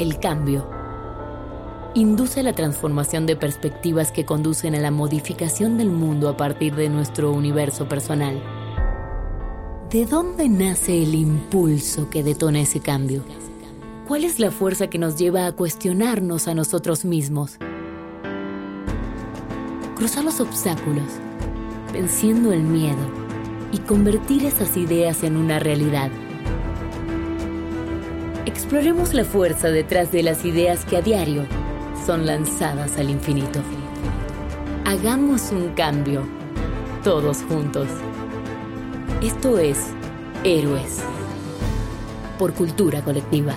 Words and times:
El 0.00 0.18
cambio 0.18 0.66
induce 1.94 2.42
la 2.42 2.54
transformación 2.54 3.26
de 3.26 3.36
perspectivas 3.36 4.12
que 4.12 4.24
conducen 4.24 4.74
a 4.74 4.80
la 4.80 4.90
modificación 4.90 5.76
del 5.76 5.90
mundo 5.90 6.30
a 6.30 6.38
partir 6.38 6.74
de 6.74 6.88
nuestro 6.88 7.30
universo 7.32 7.86
personal. 7.86 8.42
¿De 9.90 10.06
dónde 10.06 10.48
nace 10.48 11.02
el 11.02 11.14
impulso 11.14 12.08
que 12.08 12.22
detona 12.22 12.62
ese 12.62 12.80
cambio? 12.80 13.24
¿Cuál 14.08 14.24
es 14.24 14.40
la 14.40 14.50
fuerza 14.50 14.86
que 14.86 14.96
nos 14.96 15.18
lleva 15.18 15.44
a 15.44 15.52
cuestionarnos 15.52 16.48
a 16.48 16.54
nosotros 16.54 17.04
mismos? 17.04 17.58
Cruzar 19.96 20.24
los 20.24 20.40
obstáculos, 20.40 21.12
venciendo 21.92 22.54
el 22.54 22.62
miedo 22.62 23.06
y 23.70 23.76
convertir 23.80 24.46
esas 24.46 24.78
ideas 24.78 25.22
en 25.24 25.36
una 25.36 25.58
realidad. 25.58 26.10
Exploremos 28.46 29.12
la 29.12 29.24
fuerza 29.24 29.68
detrás 29.68 30.12
de 30.12 30.22
las 30.22 30.44
ideas 30.46 30.86
que 30.86 30.96
a 30.96 31.02
diario 31.02 31.44
son 32.06 32.24
lanzadas 32.24 32.96
al 32.96 33.10
infinito. 33.10 33.60
Hagamos 34.86 35.52
un 35.52 35.74
cambio, 35.74 36.22
todos 37.04 37.42
juntos. 37.42 37.86
Esto 39.22 39.58
es 39.58 39.78
Héroes, 40.42 41.00
por 42.38 42.54
cultura 42.54 43.02
colectiva. 43.02 43.54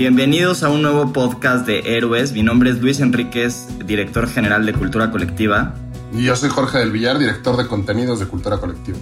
Bienvenidos 0.00 0.62
a 0.62 0.70
un 0.70 0.80
nuevo 0.80 1.12
podcast 1.12 1.66
de 1.66 1.80
Héroes. 1.80 2.32
Mi 2.32 2.42
nombre 2.42 2.70
es 2.70 2.80
Luis 2.80 3.00
Enríquez, 3.00 3.66
director 3.84 4.26
general 4.26 4.64
de 4.64 4.72
Cultura 4.72 5.10
Colectiva. 5.10 5.74
Y 6.14 6.22
yo 6.22 6.34
soy 6.36 6.48
Jorge 6.48 6.78
del 6.78 6.90
Villar, 6.90 7.18
director 7.18 7.58
de 7.58 7.66
contenidos 7.66 8.18
de 8.18 8.24
Cultura 8.24 8.56
Colectiva. 8.56 8.96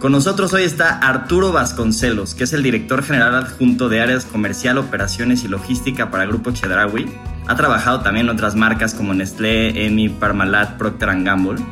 Con 0.00 0.12
nosotros 0.12 0.52
hoy 0.52 0.64
está 0.64 0.98
Arturo 0.98 1.50
Vasconcelos, 1.50 2.34
que 2.34 2.44
es 2.44 2.52
el 2.52 2.62
director 2.62 3.02
general 3.02 3.34
adjunto 3.36 3.88
de 3.88 4.02
áreas 4.02 4.26
comercial, 4.26 4.76
operaciones 4.76 5.44
y 5.44 5.48
logística 5.48 6.10
para 6.10 6.26
Grupo 6.26 6.50
Chedraui. 6.50 7.10
Ha 7.46 7.56
trabajado 7.56 8.00
también 8.00 8.26
en 8.26 8.32
otras 8.34 8.54
marcas 8.54 8.92
como 8.92 9.14
Nestlé, 9.14 9.86
Emi, 9.86 10.10
Parmalat, 10.10 10.76
Procter 10.76 11.22
Gamble. 11.22 11.64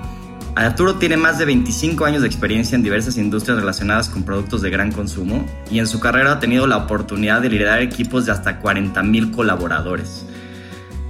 Arturo 0.55 0.97
tiene 0.97 1.17
más 1.17 1.39
de 1.39 1.47
25 1.47 2.05
años 2.05 2.21
de 2.21 2.29
experiencia 2.29 2.77
en 2.77 2.83
diversas 2.83 3.17
industrias 3.17 3.59
relacionadas 3.59 4.11
con 4.11 4.23
productos 4.23 4.61
de 4.61 4.69
gran 4.69 4.93
consumo 4.93 5.47
y 5.71 5.79
en 5.79 5.87
su 5.87 5.99
carrera 5.99 6.33
ha 6.33 6.41
tenido 6.41 6.67
la 6.67 6.77
oportunidad 6.77 7.41
de 7.41 7.49
liderar 7.49 7.81
equipos 7.81 8.27
de 8.27 8.33
hasta 8.33 8.61
40.000 8.61 9.31
colaboradores. 9.31 10.27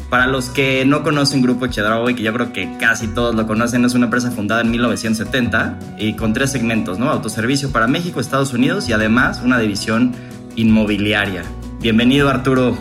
Para 0.08 0.26
los 0.26 0.50
que 0.50 0.84
no 0.84 1.02
conocen 1.02 1.42
Grupo 1.42 1.66
Chedraui, 1.66 2.14
que 2.14 2.22
yo 2.22 2.32
creo 2.32 2.52
que 2.52 2.76
casi 2.78 3.08
todos 3.08 3.34
lo 3.34 3.46
conocen, 3.46 3.84
es 3.84 3.94
una 3.94 4.04
empresa 4.04 4.30
fundada 4.30 4.60
en 4.60 4.70
1970 4.70 5.78
y 5.98 6.14
con 6.14 6.34
tres 6.34 6.52
segmentos, 6.52 6.98
¿no? 6.98 7.10
Autoservicio 7.10 7.72
para 7.72 7.88
México, 7.88 8.20
Estados 8.20 8.52
Unidos 8.52 8.88
y 8.88 8.92
además 8.92 9.40
una 9.42 9.58
división 9.58 10.12
inmobiliaria. 10.54 11.42
Bienvenido 11.80 12.28
Arturo. 12.28 12.76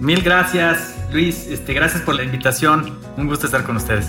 Mil 0.00 0.22
gracias 0.22 0.96
Luis, 1.12 1.46
este, 1.46 1.72
gracias 1.72 2.02
por 2.02 2.16
la 2.16 2.24
invitación, 2.24 2.98
un 3.16 3.28
gusto 3.28 3.46
estar 3.46 3.62
con 3.62 3.76
ustedes. 3.76 4.06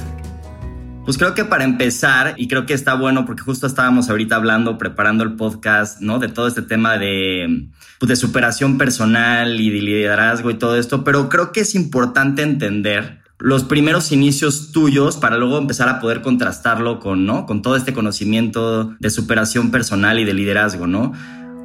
Pues 1.05 1.19
creo 1.19 1.35
que 1.35 1.45
para 1.45 1.63
empezar, 1.63 2.33
y 2.35 2.47
creo 2.47 2.65
que 2.65 2.73
está 2.73 2.95
bueno 2.95 3.27
porque 3.27 3.43
justo 3.43 3.67
estábamos 3.67 4.09
ahorita 4.09 4.37
hablando, 4.37 4.79
preparando 4.79 5.23
el 5.23 5.35
podcast, 5.35 6.01
¿no? 6.01 6.17
De 6.17 6.29
todo 6.29 6.47
este 6.47 6.63
tema 6.63 6.97
de, 6.97 7.69
pues, 7.99 8.09
de 8.09 8.15
superación 8.15 8.79
personal 8.79 9.61
y 9.61 9.69
de 9.69 9.81
liderazgo 9.83 10.49
y 10.49 10.55
todo 10.55 10.77
esto, 10.77 11.03
pero 11.03 11.29
creo 11.29 11.51
que 11.51 11.59
es 11.59 11.75
importante 11.75 12.41
entender 12.41 13.19
los 13.37 13.65
primeros 13.65 14.11
inicios 14.11 14.71
tuyos 14.71 15.17
para 15.17 15.37
luego 15.37 15.59
empezar 15.59 15.89
a 15.89 15.99
poder 15.99 16.21
contrastarlo 16.21 16.99
con, 16.99 17.27
¿no? 17.27 17.45
Con 17.45 17.61
todo 17.61 17.75
este 17.75 17.93
conocimiento 17.93 18.95
de 18.99 19.09
superación 19.11 19.69
personal 19.69 20.17
y 20.17 20.23
de 20.23 20.33
liderazgo, 20.33 20.87
¿no? 20.87 21.13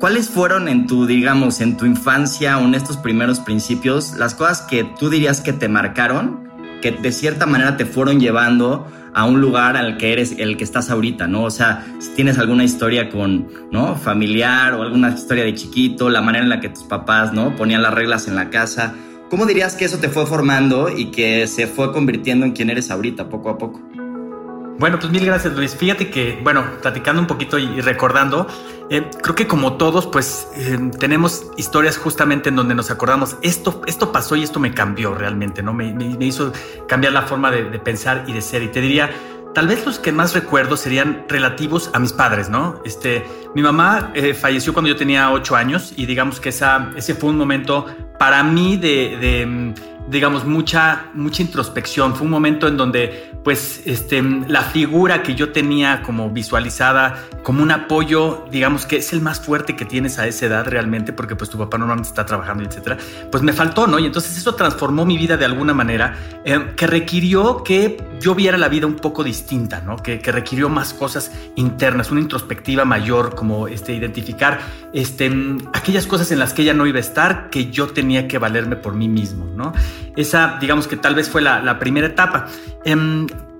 ¿Cuáles 0.01 0.29
fueron 0.29 0.69
en 0.69 0.87
tu, 0.87 1.07
digamos, 1.07 1.63
en 1.63 1.79
tu 1.79 1.87
infancia 1.87 2.59
o 2.59 2.63
en 2.67 2.75
estos 2.75 2.99
primeros 2.99 3.41
principios 3.41 4.15
las 4.19 4.35
cosas 4.35 4.63
que 4.63 4.85
tú 4.99 5.09
dirías 5.09 5.41
que 5.41 5.55
te 5.55 5.69
marcaron, 5.69 6.51
que 6.83 6.93
de 6.93 7.13
cierta 7.13 7.47
manera 7.47 7.79
te 7.79 7.87
fueron 7.87 8.21
llevando 8.21 8.87
a 9.15 9.25
un 9.25 9.41
lugar 9.41 9.77
al 9.77 9.97
que 9.97 10.13
eres 10.13 10.35
el 10.39 10.57
que 10.57 10.65
estás 10.65 10.91
ahorita, 10.91 11.27
¿no? 11.27 11.45
O 11.45 11.51
sea, 11.51 11.87
si 11.99 12.11
tienes 12.11 12.39
alguna 12.39 12.65
historia 12.65 13.09
con, 13.09 13.49
¿no? 13.71 13.97
Familiar 13.97 14.75
o 14.75 14.83
alguna 14.83 15.11
historia 15.11 15.45
de 15.45 15.55
chiquito, 15.55 16.11
la 16.11 16.23
manera 16.23 16.45
en 16.45 16.51
la 16.51 16.61
que 16.61 16.69
tus 16.69 16.85
papás, 16.85 17.33
¿no? 17.33 17.57
Ponían 17.57 17.83
las 17.83 17.95
reglas 17.95 18.29
en 18.29 18.37
la 18.37 18.51
casa. 18.51 18.95
¿Cómo 19.29 19.47
dirías 19.47 19.75
que 19.75 19.85
eso 19.85 19.99
te 19.99 20.09
fue 20.09 20.27
formando 20.27 20.89
y 20.89 21.07
que 21.07 21.47
se 21.47 21.67
fue 21.67 21.93
convirtiendo 21.93 22.45
en 22.47 22.53
quien 22.53 22.71
eres 22.71 22.91
ahorita, 22.91 23.29
poco 23.29 23.51
a 23.51 23.59
poco? 23.59 23.81
Bueno, 24.81 24.99
pues 24.99 25.13
mil 25.13 25.27
gracias 25.27 25.53
Luis. 25.53 25.77
Fíjate 25.77 26.09
que, 26.09 26.41
bueno, 26.43 26.65
platicando 26.81 27.21
un 27.21 27.27
poquito 27.27 27.59
y 27.59 27.83
recordando, 27.83 28.47
eh, 28.89 29.11
creo 29.21 29.35
que 29.35 29.47
como 29.47 29.75
todos, 29.75 30.07
pues 30.07 30.49
eh, 30.57 30.79
tenemos 30.99 31.51
historias 31.59 31.99
justamente 31.99 32.49
en 32.49 32.57
donde 32.57 32.75
nos 32.75 32.91
acordamos, 32.91 33.37
esto, 33.43 33.83
esto 33.87 34.11
pasó 34.11 34.37
y 34.37 34.43
esto 34.43 34.59
me 34.59 34.73
cambió 34.73 35.15
realmente, 35.15 35.63
¿no? 35.63 35.75
Me, 35.75 35.95
hizo 36.21 36.55
cambiar 36.89 37.13
la 37.13 37.21
forma 37.21 37.51
de, 37.51 37.79
pensar 37.79 38.25
y 38.27 38.33
de 38.33 38.41
ser. 38.41 38.63
Y 38.63 38.69
te 38.69 38.81
diría, 38.81 39.11
tal 39.53 39.69
vez 39.69 39.85
los 39.85 39.99
que 39.99 40.13
más 40.13 40.33
recuerdo 40.33 40.79
serían 40.79 41.27
relativos 41.29 41.91
a 41.93 41.99
mis 41.99 42.15
padres, 42.15 42.49
¿no? 42.49 42.81
Este, 42.83 43.23
mi 43.55 43.61
mamá 43.61 44.13
eh, 44.15 44.33
falleció 44.33 44.73
cuando 44.73 44.89
yo 44.89 44.97
tenía 44.97 45.31
ocho 45.31 45.57
años 45.57 45.93
y 45.95 46.07
digamos 46.07 46.41
que 46.41 46.49
esa, 46.49 46.91
ese 46.97 47.15
fue 47.15 47.29
un 47.29 47.37
momento 47.37 47.85
para 48.19 48.43
mí 48.43 48.79
de 48.79 49.75
digamos, 50.09 50.45
mucha, 50.45 51.07
mucha 51.15 51.43
introspección. 51.43 52.15
Fue 52.15 52.25
un 52.25 52.31
momento 52.31 52.69
en 52.69 52.77
donde, 52.77 53.33
pues, 53.45 53.83
este, 53.85 54.23
la 54.23 54.63
figura 54.63 55.23
que 55.23 55.35
yo 55.35 55.53
tenía 55.53 56.03
como 56.03 56.31
visualizada 56.31 57.25
como 57.43 57.63
un 57.63 57.71
apoyo, 57.71 58.45
digamos, 58.51 58.87
que 58.87 58.97
es 58.97 59.13
el 59.13 59.21
más 59.21 59.41
fuerte 59.41 59.77
que 59.77 59.85
tienes 59.85 60.19
a 60.19 60.27
esa 60.27 60.47
edad 60.47 60.67
realmente, 60.67 61.13
porque 61.13 61.37
pues 61.37 61.51
tu 61.51 61.59
papá 61.59 61.79
normalmente 61.79 62.09
está 62.09 62.27
trabajando, 62.27 62.65
etcétera, 62.65 62.99
pues 63.31 63.43
me 63.43 63.53
faltó, 63.53 63.87
¿no? 63.87 63.99
Y 63.99 64.07
entonces 64.07 64.37
eso 64.37 64.55
transformó 64.55 65.05
mi 65.05 65.17
vida 65.17 65.37
de 65.37 65.45
alguna 65.45 65.73
manera, 65.73 66.17
eh, 66.45 66.73
que 66.77 66.87
requirió 66.87 67.63
que 67.65 68.03
yo 68.21 68.35
viera 68.35 68.59
la 68.59 68.69
vida 68.69 68.87
un 68.87 68.97
poco 68.97 69.25
distinta, 69.25 69.81
¿no? 69.81 69.97
Que, 69.97 70.21
que, 70.21 70.31
requirió 70.31 70.69
más 70.69 70.93
cosas 70.93 71.33
internas, 71.57 72.11
una 72.11 72.21
introspectiva 72.21 72.85
mayor, 72.85 73.35
como 73.35 73.67
este, 73.67 73.95
identificar 73.95 74.61
este, 74.93 75.31
aquellas 75.73 76.07
cosas 76.07 76.31
en 76.31 76.39
las 76.39 76.53
que 76.53 76.63
ella 76.63 76.75
no 76.75 76.87
iba 76.87 76.99
a 76.99 77.01
estar, 77.01 77.49
que 77.51 77.71
yo 77.71 77.89
tenía 77.89 78.29
que 78.29 78.39
valerme 78.39 78.77
por 78.77 78.95
mí 78.95 79.09
mismo, 79.09 79.47
¿no? 79.57 79.73
Esa, 80.17 80.59
digamos 80.61 80.87
que 80.87 80.97
tal 80.97 81.15
vez 81.15 81.29
fue 81.29 81.41
la, 81.41 81.79
primera 81.79 82.07
etapa. 82.07 82.47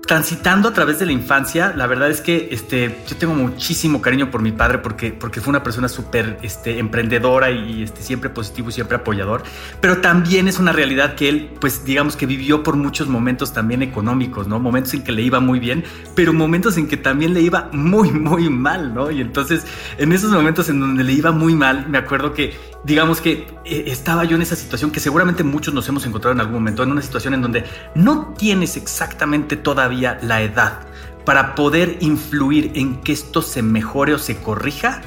Transitando 0.07 0.67
a 0.67 0.73
través 0.73 0.99
de 0.99 1.05
la 1.05 1.11
infancia, 1.11 1.73
la 1.77 1.85
verdad 1.85 2.09
es 2.09 2.21
que 2.21 2.49
este, 2.51 2.97
yo 3.07 3.15
tengo 3.17 3.33
muchísimo 3.33 4.01
cariño 4.01 4.31
por 4.31 4.41
mi 4.41 4.51
padre 4.51 4.79
porque, 4.79 5.11
porque 5.11 5.39
fue 5.41 5.51
una 5.51 5.63
persona 5.63 5.87
súper 5.87 6.39
este, 6.41 6.79
emprendedora 6.79 7.51
y 7.51 7.83
este, 7.83 8.01
siempre 8.01 8.29
positivo 8.29 8.71
siempre 8.71 8.97
apoyador, 8.97 9.43
pero 9.79 9.99
también 10.01 10.47
es 10.47 10.59
una 10.59 10.73
realidad 10.73 11.15
que 11.15 11.29
él, 11.29 11.51
pues 11.61 11.85
digamos 11.85 12.15
que 12.15 12.25
vivió 12.25 12.63
por 12.63 12.75
muchos 12.75 13.07
momentos 13.07 13.53
también 13.53 13.83
económicos, 13.83 14.47
¿no? 14.47 14.59
Momentos 14.59 14.93
en 14.95 15.03
que 15.03 15.11
le 15.11 15.21
iba 15.21 15.39
muy 15.39 15.59
bien, 15.59 15.85
pero 16.15 16.33
momentos 16.33 16.77
en 16.77 16.87
que 16.87 16.97
también 16.97 17.33
le 17.33 17.41
iba 17.41 17.69
muy, 17.71 18.11
muy 18.11 18.49
mal, 18.49 18.93
¿no? 18.93 19.11
Y 19.11 19.21
entonces, 19.21 19.65
en 19.97 20.11
esos 20.11 20.31
momentos 20.31 20.67
en 20.67 20.79
donde 20.79 21.03
le 21.03 21.13
iba 21.13 21.31
muy 21.31 21.53
mal, 21.53 21.87
me 21.87 21.99
acuerdo 21.99 22.33
que, 22.33 22.53
digamos 22.83 23.21
que 23.21 23.45
eh, 23.63 23.83
estaba 23.87 24.25
yo 24.25 24.35
en 24.35 24.41
esa 24.41 24.55
situación 24.55 24.91
que 24.91 24.99
seguramente 24.99 25.43
muchos 25.43 25.73
nos 25.73 25.87
hemos 25.87 26.05
encontrado 26.05 26.33
en 26.33 26.41
algún 26.41 26.55
momento, 26.55 26.83
en 26.83 26.91
una 26.91 27.01
situación 27.01 27.35
en 27.35 27.41
donde 27.41 27.63
no 27.95 28.33
tienes 28.37 28.75
exactamente 28.75 29.55
todavía 29.55 30.00
la 30.01 30.41
edad 30.41 30.79
para 31.25 31.55
poder 31.55 31.97
influir 31.99 32.71
en 32.75 33.01
que 33.01 33.13
esto 33.13 33.41
se 33.41 33.61
mejore 33.61 34.13
o 34.13 34.17
se 34.17 34.37
corrija, 34.37 35.01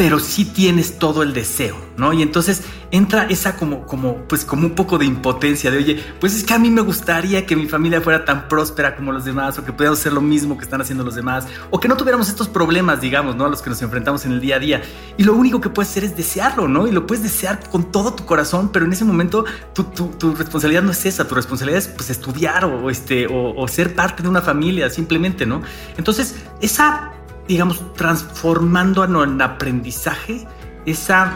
pero 0.00 0.18
sí 0.18 0.46
tienes 0.46 0.98
todo 0.98 1.22
el 1.22 1.34
deseo, 1.34 1.76
¿no? 1.98 2.14
Y 2.14 2.22
entonces 2.22 2.62
entra 2.90 3.24
esa 3.24 3.56
como, 3.56 3.86
como, 3.86 4.16
pues 4.28 4.46
como 4.46 4.66
un 4.66 4.74
poco 4.74 4.96
de 4.96 5.04
impotencia 5.04 5.70
de, 5.70 5.76
oye, 5.76 6.02
pues 6.18 6.34
es 6.34 6.42
que 6.42 6.54
a 6.54 6.58
mí 6.58 6.70
me 6.70 6.80
gustaría 6.80 7.44
que 7.44 7.54
mi 7.54 7.66
familia 7.66 8.00
fuera 8.00 8.24
tan 8.24 8.48
próspera 8.48 8.96
como 8.96 9.12
los 9.12 9.26
demás, 9.26 9.58
o 9.58 9.64
que 9.66 9.74
pudiéramos 9.74 10.00
hacer 10.00 10.14
lo 10.14 10.22
mismo 10.22 10.56
que 10.56 10.64
están 10.64 10.80
haciendo 10.80 11.04
los 11.04 11.16
demás, 11.16 11.46
o 11.68 11.78
que 11.78 11.86
no 11.86 11.98
tuviéramos 11.98 12.30
estos 12.30 12.48
problemas, 12.48 13.02
digamos, 13.02 13.36
¿no? 13.36 13.44
A 13.44 13.50
los 13.50 13.60
que 13.60 13.68
nos 13.68 13.82
enfrentamos 13.82 14.24
en 14.24 14.32
el 14.32 14.40
día 14.40 14.56
a 14.56 14.58
día. 14.58 14.82
Y 15.18 15.24
lo 15.24 15.34
único 15.34 15.60
que 15.60 15.68
puedes 15.68 15.90
hacer 15.90 16.04
es 16.04 16.16
desearlo, 16.16 16.66
¿no? 16.66 16.86
Y 16.86 16.92
lo 16.92 17.06
puedes 17.06 17.22
desear 17.22 17.60
con 17.68 17.92
todo 17.92 18.14
tu 18.14 18.24
corazón, 18.24 18.70
pero 18.72 18.86
en 18.86 18.94
ese 18.94 19.04
momento 19.04 19.44
tu, 19.74 19.84
tu, 19.84 20.34
responsabilidad 20.34 20.82
no 20.82 20.92
es 20.92 21.04
esa, 21.04 21.28
tu 21.28 21.34
responsabilidad 21.34 21.82
es 21.82 21.88
pues 21.88 22.08
estudiar 22.08 22.64
o, 22.64 22.88
este, 22.88 23.26
o, 23.26 23.54
o 23.54 23.68
ser 23.68 23.94
parte 23.94 24.22
de 24.22 24.30
una 24.30 24.40
familia, 24.40 24.88
simplemente, 24.88 25.44
¿no? 25.44 25.60
Entonces, 25.98 26.36
esa 26.62 27.12
digamos, 27.50 27.82
transformando 27.94 29.02
en 29.24 29.42
aprendizaje 29.42 30.46
esa, 30.86 31.32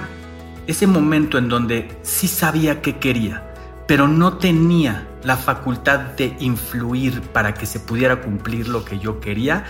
ese 0.69 0.87
momento 0.87 1.39
en 1.39 1.49
donde 1.49 1.99
sí 2.03 2.29
sabía 2.29 2.81
que 2.81 2.99
quería, 2.99 3.53
pero 3.89 4.07
no 4.07 4.39
tenía 4.39 5.09
la 5.25 5.37
facultad 5.37 5.99
de 6.17 6.37
influir 6.39 7.21
para 7.21 7.53
que 7.53 7.67
se 7.67 7.81
pudiera 7.81 8.21
cumplir 8.21 8.69
lo 8.69 8.85
que 8.85 9.01
yo 9.01 9.19
quería, 9.19 9.65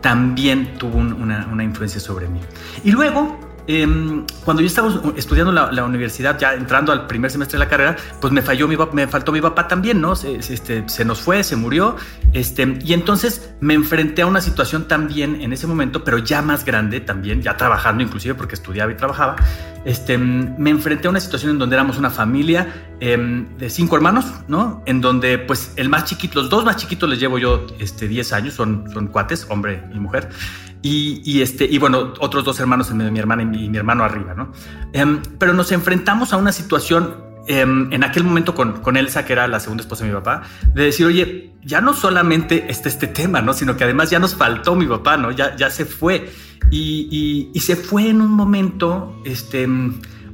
también 0.00 0.78
tuvo 0.78 0.96
una, 0.96 1.46
una 1.52 1.64
influencia 1.64 2.00
sobre 2.00 2.28
mí. 2.28 2.40
Y 2.82 2.92
luego, 2.92 3.38
Em, 3.66 4.24
cuando 4.44 4.62
yo 4.62 4.66
estaba 4.66 4.90
estudiando 5.16 5.52
la, 5.52 5.70
la, 5.70 5.84
universidad, 5.84 6.38
ya 6.38 6.54
entrando 6.54 6.92
al 6.92 7.06
primer 7.06 7.30
semestre 7.30 7.58
de 7.58 7.64
la 7.64 7.70
carrera, 7.70 7.96
pues 8.20 8.32
me 8.32 8.42
falló 8.42 8.66
mi 8.66 8.76
me 8.92 9.06
faltó 9.06 9.32
mi 9.32 9.40
papá 9.40 9.68
también, 9.68 10.00
¿no? 10.00 10.16
Se, 10.16 10.36
este, 10.36 10.88
se 10.88 11.04
nos 11.04 11.20
fue, 11.20 11.44
se 11.44 11.56
murió, 11.56 11.96
este, 12.32 12.78
y 12.82 12.92
entonces 12.92 13.52
me 13.60 13.74
enfrenté 13.74 14.22
a 14.22 14.26
una 14.26 14.40
situación 14.40 14.88
también 14.88 15.40
en 15.40 15.52
ese 15.52 15.66
momento, 15.66 16.02
pero 16.04 16.18
ya 16.18 16.42
más 16.42 16.64
grande 16.64 17.00
también, 17.00 17.42
ya 17.42 17.56
trabajando 17.56 18.02
inclusive 18.02 18.34
porque 18.34 18.54
estudiaba 18.54 18.90
y 18.90 18.96
trabajaba, 18.96 19.36
este, 19.84 20.18
me 20.18 20.70
enfrenté 20.70 21.06
a 21.06 21.10
una 21.10 21.20
situación 21.20 21.52
en 21.52 21.58
donde 21.58 21.76
éramos 21.76 21.96
una 21.96 22.10
familia 22.10 22.66
em, 23.00 23.56
de 23.56 23.70
cinco 23.70 23.96
hermanos, 23.96 24.26
¿no? 24.48 24.82
En 24.86 25.00
donde 25.00 25.38
pues 25.38 25.72
el 25.76 25.88
más 25.88 26.04
chiquito, 26.04 26.40
los 26.40 26.50
dos 26.50 26.64
más 26.64 26.76
chiquitos 26.76 27.08
les 27.08 27.20
llevo 27.20 27.38
yo 27.38 27.66
este, 27.78 28.08
10 28.08 28.32
años, 28.32 28.54
son, 28.54 28.90
son 28.92 29.08
cuates, 29.08 29.46
hombre 29.48 29.82
y 29.94 29.98
mujer. 29.98 30.28
Y, 30.82 31.42
este, 31.42 31.66
y 31.66 31.78
bueno, 31.78 32.14
otros 32.20 32.44
dos 32.44 32.58
hermanos 32.58 32.88
de 32.88 33.10
mi 33.10 33.18
hermana 33.18 33.42
y 33.42 33.68
mi, 33.68 33.76
hermano 33.76 34.02
arriba, 34.02 34.34
¿no? 34.34 34.52
Em, 34.92 35.20
pero 35.38 35.52
nos 35.52 35.72
enfrentamos 35.72 36.32
a 36.32 36.38
una 36.38 36.52
situación 36.52 37.16
em, 37.46 37.92
en 37.92 38.02
aquel 38.02 38.24
momento 38.24 38.54
con, 38.54 38.80
con 38.80 38.96
Elsa, 38.96 39.26
que 39.26 39.34
era 39.34 39.46
la 39.46 39.60
segunda 39.60 39.82
esposa 39.82 40.04
de 40.04 40.10
mi 40.10 40.16
papá, 40.16 40.42
de 40.72 40.84
decir, 40.84 41.04
oye, 41.04 41.52
ya 41.62 41.82
no 41.82 41.92
solamente 41.92 42.70
está 42.70 42.88
este 42.88 43.08
tema, 43.08 43.42
¿no? 43.42 43.52
Sino 43.52 43.76
que 43.76 43.84
además 43.84 44.08
ya 44.08 44.18
nos 44.18 44.34
faltó 44.34 44.74
mi 44.74 44.86
papá, 44.86 45.18
¿no? 45.18 45.30
Ya, 45.32 45.54
ya 45.56 45.68
se 45.68 45.84
fue. 45.84 46.30
Y, 46.70 47.50
y 47.52 47.60
se 47.60 47.76
fue 47.76 48.08
en 48.08 48.20
un 48.22 48.30
momento, 48.30 49.20
este 49.24 49.66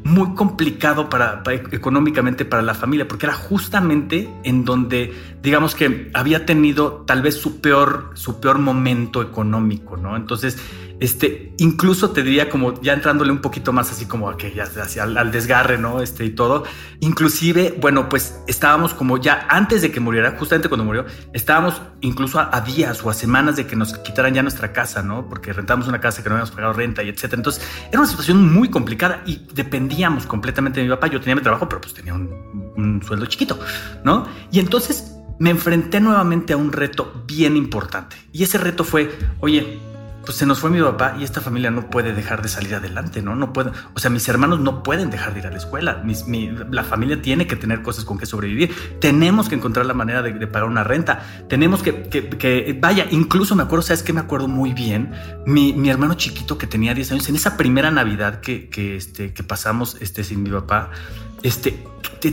muy 0.06 0.34
complicado 0.34 1.10
para, 1.10 1.42
económicamente 1.72 2.44
para 2.44 2.62
la 2.62 2.74
familia, 2.74 3.08
porque 3.08 3.26
era 3.26 3.34
justamente 3.34 4.28
en 4.44 4.64
donde, 4.64 5.12
digamos 5.42 5.74
que 5.74 6.10
había 6.14 6.46
tenido 6.46 7.04
tal 7.06 7.22
vez 7.22 7.34
su 7.34 7.60
peor, 7.60 8.12
su 8.14 8.40
peor 8.40 8.58
momento 8.58 9.20
económico, 9.20 9.96
¿no? 9.96 10.16
Entonces, 10.16 10.58
este, 10.98 11.52
incluso 11.58 12.10
te 12.10 12.22
diría 12.22 12.48
como 12.48 12.80
ya 12.80 12.94
entrándole 12.94 13.30
un 13.30 13.40
poquito 13.40 13.72
más 13.72 13.90
así 13.90 14.06
como 14.06 14.30
a 14.30 14.36
que 14.36 14.52
ya 14.54 14.64
hacia 14.64 15.02
al, 15.02 15.30
desgarre, 15.30 15.76
¿no? 15.76 16.00
Este 16.00 16.24
y 16.24 16.30
todo. 16.30 16.64
Inclusive, 17.00 17.76
bueno, 17.78 18.08
pues 18.08 18.40
estábamos 18.46 18.94
como 18.94 19.18
ya 19.18 19.46
antes 19.50 19.82
de 19.82 19.90
que 19.90 20.00
muriera, 20.00 20.36
justamente 20.38 20.68
cuando 20.68 20.84
murió, 20.84 21.04
estábamos 21.32 21.82
incluso 22.00 22.40
a, 22.40 22.60
días 22.62 23.04
o 23.04 23.10
a 23.10 23.14
semanas 23.14 23.56
de 23.56 23.66
que 23.66 23.76
nos 23.76 23.96
quitaran 23.98 24.32
ya 24.32 24.42
nuestra 24.42 24.72
casa, 24.72 25.02
¿no? 25.02 25.28
Porque 25.28 25.52
rentamos 25.52 25.86
una 25.86 26.00
casa 26.00 26.22
que 26.22 26.28
no 26.28 26.36
habíamos 26.36 26.50
pagado 26.50 26.72
renta 26.72 27.02
y 27.02 27.10
etcétera. 27.10 27.40
Entonces, 27.40 27.62
era 27.88 28.00
una 28.00 28.08
situación 28.08 28.52
muy 28.52 28.70
complicada 28.70 29.22
y 29.26 29.46
dependíamos 29.52 30.26
completamente 30.26 30.80
de 30.80 30.86
mi 30.86 30.90
papá. 30.94 31.08
Yo 31.08 31.20
tenía 31.20 31.36
mi 31.36 31.42
trabajo, 31.42 31.68
pero 31.68 31.80
pues 31.80 31.92
tenía 31.92 32.14
un, 32.14 32.72
un 32.76 33.02
sueldo 33.02 33.26
chiquito, 33.26 33.58
¿no? 34.02 34.26
Y 34.50 34.60
entonces 34.60 35.12
me 35.38 35.50
enfrenté 35.50 36.00
nuevamente 36.00 36.54
a 36.54 36.56
un 36.56 36.72
reto 36.72 37.24
bien 37.26 37.56
importante. 37.56 38.16
Y 38.32 38.42
ese 38.42 38.56
reto 38.56 38.84
fue, 38.84 39.14
oye, 39.40 39.78
pues 40.26 40.36
se 40.38 40.44
nos 40.44 40.58
fue 40.58 40.70
mi 40.70 40.82
papá 40.82 41.16
y 41.18 41.22
esta 41.22 41.40
familia 41.40 41.70
no 41.70 41.88
puede 41.88 42.12
dejar 42.12 42.42
de 42.42 42.48
salir 42.48 42.74
adelante, 42.74 43.22
¿no? 43.22 43.36
No 43.36 43.52
puede, 43.52 43.70
o 43.94 43.98
sea, 43.98 44.10
mis 44.10 44.28
hermanos 44.28 44.58
no 44.58 44.82
pueden 44.82 45.08
dejar 45.08 45.32
de 45.32 45.40
ir 45.40 45.46
a 45.46 45.50
la 45.50 45.56
escuela, 45.56 46.04
la 46.70 46.84
familia 46.84 47.22
tiene 47.22 47.46
que 47.46 47.54
tener 47.54 47.82
cosas 47.82 48.04
con 48.04 48.18
que 48.18 48.26
sobrevivir, 48.26 48.74
tenemos 49.00 49.48
que 49.48 49.54
encontrar 49.54 49.86
la 49.86 49.94
manera 49.94 50.22
de, 50.22 50.46
pagar 50.48 50.68
una 50.68 50.82
renta, 50.82 51.22
tenemos 51.48 51.82
que, 51.82 52.02
que, 52.08 52.78
vaya, 52.78 53.06
incluso 53.10 53.54
me 53.54 53.62
acuerdo, 53.62 53.82
¿sabes 53.82 54.02
qué? 54.02 54.12
Me 54.12 54.20
acuerdo 54.20 54.48
muy 54.48 54.72
bien, 54.72 55.12
mi, 55.46 55.72
mi 55.72 55.88
hermano 55.90 56.14
chiquito 56.14 56.58
que 56.58 56.66
tenía 56.66 56.92
10 56.92 57.12
años, 57.12 57.28
en 57.28 57.36
esa 57.36 57.56
primera 57.56 57.92
Navidad 57.92 58.40
que, 58.40 58.68
que, 58.68 58.96
este, 58.96 59.32
que 59.32 59.44
pasamos 59.44 59.96
este, 60.00 60.24
sin 60.24 60.42
mi 60.42 60.50
papá, 60.50 60.90
este, 61.42 61.84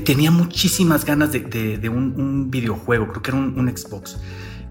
tenía 0.04 0.32
muchísimas 0.32 1.06
ganas 1.06 1.32
de, 1.32 1.42
de, 1.78 1.90
un, 1.90 2.20
un, 2.20 2.50
videojuego, 2.50 3.08
creo 3.10 3.22
que 3.22 3.32
era 3.32 3.38
un, 3.38 3.60
un 3.60 3.78
Xbox. 3.78 4.18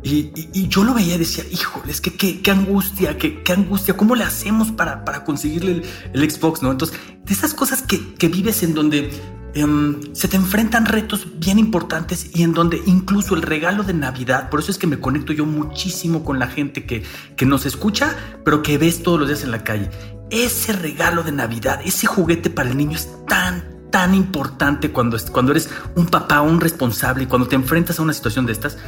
Y, 0.05 0.69
yo 0.69 0.83
lo 0.83 0.95
veía 0.95 1.15
y 1.15 1.19
decía, 1.19 1.45
híjole, 1.51 1.93
es 1.93 2.01
que 2.01 2.13
qué, 2.15 2.51
angustia, 2.51 3.17
qué, 3.19 3.41
angustia, 3.53 3.97
¿cómo 3.97 4.17
le 4.17 4.25
hacemos 4.25 4.73
para, 4.73 5.05
conseguirle 5.25 5.83
el, 6.13 6.31
Xbox? 6.31 6.63
¿no? 6.63 6.73
Entonces, 6.73 6.99
de 7.25 7.33
esas 7.33 7.55
cosas 7.55 7.83
que, 7.83 8.15
que 8.15 8.29
vives 8.29 8.65
en 8.65 8.75
donde 8.75 9.13
em, 9.55 10.01
se 10.13 10.27
te 10.27 10.37
enfrentan 10.37 10.87
retos 10.87 11.39
bien 11.39 11.59
importantes 11.59 12.31
y 12.35 12.43
en 12.43 12.53
donde 12.53 12.83
incluso 12.87 13.37
el 13.37 13.43
regalo 13.43 13.85
de 13.85 13.95
Navidad, 13.95 14.51
por 14.51 14.61
eso 14.61 14.73
es 14.73 14.79
que 14.79 14.89
me 14.89 14.99
conecto 14.99 15.33
yo 15.33 15.47
muchísimo 15.47 16.25
con 16.25 16.41
la 16.41 16.49
gente 16.49 16.85
que, 16.85 17.05
que 17.37 17.47
nos 17.47 17.65
escucha, 17.65 18.17
pero 18.45 18.63
que 18.63 18.79
ves 18.79 19.05
todos 19.05 19.21
los 19.21 19.29
días 19.29 19.45
en 19.45 19.53
la 19.53 19.63
calle. 19.63 19.89
Ese 20.31 20.73
regalo 20.73 21.23
de 21.23 21.31
Navidad, 21.31 21.81
ese 21.85 22.07
juguete 22.07 22.51
para 22.51 22.71
el 22.71 22.77
niño 22.77 22.97
es 22.97 23.09
tan, 23.29 23.89
tan 23.93 24.17
importante 24.17 24.91
cuando, 24.91 25.17
cuando 25.31 25.53
eres 25.53 25.71
un 25.95 26.07
papá, 26.07 26.41
un 26.41 26.61
responsable 26.61 27.25
y 27.25 27.27
cuando 27.27 27.47
te 27.47 27.55
enfrentas 27.55 28.01
a 28.01 28.03
una 28.03 28.15
situación 28.15 28.47
de 28.47 28.53
estas 28.53 28.79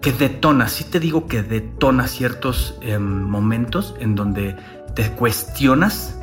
que 0.00 0.12
detona, 0.12 0.68
sí 0.68 0.84
te 0.84 0.98
digo 0.98 1.26
que 1.26 1.42
detona 1.42 2.08
ciertos 2.08 2.74
em, 2.80 3.02
momentos 3.02 3.94
en 4.00 4.14
donde 4.14 4.56
te 4.94 5.10
cuestionas 5.12 6.18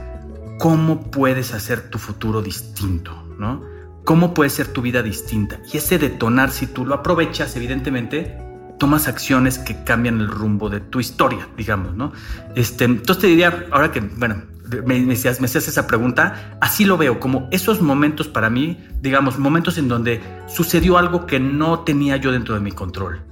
cómo 0.59 1.11
puedes 1.11 1.53
hacer 1.53 1.89
tu 1.89 1.99
futuro 1.99 2.41
distinto, 2.41 3.23
¿no? 3.37 3.63
¿Cómo 4.03 4.33
puede 4.33 4.49
ser 4.49 4.67
tu 4.67 4.81
vida 4.81 5.03
distinta? 5.03 5.59
Y 5.71 5.77
ese 5.77 5.99
detonar, 5.99 6.51
si 6.51 6.65
tú 6.65 6.85
lo 6.85 6.95
aprovechas, 6.95 7.55
evidentemente, 7.55 8.37
tomas 8.79 9.07
acciones 9.07 9.59
que 9.59 9.83
cambian 9.83 10.21
el 10.21 10.27
rumbo 10.27 10.69
de 10.69 10.79
tu 10.79 10.99
historia, 10.99 11.47
digamos, 11.55 11.93
¿no? 11.93 12.13
Este, 12.55 12.85
entonces 12.85 13.21
te 13.21 13.27
diría, 13.27 13.67
ahora 13.69 13.91
que, 13.91 13.99
bueno, 13.99 14.41
me, 14.85 15.13
hacías, 15.13 15.39
me 15.39 15.45
hacías 15.45 15.67
esa 15.67 15.85
pregunta, 15.85 16.57
así 16.61 16.85
lo 16.85 16.97
veo, 16.97 17.19
como 17.19 17.47
esos 17.51 17.81
momentos 17.81 18.27
para 18.27 18.49
mí, 18.49 18.83
digamos, 19.01 19.37
momentos 19.37 19.77
en 19.77 19.87
donde 19.87 20.21
sucedió 20.47 20.97
algo 20.97 21.27
que 21.27 21.39
no 21.39 21.81
tenía 21.81 22.17
yo 22.17 22.31
dentro 22.31 22.55
de 22.55 22.61
mi 22.61 22.71
control 22.71 23.26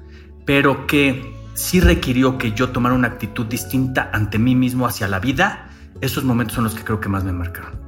pero 0.46 0.88
que 0.88 1.36
sí 1.56 1.80
requirió 1.80 2.38
que 2.38 2.52
yo 2.54 2.70
tomara 2.70 2.96
una 2.96 3.08
actitud 3.08 3.46
distinta 3.46 4.10
ante 4.14 4.38
mí 4.38 4.56
mismo 4.56 4.86
hacia 4.86 5.08
la 5.08 5.20
vida, 5.20 5.70
esos 6.02 6.24
momentos 6.24 6.56
son 6.56 6.66
los 6.66 6.76
que 6.76 6.84
creo 6.84 7.00
que 7.00 7.10
más 7.10 7.24
me 7.24 7.32
marcaron. 7.32 7.80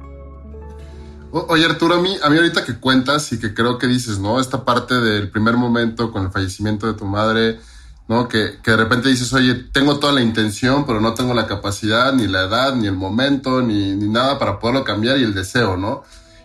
oye 1.30 1.64
Arturo, 1.64 1.94
a 1.94 2.00
mí, 2.00 2.16
a 2.22 2.30
mí 2.30 2.36
ahorita 2.36 2.64
que 2.64 2.78
cuentas 2.78 3.32
y 3.32 3.38
que 3.38 3.54
creo 3.54 3.78
que 3.78 3.86
dices, 3.86 4.18
¿no? 4.18 4.40
Esta 4.40 4.64
parte 4.64 4.94
del 4.94 5.30
primer 5.30 5.56
momento 5.56 6.10
con 6.10 6.24
el 6.24 6.32
fallecimiento 6.32 6.86
de 6.86 6.94
tu 6.94 7.04
madre, 7.04 7.60
¿no? 8.08 8.26
Que, 8.26 8.58
que 8.62 8.70
de 8.70 8.76
repente 8.78 9.10
dices, 9.10 9.32
oye, 9.34 9.54
tengo 9.54 9.98
toda 9.98 10.14
la 10.14 10.22
intención, 10.22 10.86
pero 10.86 11.00
no 11.00 11.12
tengo 11.14 11.34
la 11.34 11.46
capacidad, 11.46 12.12
ni 12.14 12.26
la 12.26 12.44
edad, 12.44 12.74
ni 12.74 12.86
el 12.86 12.96
momento, 12.96 13.60
ni, 13.60 13.94
ni 13.94 14.08
nada 14.08 14.38
para 14.38 14.58
poderlo 14.58 14.82
cambiar 14.82 15.18
y 15.18 15.24
el 15.24 15.34
deseo, 15.34 15.76
¿no? 15.76 16.02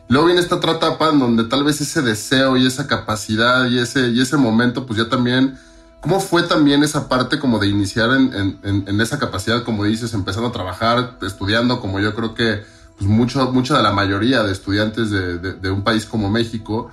Luego 0.10 0.28
viene 0.28 0.42
esta 0.42 0.56
otra 0.56 0.74
etapa 0.74 1.10
en 1.10 1.20
donde 1.20 1.46
tal 1.46 1.64
vez 1.64 1.80
ese 1.80 2.02
deseo 2.02 2.58
y 2.58 2.68
esa 2.68 2.88
capacidad 2.88 3.66
y 3.70 3.80
ese, 3.80 4.10
y 4.10 4.22
ese 4.22 4.36
momento, 4.36 4.86
pues 4.86 5.00
ya 5.00 5.08
también 5.08 5.58
¿Cómo 6.04 6.20
fue 6.20 6.44
también 6.44 6.84
esa 6.84 7.08
parte 7.08 7.40
como 7.40 7.60
de 7.60 7.68
iniciar 7.68 8.10
en, 8.12 9.00
esa 9.00 9.18
capacidad, 9.20 9.64
como 9.64 9.86
dices, 9.86 10.14
empezando 10.14 10.50
a 10.50 10.52
trabajar, 10.52 11.18
estudiando, 11.22 11.80
como 11.80 12.02
yo 12.02 12.14
creo 12.14 12.34
que 12.34 12.62
pues 12.98 13.10
mucho, 13.10 13.54
mucha 13.54 13.78
de 13.78 13.84
la 13.84 13.94
mayoría 13.94 14.44
de 14.44 14.52
estudiantes 14.52 15.10
de, 15.12 15.72
un 15.72 15.82
país 15.86 16.06
como 16.06 16.30
México, 16.30 16.92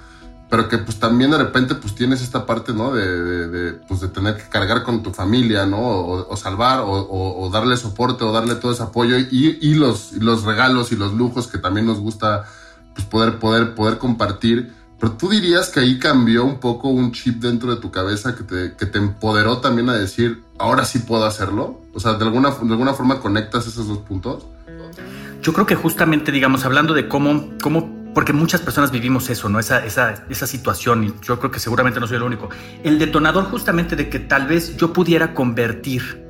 pero 0.49 0.69
que 0.69 0.79
pues 0.79 1.01
también 1.01 1.33
de 1.33 1.39
repente 1.39 1.75
pues 1.75 1.97
tienes 1.97 2.23
esta 2.23 2.47
parte, 2.47 2.73
¿no? 2.73 2.93
De, 2.95 3.73
pues, 3.89 4.01
de 4.01 4.07
tener 4.07 4.37
que 4.37 4.49
cargar 4.49 4.85
con 4.85 5.03
tu 5.03 5.11
familia, 5.11 5.67
¿no? 5.67 5.81
O, 5.81 6.37
salvar, 6.37 6.85
o, 6.87 7.51
darle 7.53 7.77
soporte, 7.77 8.23
o 8.23 8.31
darle 8.31 8.55
todo 8.55 8.71
ese 8.71 8.85
apoyo 8.85 9.19
y, 9.19 9.59
y 9.61 9.75
los, 9.75 10.13
y 10.13 10.21
los 10.21 10.45
regalos 10.45 10.93
y 10.93 10.97
los 10.97 11.15
lujos 11.15 11.49
que 11.49 11.59
también 11.59 11.85
nos 11.85 11.99
gusta 11.99 12.45
pues 12.95 13.09
poder, 13.09 13.41
poder, 13.41 13.75
poder 13.75 13.99
compartir 13.99 14.73
pero 15.01 15.15
tú 15.15 15.31
dirías 15.31 15.71
que 15.71 15.81
ahí 15.81 15.99
cambió 15.99 16.45
un 16.45 16.61
poco 16.61 16.89
un 16.89 17.13
chip 17.13 17.41
dentro 17.41 17.75
de 17.75 17.81
tu 17.81 17.91
cabeza 17.91 18.37
que 18.37 18.45
te, 18.45 18.77
que 18.77 18.85
te 18.85 18.99
empoderó 18.99 19.59
también 19.59 19.89
a 19.89 19.95
decir, 19.95 20.43
ahora 20.59 20.85
sí 20.85 20.99
puedo 20.99 21.25
hacerlo. 21.25 21.81
O 21.95 22.01
sea, 22.01 22.15
de 22.15 22.25
alguna, 22.25 22.51
de 22.51 22.71
alguna 22.71 22.93
forma 22.93 23.19
conectas 23.19 23.67
esos 23.67 23.89
dos 23.89 23.99
puntos. 23.99 24.45
Yo 25.43 25.55
creo 25.55 25.65
que 25.65 25.75
justamente, 25.75 26.31
digamos, 26.31 26.67
hablando 26.67 26.93
de 26.93 27.09
cómo, 27.09 27.49
cómo 27.63 28.13
porque 28.15 28.35
muchas 28.35 28.61
personas 28.61 28.91
vivimos 28.91 29.31
eso, 29.31 29.49
¿no? 29.49 29.59
Esa, 29.59 29.85
esa, 29.87 30.27
esa 30.29 30.47
situación, 30.47 31.05
y 31.05 31.15
yo 31.23 31.39
creo 31.39 31.51
que 31.51 31.61
seguramente 31.61 31.99
no 31.99 32.07
soy 32.07 32.19
el 32.19 32.23
único. 32.23 32.51
El 32.85 32.99
detonador 32.99 33.45
justamente 33.45 33.97
de 33.97 34.11
que 34.11 34.19
tal 34.19 34.47
vez 34.47 34.77
yo 34.77 34.93
pudiera 34.93 35.33
convertir 35.33 36.30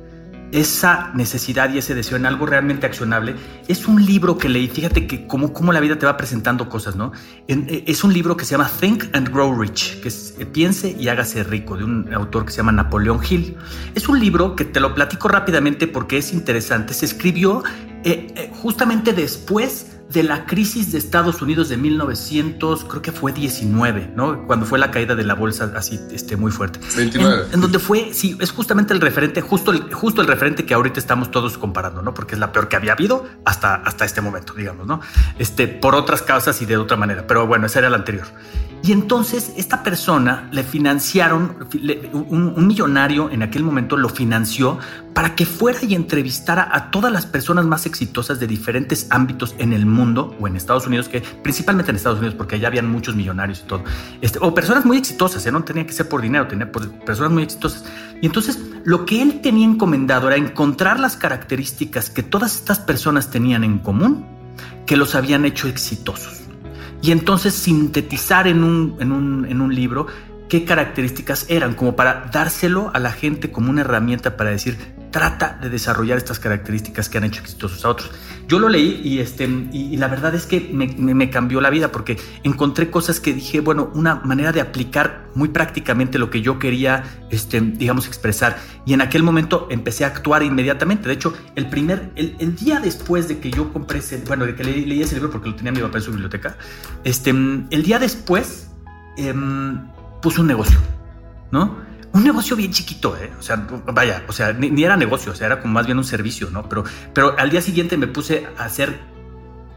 esa 0.51 1.11
necesidad 1.13 1.73
y 1.73 1.77
ese 1.77 1.95
deseo 1.95 2.17
en 2.17 2.25
algo 2.25 2.45
realmente 2.45 2.85
accionable, 2.85 3.35
es 3.67 3.87
un 3.87 4.05
libro 4.05 4.37
que 4.37 4.49
leí, 4.49 4.67
fíjate 4.67 5.07
que 5.07 5.27
cómo, 5.27 5.53
cómo 5.53 5.71
la 5.71 5.79
vida 5.79 5.97
te 5.97 6.05
va 6.05 6.17
presentando 6.17 6.69
cosas, 6.69 6.95
¿no? 6.95 7.11
Eh, 7.47 7.83
es 7.87 8.03
un 8.03 8.13
libro 8.13 8.35
que 8.35 8.45
se 8.45 8.51
llama 8.51 8.69
Think 8.79 9.05
and 9.13 9.29
Grow 9.29 9.53
Rich, 9.59 10.01
que 10.01 10.09
es 10.09 10.35
eh, 10.39 10.45
Piense 10.45 10.95
y 10.97 11.07
hágase 11.07 11.43
rico, 11.43 11.77
de 11.77 11.83
un 11.83 12.13
autor 12.13 12.45
que 12.45 12.51
se 12.51 12.57
llama 12.57 12.71
Napoleón 12.71 13.21
Hill. 13.27 13.55
Es 13.95 14.09
un 14.09 14.19
libro 14.19 14.55
que 14.55 14.65
te 14.65 14.79
lo 14.79 14.93
platico 14.93 15.27
rápidamente 15.27 15.87
porque 15.87 16.17
es 16.17 16.33
interesante. 16.33 16.93
Se 16.93 17.05
escribió 17.05 17.63
eh, 18.03 18.51
justamente 18.61 19.13
después 19.13 19.90
de 20.11 20.23
la 20.23 20.45
crisis 20.45 20.91
de 20.91 20.97
Estados 20.97 21.41
Unidos 21.41 21.69
de 21.69 21.77
1900, 21.77 22.85
creo 22.85 23.01
que 23.01 23.11
fue 23.11 23.31
19, 23.31 24.13
¿no? 24.15 24.45
Cuando 24.45 24.65
fue 24.65 24.77
la 24.79 24.91
caída 24.91 25.15
de 25.15 25.23
la 25.23 25.35
bolsa 25.35 25.71
así 25.75 25.99
este, 26.11 26.35
muy 26.37 26.51
fuerte. 26.51 26.79
29. 26.95 27.45
En, 27.53 27.61
donde 27.61 27.79
fue, 27.79 28.13
sí, 28.13 28.37
es 28.39 28.51
justamente 28.51 28.93
el 28.93 29.01
referente, 29.01 29.41
justo 29.41 29.71
el, 29.71 29.93
justo 29.93 30.21
el 30.21 30.27
referente 30.27 30.65
que 30.65 30.73
ahorita 30.73 30.99
estamos 30.99 31.31
todos 31.31 31.57
comparando, 31.57 32.01
¿no? 32.01 32.13
Porque 32.13 32.35
es 32.35 32.39
la 32.39 32.51
peor 32.51 32.67
que 32.67 32.75
había 32.75 32.93
habido 32.93 33.25
hasta, 33.45 33.75
hasta 33.75 34.05
este 34.05 34.21
momento, 34.21 34.53
digamos, 34.53 34.85
¿no? 34.85 35.01
Este, 35.39 35.67
por 35.67 35.95
otras 35.95 36.21
causas 36.21 36.61
y 36.61 36.65
de 36.65 36.77
otra 36.77 36.97
manera, 36.97 37.25
pero 37.27 37.47
bueno, 37.47 37.67
esa 37.67 37.79
era 37.79 37.89
la 37.89 37.97
anterior. 37.97 38.27
Y 38.83 38.91
entonces 38.93 39.53
esta 39.57 39.83
persona 39.83 40.49
le 40.51 40.63
financiaron, 40.63 41.67
un, 42.13 42.67
millonario 42.67 43.29
en 43.29 43.43
aquel 43.43 43.63
momento 43.63 43.95
lo 43.95 44.09
financió 44.09 44.79
para 45.13 45.35
que 45.35 45.45
fuera 45.45 45.79
y 45.83 45.93
entrevistara 45.93 46.67
a 46.71 46.89
todas 46.89 47.11
las 47.11 47.27
personas 47.27 47.65
más 47.65 47.85
exitosas 47.85 48.39
de 48.39 48.47
diferentes 48.47 49.05
ámbitos 49.11 49.53
en 49.59 49.73
el 49.73 49.85
mundo 49.85 50.00
o 50.01 50.47
en 50.47 50.55
Estados 50.55 50.87
Unidos, 50.87 51.07
que 51.07 51.21
principalmente 51.21 51.91
en 51.91 51.95
Estados 51.95 52.19
Unidos, 52.19 52.35
porque 52.35 52.55
allá 52.55 52.67
habían 52.67 52.89
muchos 52.89 53.15
millonarios 53.15 53.61
y 53.63 53.67
todo, 53.67 53.83
este, 54.21 54.39
o 54.41 54.53
personas 54.53 54.85
muy 54.85 54.97
exitosas, 54.97 55.45
¿eh? 55.45 55.51
no 55.51 55.63
tenía 55.63 55.85
que 55.85 55.93
ser 55.93 56.09
por 56.09 56.21
dinero, 56.21 56.47
tenía 56.47 56.71
por 56.71 56.89
personas 57.05 57.31
muy 57.31 57.43
exitosas. 57.43 57.85
Y 58.21 58.25
entonces 58.25 58.59
lo 58.83 59.05
que 59.05 59.21
él 59.21 59.41
tenía 59.41 59.65
encomendado 59.65 60.27
era 60.27 60.37
encontrar 60.37 60.99
las 60.99 61.15
características 61.15 62.09
que 62.09 62.23
todas 62.23 62.55
estas 62.55 62.79
personas 62.79 63.29
tenían 63.29 63.63
en 63.63 63.79
común 63.79 64.25
que 64.85 64.97
los 64.97 65.15
habían 65.15 65.45
hecho 65.45 65.67
exitosos 65.67 66.41
y 67.01 67.11
entonces 67.11 67.53
sintetizar 67.53 68.47
en 68.47 68.63
un, 68.63 68.97
en 68.99 69.11
un, 69.11 69.45
en 69.45 69.61
un 69.61 69.73
libro 69.73 70.07
qué 70.49 70.65
características 70.65 71.45
eran, 71.49 71.75
como 71.75 71.95
para 71.95 72.29
dárselo 72.31 72.91
a 72.93 72.99
la 72.99 73.11
gente 73.11 73.51
como 73.51 73.69
una 73.69 73.81
herramienta 73.81 74.35
para 74.35 74.49
decir, 74.49 74.77
trata 75.11 75.59
de 75.61 75.69
desarrollar 75.69 76.17
estas 76.17 76.39
características 76.39 77.09
que 77.09 77.17
han 77.17 77.25
hecho 77.25 77.41
exitosos 77.41 77.83
a 77.85 77.89
otros. 77.89 78.11
Yo 78.47 78.59
lo 78.59 78.69
leí 78.69 79.01
y, 79.03 79.19
este, 79.19 79.45
y, 79.71 79.95
la 79.97 80.07
verdad 80.07 80.33
es 80.35 80.45
que 80.45 80.69
me, 80.73 81.29
cambió 81.29 81.61
la 81.61 81.69
vida 81.69 81.91
porque 81.91 82.17
encontré 82.43 82.89
cosas 82.89 83.19
que 83.19 83.33
dije, 83.33 83.61
bueno, 83.61 83.91
una 83.93 84.15
manera 84.15 84.51
de 84.51 84.61
aplicar 84.61 85.29
muy 85.35 85.49
prácticamente 85.49 86.19
lo 86.19 86.29
que 86.29 86.41
yo 86.41 86.59
quería, 86.59 87.03
este, 87.29 87.61
digamos, 87.61 88.07
expresar. 88.07 88.57
Y 88.85 88.93
en 88.93 89.01
aquel 89.01 89.23
momento 89.23 89.67
empecé 89.69 90.03
a 90.03 90.07
actuar 90.07 90.43
inmediatamente. 90.43 91.07
De 91.07 91.13
hecho, 91.13 91.33
el 91.55 91.69
primer, 91.69 92.11
el, 92.15 92.55
día 92.55 92.79
después 92.79 93.27
de 93.27 93.39
que 93.39 93.51
yo 93.51 93.71
compré 93.71 93.99
ese, 93.99 94.17
bueno, 94.27 94.45
de 94.45 94.55
que 94.55 94.63
leí, 94.63 95.01
ese 95.01 95.15
libro 95.15 95.29
porque 95.29 95.49
lo 95.49 95.55
tenía 95.55 95.71
mi 95.71 95.79
papá 95.79 95.99
en 95.99 96.03
su 96.03 96.11
biblioteca, 96.11 96.57
este, 97.03 97.29
el 97.29 97.83
día 97.83 97.99
después... 97.99 98.67
Eh, 99.17 99.33
puso 100.21 100.41
un 100.41 100.47
negocio, 100.47 100.77
¿no? 101.51 101.77
Un 102.13 102.23
negocio 102.23 102.55
bien 102.55 102.71
chiquito, 102.71 103.15
¿eh? 103.17 103.31
O 103.39 103.41
sea, 103.41 103.67
vaya, 103.85 104.23
o 104.27 104.33
sea, 104.33 104.51
ni, 104.53 104.83
era 104.83 104.97
negocio, 104.97 105.31
o 105.31 105.35
sea, 105.35 105.47
era 105.47 105.61
como 105.61 105.73
más 105.73 105.85
bien 105.85 105.97
un 105.97 106.03
servicio, 106.03 106.49
¿no? 106.51 106.67
Pero, 106.67 106.83
pero 107.13 107.37
al 107.37 107.49
día 107.49 107.61
siguiente 107.61 107.95
me 107.97 108.07
puse 108.07 108.47
a 108.57 108.65
hacer 108.65 108.99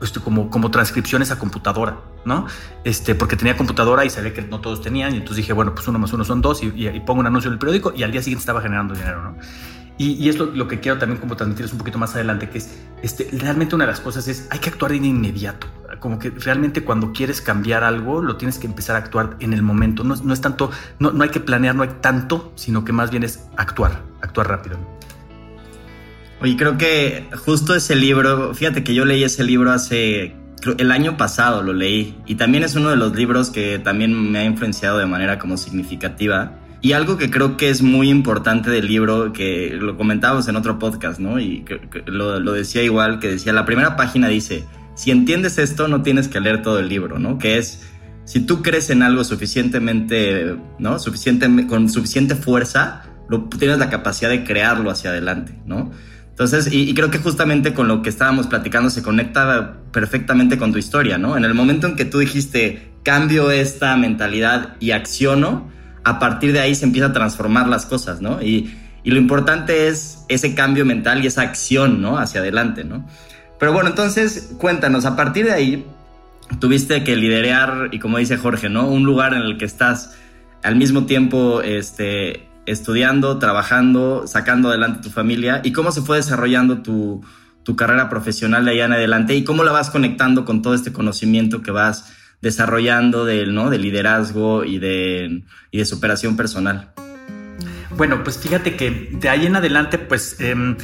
esto 0.03 0.23
como, 0.23 0.51
como 0.51 0.71
transcripciones 0.71 1.31
a 1.31 1.39
computadora, 1.39 2.01
¿no? 2.25 2.47
Este, 2.83 3.15
porque 3.15 3.37
tenía 3.37 3.57
computadora 3.57 4.05
y 4.05 4.11
sabía 4.11 4.35
que 4.35 4.43
no 4.43 4.61
todos 4.61 4.83
tenían, 4.83 5.15
y 5.15 5.19
entonces 5.19 5.39
dije, 5.39 5.53
bueno, 5.53 5.75
pues 5.75 5.87
uno 5.87 5.99
más 5.99 6.13
uno 6.13 6.25
son 6.25 6.43
dos, 6.43 6.63
y, 6.63 6.89
y 6.89 7.01
pongo 7.01 7.21
un 7.21 7.27
anuncio 7.27 7.49
en 7.49 7.55
el 7.55 7.59
periódico, 7.59 7.93
y 7.95 8.03
al 8.03 8.11
día 8.11 8.21
siguiente 8.21 8.41
estaba 8.41 8.61
generando 8.61 8.95
dinero, 8.95 9.23
¿no? 9.23 9.37
Y, 9.97 10.15
y 10.15 10.29
es 10.29 10.39
lo, 10.39 10.67
que 10.67 10.81
quiero 10.81 10.99
también 10.99 11.21
como 11.21 11.37
transmitirles 11.37 11.73
un 11.73 11.79
poquito 11.79 11.99
más 11.99 12.15
adelante, 12.15 12.49
que 12.49 12.59
es, 12.59 12.79
este, 13.03 13.29
realmente 13.33 13.77
una 13.77 13.85
de 13.85 13.93
las 13.93 14.01
cosas 14.01 14.27
es, 14.27 14.49
hay 14.51 14.59
que 14.59 14.71
actuar 14.71 14.91
de 14.91 14.97
inmediato. 14.97 15.69
Como 16.05 16.19
que 16.19 16.29
realmente 16.29 16.85
cuando 16.85 17.15
quieres 17.15 17.41
cambiar 17.41 17.83
algo, 17.83 18.21
lo 18.21 18.37
tienes 18.37 18.59
que 18.59 18.67
empezar 18.67 18.95
a 18.95 18.99
actuar 18.99 19.39
en 19.41 19.55
el 19.55 19.63
momento. 19.63 20.05
No, 20.05 20.15
no 20.17 20.35
es 20.35 20.41
tanto, 20.43 20.71
no, 20.99 21.13
no 21.13 21.25
hay 21.25 21.31
que 21.31 21.41
planear, 21.41 21.75
no 21.75 21.83
hay 21.83 21.89
tanto, 22.03 22.53
sino 22.57 22.85
que 22.85 22.93
más 22.93 23.11
bien 23.11 23.23
es 23.23 23.49
actuar, 23.57 24.03
actuar 24.21 24.49
rápido. 24.49 24.77
Oye, 26.43 26.59
creo 26.59 26.77
que 26.77 27.27
justo 27.47 27.75
ese 27.75 27.97
libro, 27.97 28.53
fíjate 28.53 28.85
que 28.85 28.95
yo 28.95 29.07
leí 29.07 29.25
ese 29.25 29.45
libro 29.45 29.73
hace 29.73 30.37
el 30.77 30.91
año 30.91 31.17
pasado 31.17 31.63
lo 31.63 31.73
leí 31.73 32.19
y 32.27 32.35
también 32.35 32.65
es 32.65 32.75
uno 32.75 32.91
de 32.91 32.97
los 32.97 33.17
libros 33.17 33.49
que 33.49 33.79
también 33.79 34.31
me 34.31 34.41
ha 34.41 34.45
influenciado 34.45 34.99
de 34.99 35.07
manera 35.07 35.39
como 35.39 35.57
significativa 35.57 36.53
y 36.83 36.93
algo 36.93 37.17
que 37.17 37.31
creo 37.31 37.57
que 37.57 37.71
es 37.71 37.81
muy 37.81 38.11
importante 38.11 38.69
del 38.69 38.89
libro, 38.89 39.33
que 39.33 39.71
lo 39.73 39.97
comentábamos 39.97 40.49
en 40.49 40.57
otro 40.57 40.79
podcast, 40.79 41.19
¿no? 41.19 41.41
Y 41.41 41.65
lo, 42.05 42.41
lo, 42.41 42.53
decía 42.53 42.83
igual, 42.83 43.21
que 43.21 43.29
decía, 43.29 43.55
la 43.55 43.65
primera 43.65 43.97
página 43.97 44.29
dice, 44.29 44.67
si 44.95 45.11
entiendes 45.11 45.59
esto, 45.59 45.89
no 45.89 46.03
tienes 46.03 46.29
que 46.29 46.41
leer 46.41 46.63
todo 46.63 46.79
el 46.79 46.89
libro, 46.89 47.19
¿no? 47.19 47.39
Que 47.39 47.59
es, 47.59 47.83
si 48.25 48.41
tú 48.41 48.63
crees 48.63 48.91
en 48.91 49.03
algo 49.03 49.25
suficientemente, 49.25 50.57
¿no? 50.79 50.99
Suficiente, 50.99 51.67
con 51.67 51.89
suficiente 51.89 52.35
fuerza, 52.35 53.03
lo, 53.29 53.45
tienes 53.45 53.79
la 53.79 53.91
capacidad 53.91 54.31
de 54.31 54.45
crearlo 54.45 54.91
hacia 54.91 55.11
adelante, 55.11 55.59
¿no? 55.67 55.91
Entonces, 56.31 56.73
y, 56.73 56.91
y, 56.91 56.95
creo 56.95 57.11
que 57.11 57.19
justamente 57.19 57.75
con 57.75 57.87
lo 57.87 58.03
que 58.03 58.09
estábamos 58.09 58.49
platicando 58.49 58.91
se 58.91 59.03
conecta 59.03 59.77
perfectamente 59.93 60.59
con 60.59 60.73
tu 60.73 60.79
historia, 60.79 61.17
¿no? 61.17 61.37
En 61.37 61.45
el 61.45 61.55
momento 61.55 61.87
en 61.87 61.95
que 61.95 62.05
tú 62.05 62.19
dijiste, 62.19 62.95
cambio 63.05 63.53
esta 63.53 63.97
mentalidad 63.97 64.77
y 64.81 64.91
acciono, 64.91 65.71
a 66.03 66.19
partir 66.19 66.53
de 66.53 66.61
ahí 66.61 66.75
se 66.75 66.85
empieza 66.85 67.09
a 67.09 67.13
transformar 67.13 67.69
las 67.69 67.87
cosas, 67.87 68.21
¿no? 68.21 68.43
Y, 68.43 68.75
lo 69.05 69.19
importante 69.19 69.89
es 69.89 70.25
ese 70.29 70.55
cambio 70.55 70.87
mental 70.87 71.23
y 71.23 71.27
esa 71.27 71.43
acción, 71.43 72.01
¿no? 72.01 72.17
Hacia 72.17 72.41
adelante, 72.41 72.85
¿no? 72.85 73.07
Pero 73.65 73.73
bueno, 73.73 73.89
entonces 73.89 74.53
cuéntanos, 74.59 75.07
a 75.07 75.17
partir 75.17 75.47
de 75.47 75.53
ahí 75.53 75.87
tuviste 76.61 77.03
que 77.03 77.17
liderar, 77.17 77.89
y 77.93 77.99
como 77.99 78.19
dice 78.19 78.37
Jorge, 78.37 78.69
¿no? 78.69 78.87
Un 78.87 79.05
lugar 79.05 79.33
en 79.33 79.41
el 79.41 79.57
que 79.57 79.65
estás 79.65 80.19
al 80.63 80.77
mismo 80.77 81.07
tiempo 81.07 81.63
este, 81.63 82.47
estudiando, 82.67 83.39
trabajando, 83.39 84.27
sacando 84.27 84.69
adelante 84.69 85.01
tu 85.03 85.09
familia, 85.09 85.63
y 85.65 85.73
cómo 85.73 85.93
se 85.93 86.03
fue 86.03 86.19
desarrollando 86.19 86.83
tu, 86.83 87.25
tu 87.63 87.75
carrera 87.75 88.11
profesional 88.11 88.67
de 88.67 88.73
allá 88.73 88.85
en 88.85 88.93
adelante, 88.93 89.35
y 89.35 89.45
cómo 89.45 89.65
la 89.65 89.73
vas 89.73 89.89
conectando 89.89 90.45
con 90.45 90.61
todo 90.61 90.75
este 90.75 90.93
conocimiento 90.93 91.63
que 91.63 91.71
vas 91.71 92.13
desarrollando 92.43 93.25
de, 93.25 93.47
¿no? 93.47 93.71
de 93.71 93.79
liderazgo 93.79 94.65
y 94.65 94.79
de, 94.79 95.43
y 95.71 95.79
de 95.79 95.85
superación 95.87 96.37
personal? 96.37 96.93
Bueno, 97.97 98.23
pues 98.25 98.37
fíjate 98.37 98.77
que 98.77 99.09
de 99.11 99.29
ahí 99.31 99.47
en 99.47 99.57
adelante, 99.57 99.97
pues 99.97 100.39
em, 100.39 100.77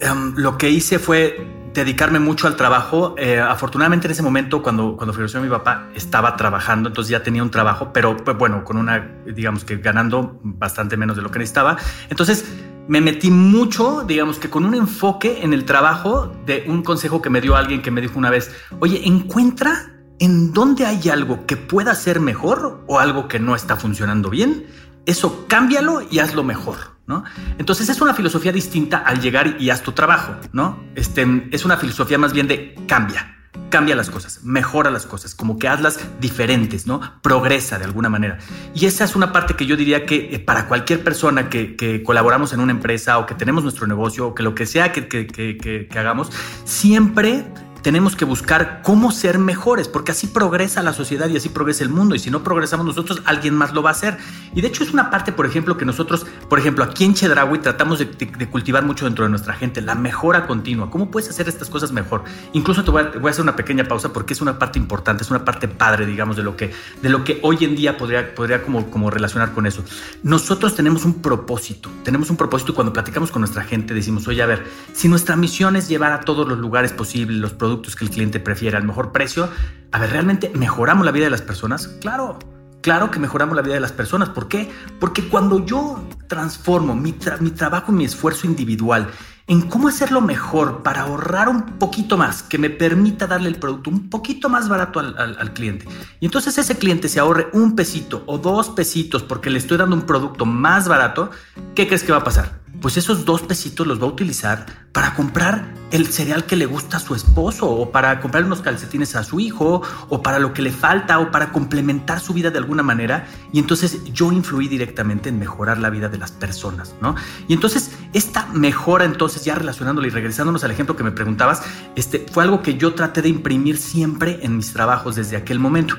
em, 0.00 0.34
lo 0.34 0.56
que 0.56 0.70
hice 0.70 0.98
fue 0.98 1.65
dedicarme 1.80 2.18
mucho 2.18 2.46
al 2.46 2.56
trabajo. 2.56 3.14
Eh, 3.18 3.40
afortunadamente 3.40 4.06
en 4.06 4.12
ese 4.12 4.22
momento, 4.22 4.62
cuando, 4.62 4.96
cuando 4.96 5.12
falleció 5.12 5.40
mi 5.40 5.48
papá, 5.48 5.88
estaba 5.94 6.36
trabajando, 6.36 6.88
entonces 6.88 7.10
ya 7.10 7.22
tenía 7.22 7.42
un 7.42 7.50
trabajo, 7.50 7.92
pero 7.92 8.16
pues, 8.16 8.36
bueno, 8.36 8.64
con 8.64 8.76
una, 8.76 9.22
digamos 9.26 9.64
que 9.64 9.76
ganando 9.76 10.38
bastante 10.42 10.96
menos 10.96 11.16
de 11.16 11.22
lo 11.22 11.30
que 11.30 11.38
necesitaba. 11.38 11.76
Entonces 12.10 12.44
me 12.88 13.00
metí 13.00 13.30
mucho, 13.30 14.04
digamos 14.06 14.38
que 14.38 14.48
con 14.48 14.64
un 14.64 14.74
enfoque 14.74 15.40
en 15.42 15.52
el 15.52 15.64
trabajo 15.64 16.32
de 16.46 16.64
un 16.68 16.82
consejo 16.82 17.20
que 17.20 17.30
me 17.30 17.40
dio 17.40 17.56
alguien 17.56 17.82
que 17.82 17.90
me 17.90 18.00
dijo 18.00 18.18
una 18.18 18.30
vez, 18.30 18.54
oye, 18.80 19.02
encuentra 19.04 19.92
en 20.18 20.52
dónde 20.52 20.86
hay 20.86 21.08
algo 21.08 21.46
que 21.46 21.56
pueda 21.56 21.94
ser 21.94 22.20
mejor 22.20 22.84
o 22.86 22.98
algo 22.98 23.28
que 23.28 23.38
no 23.38 23.54
está 23.54 23.76
funcionando 23.76 24.30
bien, 24.30 24.66
eso 25.06 25.46
cámbialo 25.48 26.02
y 26.10 26.18
hazlo 26.18 26.42
mejor, 26.42 26.76
¿no? 27.06 27.24
Entonces 27.58 27.88
es 27.88 28.00
una 28.00 28.12
filosofía 28.12 28.52
distinta 28.52 28.98
al 28.98 29.20
llegar 29.20 29.56
y 29.58 29.70
haz 29.70 29.82
tu 29.82 29.92
trabajo, 29.92 30.34
¿no? 30.52 30.84
Este, 30.94 31.48
es 31.52 31.64
una 31.64 31.76
filosofía 31.76 32.18
más 32.18 32.32
bien 32.32 32.48
de 32.48 32.74
cambia, 32.88 33.36
cambia 33.70 33.94
las 33.94 34.10
cosas, 34.10 34.42
mejora 34.42 34.90
las 34.90 35.06
cosas, 35.06 35.34
como 35.34 35.58
que 35.58 35.68
hazlas 35.68 36.00
diferentes, 36.20 36.86
¿no? 36.86 37.00
Progresa 37.22 37.78
de 37.78 37.84
alguna 37.84 38.08
manera. 38.08 38.38
Y 38.74 38.86
esa 38.86 39.04
es 39.04 39.14
una 39.16 39.32
parte 39.32 39.54
que 39.54 39.64
yo 39.64 39.76
diría 39.76 40.04
que 40.04 40.34
eh, 40.34 40.38
para 40.40 40.66
cualquier 40.66 41.02
persona 41.04 41.48
que, 41.48 42.02
colaboramos 42.04 42.52
en 42.52 42.60
una 42.60 42.72
empresa 42.72 43.18
o 43.18 43.26
que 43.26 43.34
tenemos 43.34 43.62
nuestro 43.62 43.86
negocio 43.86 44.26
o 44.26 44.34
que 44.34 44.42
lo 44.42 44.54
que 44.54 44.66
sea 44.66 44.92
que 44.92 45.88
hagamos, 45.94 46.30
siempre 46.64 47.44
tenemos 47.86 48.16
que 48.16 48.24
buscar 48.24 48.80
cómo 48.82 49.12
ser 49.12 49.38
mejores, 49.38 49.86
porque 49.86 50.10
así 50.10 50.26
progresa 50.26 50.82
la 50.82 50.92
sociedad 50.92 51.28
y 51.28 51.36
así 51.36 51.50
progresa 51.50 51.84
el 51.84 51.90
mundo. 51.90 52.16
Y 52.16 52.18
si 52.18 52.32
no 52.32 52.42
progresamos 52.42 52.84
nosotros, 52.84 53.22
alguien 53.24 53.54
más 53.54 53.74
lo 53.74 53.80
va 53.80 53.90
a 53.90 53.92
hacer. 53.92 54.18
Y 54.56 54.60
de 54.60 54.66
hecho 54.66 54.82
es 54.82 54.92
una 54.92 55.08
parte, 55.08 55.30
por 55.30 55.46
ejemplo, 55.46 55.76
que 55.76 55.84
nosotros, 55.84 56.26
por 56.48 56.58
ejemplo, 56.58 56.82
aquí 56.82 57.04
en 57.04 57.14
Chedraui 57.14 57.60
tratamos 57.60 58.00
de, 58.00 58.08
cultivar 58.50 58.84
mucho 58.84 59.04
dentro 59.04 59.22
de 59.22 59.30
nuestra 59.30 59.54
gente, 59.54 59.82
la 59.82 59.94
mejora 59.94 60.48
continua. 60.48 60.90
¿Cómo 60.90 61.12
puedes 61.12 61.30
hacer 61.30 61.48
estas 61.48 61.70
cosas 61.70 61.92
mejor? 61.92 62.24
Incluso 62.54 62.82
te 62.82 62.90
voy, 62.90 63.04
a, 63.04 63.30
hacer 63.30 63.42
una 63.42 63.54
pequeña 63.54 63.84
pausa 63.84 64.12
porque 64.12 64.32
es 64.32 64.40
una 64.40 64.58
parte 64.58 64.80
importante, 64.80 65.22
es 65.22 65.30
una 65.30 65.44
parte 65.44 65.68
padre, 65.68 66.06
digamos, 66.06 66.36
de 66.36 66.42
lo 66.42 66.56
que, 66.56 66.72
de 67.02 67.08
lo 67.08 67.22
que 67.22 67.38
hoy 67.44 67.58
en 67.60 67.76
día 67.76 67.96
podría, 67.96 68.34
podría 68.34 68.64
como, 68.64 68.90
como 68.90 69.12
relacionar 69.12 69.52
con 69.52 69.64
eso. 69.64 69.84
Nosotros 70.24 70.74
tenemos 70.74 71.04
un 71.04 71.22
propósito, 71.22 71.88
tenemos 72.02 72.30
un 72.30 72.36
propósito 72.36 72.74
cuando 72.74 72.92
platicamos 72.92 73.30
con 73.30 73.42
nuestra 73.42 73.62
gente, 73.62 73.94
decimos, 73.94 74.26
oye, 74.26 74.42
a 74.42 74.46
ver, 74.46 74.66
si 74.92 75.08
nuestra 75.08 75.36
misión 75.36 75.76
es 75.76 75.88
llevar 75.88 76.10
a 76.10 76.22
todos 76.22 76.48
los 76.48 76.58
lugares 76.58 76.90
posibles 76.90 77.36
los 77.36 77.52
productos 77.52 77.75
que 77.82 78.04
el 78.04 78.10
cliente 78.10 78.40
prefiere 78.40 78.76
al 78.76 78.84
mejor 78.84 79.12
precio. 79.12 79.48
A 79.92 79.98
ver, 79.98 80.10
¿realmente 80.10 80.50
mejoramos 80.54 81.04
la 81.04 81.12
vida 81.12 81.24
de 81.24 81.30
las 81.30 81.42
personas? 81.42 81.88
Claro, 82.00 82.38
claro 82.82 83.10
que 83.10 83.18
mejoramos 83.18 83.56
la 83.56 83.62
vida 83.62 83.74
de 83.74 83.80
las 83.80 83.92
personas. 83.92 84.28
¿Por 84.30 84.48
qué? 84.48 84.70
Porque 84.98 85.28
cuando 85.28 85.64
yo 85.64 86.02
transformo 86.28 86.94
mi, 86.94 87.14
mi 87.40 87.50
trabajo 87.50 87.92
mi 87.92 88.04
esfuerzo 88.04 88.46
individual 88.46 89.08
en 89.48 89.62
cómo 89.62 89.88
hacerlo 89.88 90.20
mejor 90.20 90.82
para 90.82 91.02
ahorrar 91.02 91.48
un 91.48 91.78
poquito 91.78 92.16
más, 92.16 92.42
que 92.42 92.58
me 92.58 92.68
permita 92.68 93.26
darle 93.26 93.48
el 93.48 93.56
producto 93.56 93.90
un 93.90 94.10
poquito 94.10 94.48
más 94.48 94.68
barato 94.68 94.98
al, 94.98 95.52
cliente. 95.52 95.86
Y 96.20 96.26
entonces 96.26 96.58
ese 96.58 96.76
cliente 96.76 97.08
se 97.08 97.20
ahorre 97.20 97.48
un 97.52 97.76
pesito 97.76 98.24
o 98.26 98.38
dos 98.38 98.70
pesitos 98.70 99.22
porque 99.22 99.50
le 99.50 99.58
estoy 99.58 99.78
dando 99.78 99.94
un 99.94 100.02
producto 100.02 100.44
más 100.46 100.88
barato, 100.88 101.30
¿qué 101.74 101.86
crees 101.86 102.02
que 102.02 102.12
va 102.12 102.18
a 102.18 102.24
pasar? 102.24 102.60
Pues 102.80 102.96
esos 102.96 103.24
dos 103.24 103.42
pesitos 103.42 103.86
los 103.86 104.00
va 104.00 104.04
a 104.04 104.08
utilizar 104.08 104.66
para 104.92 105.14
comprar 105.14 105.74
el 105.90 106.06
cereal 106.06 106.46
que 106.46 106.56
le 106.56 106.66
gusta 106.66 106.96
a 106.96 107.00
su 107.00 107.14
esposo 107.14 107.68
o 107.70 107.90
para 107.92 108.20
comprar 108.20 108.44
unos 108.44 108.60
calcetines 108.60 109.14
a 109.14 109.24
su 109.24 109.40
hijo 109.40 109.82
o 110.08 110.22
para 110.22 110.38
lo 110.38 110.52
que 110.52 110.62
le 110.62 110.72
falta 110.72 111.18
o 111.18 111.30
para 111.30 111.52
complementar 111.52 112.18
su 112.18 112.32
vida 112.32 112.50
de 112.50 112.58
alguna 112.58 112.82
manera 112.82 113.26
y 113.52 113.58
entonces 113.58 114.02
yo 114.12 114.32
influí 114.32 114.68
directamente 114.68 115.28
en 115.28 115.38
mejorar 115.38 115.78
la 115.78 115.90
vida 115.90 116.08
de 116.08 116.18
las 116.18 116.32
personas, 116.32 116.94
¿no? 117.00 117.14
Y 117.46 117.52
entonces 117.52 117.90
esta 118.14 118.46
mejora 118.54 119.04
entonces 119.04 119.35
ya 119.44 119.54
relacionándolo 119.54 120.06
y 120.06 120.10
regresándonos 120.10 120.64
al 120.64 120.70
ejemplo 120.70 120.96
que 120.96 121.04
me 121.04 121.12
preguntabas, 121.12 121.62
este 121.94 122.26
fue 122.30 122.44
algo 122.44 122.62
que 122.62 122.76
yo 122.76 122.94
traté 122.94 123.22
de 123.22 123.28
imprimir 123.28 123.78
siempre 123.78 124.38
en 124.42 124.56
mis 124.56 124.72
trabajos 124.72 125.16
desde 125.16 125.36
aquel 125.36 125.58
momento. 125.58 125.96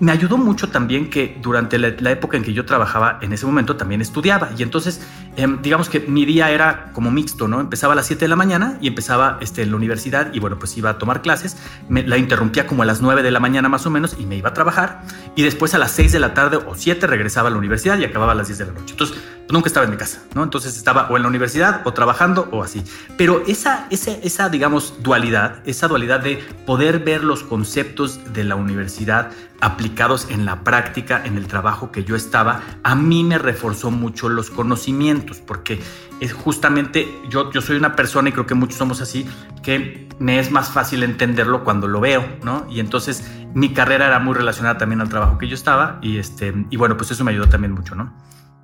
Me 0.00 0.12
ayudó 0.12 0.38
mucho 0.38 0.70
también 0.70 1.10
que 1.10 1.38
durante 1.42 1.78
la, 1.78 2.10
época 2.10 2.38
en 2.38 2.42
que 2.42 2.54
yo 2.54 2.64
trabajaba 2.64 3.18
en 3.20 3.34
ese 3.34 3.44
momento 3.44 3.76
también 3.76 4.00
estudiaba 4.00 4.48
y 4.56 4.62
entonces 4.62 5.02
em, 5.36 5.60
digamos 5.60 5.90
que 5.90 6.00
mi 6.00 6.24
día 6.24 6.50
era 6.50 6.90
como 6.94 7.10
mixto, 7.10 7.48
¿no? 7.48 7.60
Empezaba 7.60 7.92
a 7.92 7.96
las 7.96 8.06
7 8.06 8.24
de 8.24 8.28
la 8.28 8.36
mañana 8.36 8.78
y 8.80 8.88
empezaba 8.88 9.36
este, 9.42 9.62
en 9.62 9.70
la 9.70 9.76
universidad 9.76 10.32
y 10.32 10.38
bueno, 10.38 10.58
pues 10.58 10.74
iba 10.78 10.88
a 10.88 10.98
tomar 10.98 11.20
clases. 11.20 11.58
Me, 11.90 12.02
la 12.02 12.16
interrumpía 12.16 12.66
como 12.66 12.82
a 12.82 12.86
las 12.86 13.02
9 13.02 13.22
de 13.22 13.30
la 13.30 13.40
mañana 13.40 13.68
más 13.68 13.84
o 13.84 13.90
menos 13.90 14.16
y 14.18 14.24
me 14.24 14.36
iba 14.36 14.48
a 14.48 14.54
trabajar. 14.54 15.02
Y 15.36 15.42
después 15.42 15.74
a 15.74 15.78
las 15.78 15.90
6 15.92 16.12
de 16.12 16.18
la 16.18 16.32
tarde 16.32 16.56
o 16.56 16.74
7 16.74 17.06
regresaba 17.06 17.48
a 17.48 17.50
la 17.50 17.58
universidad 17.58 17.98
y 17.98 18.04
acababa 18.04 18.32
a 18.32 18.34
las 18.36 18.48
10 18.48 18.58
de 18.58 18.66
la 18.66 18.72
noche. 18.72 18.92
Entonces, 18.92 19.18
nunca 19.52 19.68
estaba 19.68 19.84
en 19.84 19.90
mi 19.90 19.96
casa, 19.96 20.22
¿no? 20.34 20.42
Entonces 20.42 20.76
estaba 20.76 21.08
o 21.10 21.16
en 21.16 21.22
la 21.22 21.28
universidad 21.28 21.82
o 21.84 21.92
trabajando 21.92 22.48
o 22.52 22.62
así. 22.62 22.82
Pero 23.16 23.42
esa, 23.46 23.86
esa, 23.90 24.12
esa, 24.12 24.48
digamos, 24.48 25.02
dualidad, 25.02 25.62
esa 25.66 25.88
dualidad 25.88 26.20
de 26.20 26.36
poder 26.66 27.00
ver 27.00 27.24
los 27.24 27.42
conceptos 27.42 28.32
de 28.32 28.44
la 28.44 28.56
universidad 28.56 29.30
aplicados 29.60 30.28
en 30.30 30.46
la 30.46 30.64
práctica, 30.64 31.22
en 31.24 31.36
el 31.36 31.46
trabajo 31.46 31.92
que 31.92 32.04
yo 32.04 32.16
estaba, 32.16 32.62
a 32.82 32.94
mí 32.94 33.24
me 33.24 33.38
reforzó 33.38 33.90
mucho 33.90 34.28
los 34.28 34.50
conocimientos, 34.50 35.38
porque 35.38 35.80
es 36.20 36.32
justamente 36.32 37.08
yo, 37.28 37.50
yo 37.52 37.60
soy 37.60 37.76
una 37.76 37.94
persona 37.94 38.30
y 38.30 38.32
creo 38.32 38.46
que 38.46 38.54
muchos 38.54 38.76
somos 38.76 39.00
así, 39.00 39.26
que 39.62 40.08
me 40.18 40.38
es 40.38 40.50
más 40.50 40.70
fácil 40.70 41.02
entenderlo 41.02 41.64
cuando 41.64 41.88
lo 41.88 42.00
veo, 42.00 42.26
¿no? 42.42 42.66
Y 42.70 42.80
entonces 42.80 43.24
mi 43.54 43.72
carrera 43.72 44.06
era 44.06 44.18
muy 44.18 44.34
relacionada 44.34 44.78
también 44.78 45.00
al 45.00 45.08
trabajo 45.08 45.38
que 45.38 45.48
yo 45.48 45.54
estaba 45.54 45.98
y, 46.02 46.18
este, 46.18 46.54
y 46.70 46.76
bueno, 46.76 46.96
pues 46.96 47.10
eso 47.10 47.24
me 47.24 47.32
ayudó 47.32 47.48
también 47.48 47.72
mucho, 47.72 47.94
¿no? 47.94 48.12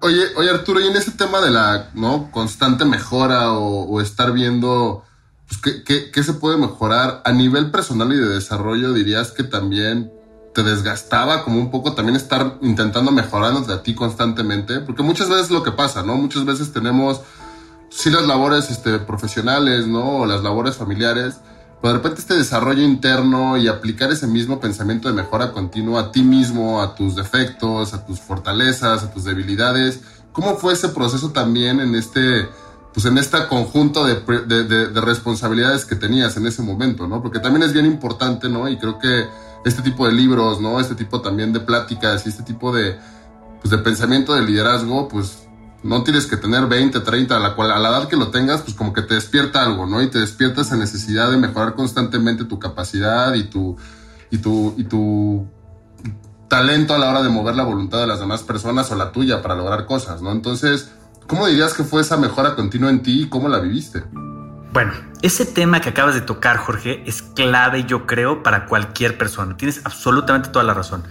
Oye, 0.00 0.22
oye 0.36 0.50
Arturo, 0.50 0.80
y 0.80 0.86
en 0.86 0.96
ese 0.96 1.12
tema 1.12 1.40
de 1.40 1.50
la 1.50 1.90
¿no? 1.94 2.30
constante 2.30 2.84
mejora 2.84 3.52
o, 3.52 4.00
estar 4.00 4.32
viendo 4.32 5.02
pues, 5.48 5.82
qué, 5.84 6.10
qué 6.10 6.22
se 6.22 6.34
puede 6.34 6.58
mejorar 6.58 7.22
a 7.24 7.32
nivel 7.32 7.70
personal 7.70 8.12
y 8.12 8.16
de 8.16 8.28
desarrollo, 8.28 8.92
dirías 8.92 9.32
que 9.32 9.42
también 9.42 10.12
te 10.56 10.62
desgastaba 10.62 11.44
como 11.44 11.58
un 11.58 11.70
poco 11.70 11.92
también 11.92 12.16
estar 12.16 12.56
intentando 12.62 13.12
mejorándote 13.12 13.74
a 13.74 13.82
ti 13.82 13.94
constantemente, 13.94 14.80
porque 14.80 15.02
muchas 15.02 15.28
veces 15.28 15.50
lo 15.50 15.62
que 15.62 15.70
pasa, 15.70 16.02
¿no? 16.02 16.16
Muchas 16.16 16.46
veces 16.46 16.72
tenemos 16.72 17.20
sí 17.90 18.10
las 18.10 18.26
labores 18.26 18.70
este, 18.70 18.98
profesionales, 18.98 19.86
¿no? 19.86 20.20
O 20.20 20.26
las 20.26 20.42
labores 20.42 20.76
familiares, 20.76 21.40
pero 21.80 21.92
de 21.92 21.98
repente 21.98 22.20
este 22.20 22.34
desarrollo 22.34 22.82
interno 22.82 23.56
y 23.56 23.68
aplicar 23.68 24.10
ese 24.10 24.26
mismo 24.26 24.60
pensamiento 24.60 25.08
de 25.08 25.14
mejora 25.14 25.52
continua 25.52 26.00
a 26.00 26.12
ti 26.12 26.22
mismo, 26.22 26.80
a 26.80 26.94
tus 26.94 27.14
defectos, 27.14 27.92
a 27.94 28.04
tus 28.04 28.20
fortalezas, 28.20 29.02
a 29.02 29.12
tus 29.12 29.24
debilidades. 29.24 30.00
¿Cómo 30.32 30.56
fue 30.56 30.72
ese 30.72 30.88
proceso 30.88 31.30
también 31.30 31.80
en 31.80 31.94
este, 31.94 32.48
pues 32.92 33.06
en 33.06 33.18
este 33.18 33.46
conjunto 33.46 34.04
de, 34.04 34.16
de, 34.46 34.88
de, 34.88 35.00
responsabilidades 35.00 35.84
que 35.84 35.96
tenías 35.96 36.36
en 36.36 36.46
ese 36.46 36.62
momento, 36.62 37.06
¿no? 37.06 37.22
Porque 37.22 37.40
también 37.40 37.62
es 37.62 37.72
bien 37.72 37.86
importante, 37.86 38.48
¿no? 38.48 38.68
Y 38.68 38.78
creo 38.78 38.98
que 38.98 39.26
este 39.64 39.82
tipo 39.82 40.06
de 40.06 40.12
libros, 40.12 40.60
¿no? 40.60 40.80
Este 40.80 40.94
tipo 40.94 41.20
también 41.20 41.52
de 41.52 41.60
pláticas 41.60 42.24
y 42.26 42.30
este 42.30 42.42
tipo 42.42 42.72
de, 42.72 42.96
pues 43.60 43.70
de 43.70 43.78
pensamiento 43.78 44.34
de 44.34 44.42
liderazgo, 44.42 45.08
pues 45.08 45.45
no 45.82 46.02
tienes 46.02 46.26
que 46.26 46.36
tener 46.36 46.66
20, 46.66 47.00
30, 47.00 47.36
a 47.36 47.40
la 47.40 47.54
cual 47.54 47.70
a 47.70 47.78
la 47.78 47.90
edad 47.90 48.08
que 48.08 48.16
lo 48.16 48.30
tengas, 48.30 48.62
pues 48.62 48.76
como 48.76 48.92
que 48.92 49.02
te 49.02 49.14
despierta 49.14 49.62
algo, 49.62 49.86
¿no? 49.86 50.02
Y 50.02 50.10
te 50.10 50.18
despierta 50.18 50.62
esa 50.62 50.76
necesidad 50.76 51.30
de 51.30 51.36
mejorar 51.36 51.74
constantemente 51.74 52.44
tu 52.44 52.58
capacidad 52.58 53.34
y 53.34 53.44
tu 53.44 53.76
y 54.30 54.38
tu 54.38 54.74
y 54.76 54.84
tu 54.84 55.46
talento 56.48 56.94
a 56.94 56.98
la 56.98 57.10
hora 57.10 57.22
de 57.22 57.28
mover 57.28 57.56
la 57.56 57.64
voluntad 57.64 58.00
de 58.00 58.06
las 58.06 58.20
demás 58.20 58.42
personas 58.42 58.90
o 58.90 58.96
la 58.96 59.12
tuya 59.12 59.42
para 59.42 59.54
lograr 59.54 59.86
cosas, 59.86 60.22
¿no? 60.22 60.32
Entonces, 60.32 60.92
¿cómo 61.26 61.46
dirías 61.46 61.74
que 61.74 61.84
fue 61.84 62.02
esa 62.02 62.16
mejora 62.16 62.54
continua 62.54 62.90
en 62.90 63.02
ti 63.02 63.22
y 63.22 63.28
cómo 63.28 63.48
la 63.48 63.58
viviste? 63.58 64.04
Bueno, 64.72 64.92
ese 65.22 65.46
tema 65.46 65.80
que 65.80 65.88
acabas 65.88 66.14
de 66.14 66.20
tocar, 66.20 66.58
Jorge, 66.58 67.02
es 67.06 67.22
clave, 67.22 67.84
yo 67.84 68.06
creo, 68.06 68.42
para 68.42 68.66
cualquier 68.66 69.16
persona. 69.16 69.56
Tienes 69.56 69.80
absolutamente 69.84 70.50
toda 70.50 70.64
la 70.64 70.74
razón. 70.74 71.04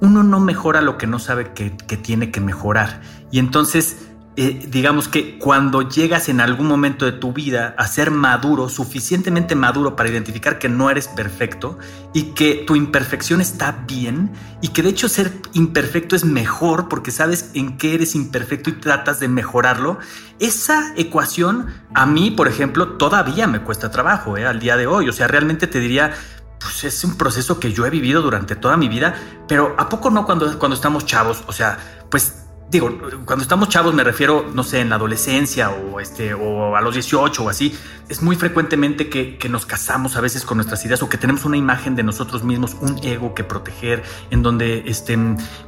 Uno 0.00 0.22
no 0.22 0.38
mejora 0.38 0.82
lo 0.82 0.98
que 0.98 1.06
no 1.06 1.18
sabe 1.18 1.54
que, 1.54 1.74
que 1.76 1.96
tiene 1.96 2.30
que 2.30 2.42
mejorar. 2.42 3.00
Y 3.30 3.38
entonces 3.38 3.96
eh, 4.38 4.66
digamos 4.68 5.08
que 5.08 5.38
cuando 5.38 5.80
llegas 5.80 6.28
en 6.28 6.42
algún 6.42 6.66
momento 6.66 7.06
de 7.06 7.12
tu 7.12 7.32
vida 7.32 7.74
a 7.78 7.86
ser 7.86 8.10
maduro, 8.10 8.68
suficientemente 8.68 9.54
maduro 9.54 9.96
para 9.96 10.10
identificar 10.10 10.58
que 10.58 10.68
no 10.68 10.90
eres 10.90 11.08
perfecto 11.08 11.78
y 12.12 12.34
que 12.34 12.64
tu 12.66 12.76
imperfección 12.76 13.40
está 13.40 13.84
bien 13.88 14.30
y 14.60 14.68
que 14.68 14.82
de 14.82 14.90
hecho 14.90 15.08
ser 15.08 15.32
imperfecto 15.54 16.16
es 16.16 16.26
mejor 16.26 16.88
porque 16.90 17.12
sabes 17.12 17.50
en 17.54 17.78
qué 17.78 17.94
eres 17.94 18.14
imperfecto 18.14 18.68
y 18.68 18.74
tratas 18.74 19.20
de 19.20 19.28
mejorarlo, 19.28 19.98
esa 20.38 20.92
ecuación 20.96 21.68
a 21.94 22.04
mí, 22.04 22.30
por 22.30 22.46
ejemplo, 22.46 22.98
todavía 22.98 23.46
me 23.46 23.62
cuesta 23.62 23.90
trabajo 23.90 24.36
eh, 24.36 24.44
al 24.44 24.60
día 24.60 24.76
de 24.76 24.86
hoy. 24.86 25.08
O 25.08 25.14
sea, 25.14 25.28
realmente 25.28 25.66
te 25.66 25.80
diría, 25.80 26.12
pues 26.60 26.84
es 26.84 27.04
un 27.04 27.16
proceso 27.16 27.58
que 27.58 27.72
yo 27.72 27.86
he 27.86 27.90
vivido 27.90 28.20
durante 28.20 28.54
toda 28.54 28.76
mi 28.76 28.90
vida, 28.90 29.14
pero 29.48 29.74
¿a 29.78 29.88
poco 29.88 30.10
no 30.10 30.26
cuando, 30.26 30.58
cuando 30.58 30.74
estamos 30.74 31.06
chavos? 31.06 31.42
O 31.46 31.52
sea, 31.52 31.78
pues 32.10 32.45
digo, 32.70 32.98
cuando 33.24 33.42
estamos 33.42 33.68
chavos 33.68 33.94
me 33.94 34.02
refiero, 34.02 34.50
no 34.52 34.64
sé, 34.64 34.80
en 34.80 34.88
la 34.88 34.96
adolescencia 34.96 35.70
o, 35.70 36.00
este, 36.00 36.34
o 36.34 36.76
a 36.76 36.80
los 36.80 36.94
18 36.94 37.44
o 37.44 37.48
así, 37.48 37.76
es 38.08 38.22
muy 38.22 38.36
frecuentemente 38.36 39.08
que, 39.08 39.38
que, 39.38 39.48
nos 39.48 39.66
casamos 39.66 40.16
a 40.16 40.20
veces 40.20 40.44
con 40.44 40.58
nuestras 40.58 40.84
ideas 40.84 41.02
o 41.02 41.08
que 41.08 41.16
tenemos 41.16 41.44
una 41.44 41.56
imagen 41.56 41.94
de 41.94 42.02
nosotros 42.02 42.42
mismos, 42.42 42.76
un 42.80 42.98
ego 43.04 43.34
que 43.34 43.44
proteger, 43.44 44.02
en 44.30 44.42
donde, 44.42 44.84
este, 44.86 45.16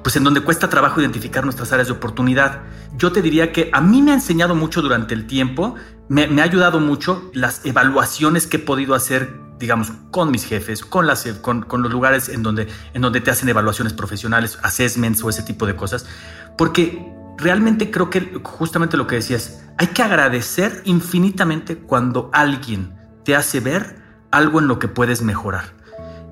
pues 0.02 0.16
en 0.16 0.24
donde 0.24 0.40
cuesta 0.40 0.68
trabajo 0.68 1.00
identificar 1.00 1.44
nuestras 1.44 1.72
áreas 1.72 1.88
de 1.88 1.94
oportunidad. 1.94 2.62
Yo 2.96 3.12
te 3.12 3.22
diría 3.22 3.52
que 3.52 3.70
a 3.72 3.80
mí 3.80 4.02
me 4.02 4.10
ha 4.10 4.14
enseñado 4.14 4.54
mucho 4.54 4.82
durante 4.82 5.14
el 5.14 5.26
tiempo, 5.26 5.76
me, 6.08 6.26
me 6.26 6.42
ha 6.42 6.44
ayudado 6.44 6.80
mucho 6.80 7.30
las 7.32 7.64
evaluaciones 7.64 8.46
que 8.46 8.56
he 8.56 8.60
podido 8.60 8.94
hacer 8.94 9.48
digamos, 9.58 9.92
con 10.10 10.30
mis 10.30 10.44
jefes, 10.44 10.84
con, 10.84 11.06
las, 11.06 11.24
con, 11.40 11.62
con, 11.62 11.82
los 11.82 11.90
lugares 11.90 12.28
en 12.28 12.42
donde, 12.42 12.68
en 12.94 13.02
donde 13.02 13.20
te 13.20 13.30
hacen 13.30 13.48
evaluaciones 13.48 13.92
profesionales, 13.92 14.58
assessments 14.62 15.22
o 15.22 15.30
ese 15.30 15.42
tipo 15.42 15.66
de 15.66 15.74
cosas, 15.74 16.06
porque 16.58 17.10
realmente 17.38 17.90
creo 17.90 18.10
que 18.10 18.40
justamente 18.42 18.98
lo 18.98 19.06
que 19.06 19.14
decías, 19.16 19.64
hay 19.78 19.86
que 19.86 20.02
agradecer 20.02 20.82
infinitamente 20.84 21.78
cuando 21.78 22.28
alguien 22.34 22.94
te 23.24 23.36
hace 23.36 23.60
ver 23.60 24.02
algo 24.30 24.58
en 24.58 24.66
lo 24.66 24.78
que 24.78 24.88
puedes 24.88 25.22
mejorar. 25.22 25.72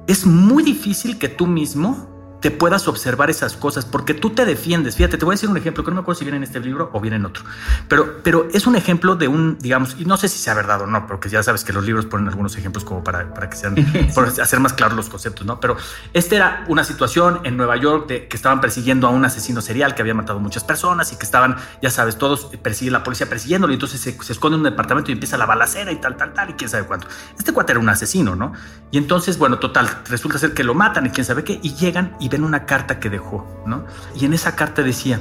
Es 0.09 0.27
muy 0.27 0.63
difícil 0.63 1.19
que 1.19 1.29
tú 1.29 1.47
mismo 1.47 2.16
te 2.41 2.51
puedas 2.51 2.87
observar 2.89 3.31
esas 3.31 3.55
cosas, 3.55 3.85
porque 3.85 4.15
tú 4.15 4.31
te 4.31 4.45
defiendes. 4.45 4.97
Fíjate, 4.97 5.19
te 5.19 5.25
voy 5.25 5.33
a 5.33 5.37
decir 5.37 5.49
un 5.49 5.57
ejemplo, 5.57 5.85
que 5.85 5.91
no 5.91 5.97
me 5.97 6.01
acuerdo 6.03 6.19
si 6.19 6.25
viene 6.25 6.37
en 6.37 6.43
este 6.43 6.61
libro 6.61 6.91
o 6.93 7.01
viene 7.01 7.17
en 7.17 7.27
otro, 7.27 7.45
pero, 7.89 8.23
pero 8.23 8.49
es 8.53 8.67
un 8.67 8.77
ejemplo 8.77 9.17
de 9.17 9.29
un, 9.29 9.59
digamos, 9.59 9.97
y 9.99 10.05
no 10.05 10.17
sé 10.17 10.29
si 10.29 10.39
sea 10.39 10.55
verdad 10.55 10.83
o 10.83 10.87
no, 10.87 11.07
porque 11.07 11.29
ya 11.29 11.43
sabes 11.43 11.65
que 11.65 11.73
los 11.73 11.85
libros 11.85 12.07
ponen 12.07 12.29
algunos 12.29 12.57
ejemplos 12.57 12.85
como 12.85 13.03
para, 13.03 13.33
para 13.33 13.49
que 13.51 13.57
sean, 13.57 13.75
para 14.15 14.29
hacer 14.29 14.61
más 14.61 14.73
claros 14.73 14.97
los 14.97 15.09
conceptos, 15.09 15.47
¿no? 15.47 15.61
Pero 15.61 15.77
esta 16.13 16.37
era 16.37 16.65
una 16.69 16.85
situación 16.85 17.41
en 17.45 17.57
Nueva 17.57 17.77
York 17.77 18.09
de 18.09 18.29
que 18.29 18.37
estaban 18.37 18.61
persiguiendo 18.61 19.07
a 19.07 19.11
un 19.11 19.25
asesino 19.25 19.61
serial 19.61 19.95
que 19.95 20.03
había 20.03 20.15
matado 20.15 20.39
muchas 20.39 20.65
personas 20.65 21.13
y 21.13 21.17
que 21.17 21.25
estaban, 21.25 21.57
ya 21.83 21.91
sabes, 21.91 22.17
todos 22.17 22.51
persiguen 22.63 22.93
la 22.93 23.03
policía 23.03 23.29
persiguiéndolo 23.29 23.73
y 23.73 23.75
entonces 23.75 24.01
se, 24.01 24.13
se 24.23 24.33
esconde 24.33 24.57
en 24.57 24.61
un 24.61 24.65
departamento 24.65 25.11
y 25.11 25.15
empieza 25.15 25.37
la 25.37 25.47
balacera 25.47 25.91
y 25.93 25.97
tal, 25.97 26.17
tal, 26.17 26.33
tal, 26.33 26.51
y 26.51 26.53
quién 26.55 26.71
sabe 26.71 26.85
cuánto. 26.85 27.09
Este 27.39 27.53
cuate 27.53 27.73
era 27.73 27.81
un 27.81 27.89
asesino, 27.89 28.37
¿no? 28.37 28.53
Y 28.91 28.99
entonces, 28.99 29.39
bueno, 29.39 29.59
total, 29.59 29.89
resulta 30.09 30.39
ser 30.39 30.55
que 30.55 30.65
lo 30.65 30.75
matan 30.75 31.07
y 31.07 31.11
quién 31.11 31.25
sabe 31.25 31.45
qué, 31.45 31.59
y 31.63 31.75
llegan 31.75 32.17
y 32.21 32.26
ven 32.29 32.45
una 32.45 32.67
carta 32.67 32.99
que 33.01 33.11
dejó, 33.11 33.47
¿no? 33.67 33.85
Y 34.15 34.25
en 34.25 34.33
esa 34.33 34.57
carta 34.57 34.83
decía, 34.83 35.21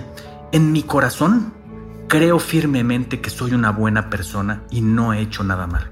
en 0.51 0.71
mi 0.71 0.83
corazón 0.83 1.53
creo 2.07 2.39
firmemente 2.39 3.21
que 3.21 3.29
soy 3.29 3.53
una 3.53 3.71
buena 3.71 4.09
persona 4.09 4.63
y 4.69 4.81
no 4.81 5.13
he 5.13 5.21
hecho 5.21 5.43
nada 5.43 5.67
mal. 5.67 5.91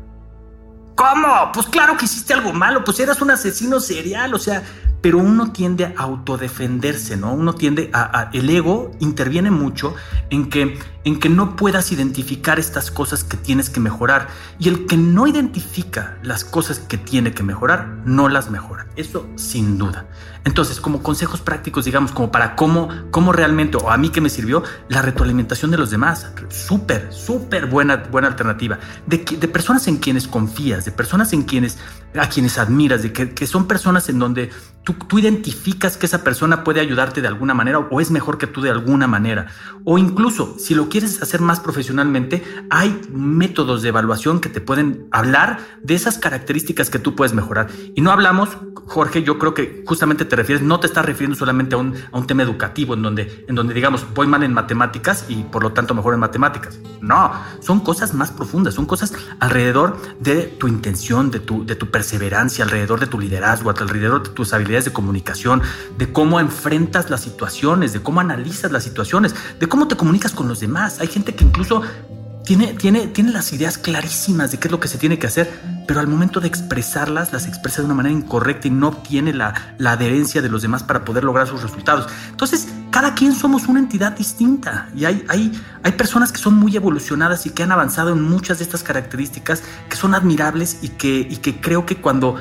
¿Cómo? 0.95 1.51
Pues 1.53 1.67
claro 1.67 1.97
que 1.97 2.05
hiciste 2.05 2.33
algo 2.33 2.53
malo, 2.53 2.83
pues 2.83 2.99
eras 2.99 3.21
un 3.21 3.31
asesino 3.31 3.79
serial, 3.79 4.33
o 4.33 4.39
sea, 4.39 4.63
pero 5.01 5.17
uno 5.17 5.51
tiende 5.51 5.85
a 5.85 6.03
autodefenderse, 6.03 7.17
¿no? 7.17 7.33
Uno 7.33 7.55
tiende 7.55 7.89
a, 7.93 8.29
el 8.31 8.49
ego 8.49 8.91
interviene 8.99 9.51
mucho 9.51 9.95
en 10.29 10.49
que 10.49 10.79
en 11.03 11.19
que 11.19 11.29
no 11.29 11.55
puedas 11.55 11.91
identificar 11.91 12.59
estas 12.59 12.91
cosas 12.91 13.23
que 13.23 13.37
tienes 13.37 13.69
que 13.69 13.79
mejorar. 13.79 14.27
Y 14.59 14.69
el 14.69 14.85
que 14.85 14.97
no 14.97 15.27
identifica 15.27 16.17
las 16.23 16.45
cosas 16.45 16.79
que 16.79 16.97
tiene 16.97 17.33
que 17.33 17.43
mejorar, 17.43 17.87
no 18.05 18.29
las 18.29 18.49
mejora. 18.49 18.87
Eso 18.95 19.27
sin 19.35 19.77
duda. 19.77 20.05
Entonces, 20.45 20.81
como 20.81 21.01
consejos 21.01 21.39
prácticos, 21.39 21.85
digamos, 21.85 22.11
como 22.11 22.29
para 22.31 22.55
cómo, 22.55 22.89
cómo 23.11 23.31
realmente, 23.31 23.77
o 23.77 23.89
a 23.89 23.97
mí 23.97 24.09
que 24.09 24.19
me 24.19 24.29
sirvió, 24.29 24.63
la 24.89 25.01
retroalimentación 25.01 25.71
de 25.71 25.77
los 25.77 25.89
demás. 25.89 26.27
Súper, 26.49 27.13
súper 27.13 27.67
buena, 27.67 27.97
buena 28.11 28.27
alternativa. 28.27 28.77
De, 29.05 29.19
de 29.19 29.47
personas 29.47 29.87
en 29.87 29.97
quienes 29.97 30.27
confías, 30.27 30.83
de 30.83 30.91
personas 30.91 31.31
en 31.31 31.43
quienes, 31.43 31.77
a 32.19 32.27
quienes 32.27 32.57
admiras, 32.57 33.03
de 33.03 33.13
que, 33.13 33.33
que 33.33 33.47
son 33.47 33.67
personas 33.67 34.09
en 34.09 34.19
donde 34.19 34.51
tú, 34.83 34.93
tú, 34.93 35.17
identificas 35.17 35.95
que 35.95 36.05
esa 36.05 36.23
persona 36.23 36.65
puede 36.65 36.81
ayudarte 36.81 37.21
de 37.21 37.27
alguna 37.29 37.53
manera 37.53 37.79
o 37.79 38.01
es 38.01 38.11
mejor 38.11 38.37
que 38.37 38.47
tú 38.47 38.61
de 38.61 38.69
alguna 38.69 39.07
manera. 39.07 39.47
O 39.85 39.97
incluso, 39.97 40.57
si 40.59 40.75
lo 40.75 40.89
quieres 40.93 41.23
hacer 41.23 41.41
más 41.41 41.59
profesionalmente, 41.59 42.43
hay 42.69 43.01
métodos 43.11 43.81
de 43.81 43.89
evaluación 43.89 44.39
que 44.39 44.47
te 44.47 44.61
pueden 44.61 45.07
hablar 45.09 45.57
de 45.81 45.95
esas 45.95 46.19
características 46.19 46.91
que 46.91 46.99
tú 46.99 47.15
puedes 47.15 47.33
mejorar. 47.33 47.67
Y 47.95 48.01
no 48.01 48.11
hablamos, 48.11 48.49
Jorge, 48.85 49.23
yo 49.23 49.39
creo 49.39 49.55
que 49.55 49.83
justamente 49.87 50.23
te 50.23 50.35
refieres, 50.35 50.63
no 50.63 50.79
te 50.79 50.85
estás 50.85 51.03
refiriendo 51.03 51.35
solamente 51.35 51.73
a 51.73 51.79
un, 51.79 51.95
a 52.11 52.15
un 52.15 52.27
tema 52.27 52.43
educativo 52.43 52.93
en 52.93 53.01
donde, 53.01 53.43
en 53.47 53.55
donde, 53.55 53.73
digamos, 53.73 54.05
voy 54.13 54.27
mal 54.27 54.43
en 54.43 54.53
matemáticas 54.53 55.25
y 55.29 55.41
por 55.41 55.63
lo 55.63 55.73
tanto 55.73 55.95
mejor 55.95 56.13
en 56.13 56.19
matemáticas. 56.19 56.77
No, 57.01 57.31
son 57.59 57.79
cosas 57.79 58.13
más 58.13 58.31
profundas, 58.31 58.75
son 58.75 58.85
cosas 58.85 59.13
alrededor 59.39 59.97
de 60.19 60.43
tu 60.43 60.67
intención, 60.67 61.31
de 61.31 61.39
tu, 61.39 61.65
de 61.65 61.75
tu 61.75 61.89
perseverancia, 61.89 62.65
alrededor 62.65 62.99
de 62.99 63.07
tu 63.07 63.19
liderazgo, 63.19 63.71
alrededor 63.71 64.27
de 64.27 64.29
tus 64.29 64.53
habilidades 64.53 64.85
de 64.85 64.93
comunicación, 64.93 65.63
de 65.97 66.13
cómo 66.13 66.39
enfrentas 66.39 67.09
las 67.09 67.21
situaciones, 67.21 67.93
de 67.93 68.03
cómo 68.03 68.19
analizas 68.19 68.71
las 68.71 68.83
situaciones, 68.83 69.33
de 69.59 69.65
cómo 69.67 69.87
te 69.87 69.95
comunicas 69.95 70.33
con 70.33 70.47
los 70.47 70.59
demás. 70.59 70.82
Hay 70.99 71.07
gente 71.07 71.33
que 71.33 71.43
incluso 71.43 71.81
tiene, 72.43 72.73
tiene, 72.73 73.07
tiene 73.07 73.31
las 73.31 73.53
ideas 73.53 73.77
clarísimas 73.77 74.51
de 74.51 74.59
qué 74.59 74.67
es 74.67 74.71
lo 74.71 74.79
que 74.79 74.89
se 74.89 74.97
tiene 74.97 75.17
que 75.17 75.27
hacer, 75.27 75.49
pero 75.87 76.01
al 76.01 76.07
momento 76.07 76.41
de 76.41 76.47
expresarlas, 76.47 77.31
las 77.31 77.47
expresa 77.47 77.81
de 77.81 77.85
una 77.85 77.93
manera 77.93 78.13
incorrecta 78.13 78.67
y 78.67 78.71
no 78.71 78.89
obtiene 78.89 79.33
la, 79.33 79.53
la 79.77 79.93
adherencia 79.93 80.41
de 80.41 80.49
los 80.49 80.61
demás 80.61 80.83
para 80.83 81.05
poder 81.05 81.23
lograr 81.23 81.47
sus 81.47 81.61
resultados. 81.61 82.11
Entonces, 82.29 82.67
cada 82.91 83.15
quien 83.15 83.33
somos 83.33 83.67
una 83.67 83.79
entidad 83.79 84.11
distinta 84.11 84.89
y 84.95 85.05
hay, 85.05 85.25
hay, 85.29 85.51
hay 85.83 85.91
personas 85.93 86.31
que 86.31 86.37
son 86.37 86.55
muy 86.55 86.75
evolucionadas 86.75 87.45
y 87.45 87.49
que 87.49 87.63
han 87.63 87.71
avanzado 87.71 88.11
en 88.11 88.21
muchas 88.21 88.59
de 88.59 88.65
estas 88.65 88.83
características 88.83 89.63
que 89.89 89.95
son 89.95 90.13
admirables 90.13 90.79
y 90.81 90.89
que, 90.89 91.25
y 91.29 91.37
que 91.37 91.59
creo 91.61 91.85
que 91.85 91.97
cuando, 91.97 92.35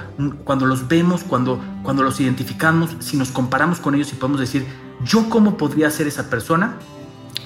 cuando 0.44 0.66
los 0.66 0.88
vemos, 0.88 1.22
cuando, 1.22 1.62
cuando 1.82 2.02
los 2.02 2.20
identificamos, 2.20 2.96
si 2.98 3.16
nos 3.16 3.30
comparamos 3.30 3.78
con 3.78 3.94
ellos 3.94 4.12
y 4.12 4.16
podemos 4.16 4.40
decir, 4.40 4.66
yo 5.04 5.30
cómo 5.30 5.56
podría 5.56 5.90
ser 5.90 6.06
esa 6.06 6.28
persona, 6.28 6.76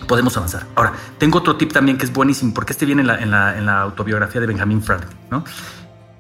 podemos 0.06 0.36
avanzar. 0.36 0.66
Ahora, 0.74 0.92
tengo 1.18 1.38
otro 1.38 1.56
tip 1.56 1.72
también 1.72 1.98
que 1.98 2.04
es 2.04 2.12
buenísimo, 2.12 2.54
porque 2.54 2.72
este 2.72 2.86
viene 2.86 3.02
en 3.02 3.30
la, 3.30 3.80
autobiografía 3.82 4.40
de 4.40 4.46
Benjamin 4.46 4.82
Franklin, 4.82 5.16
¿no? 5.30 5.44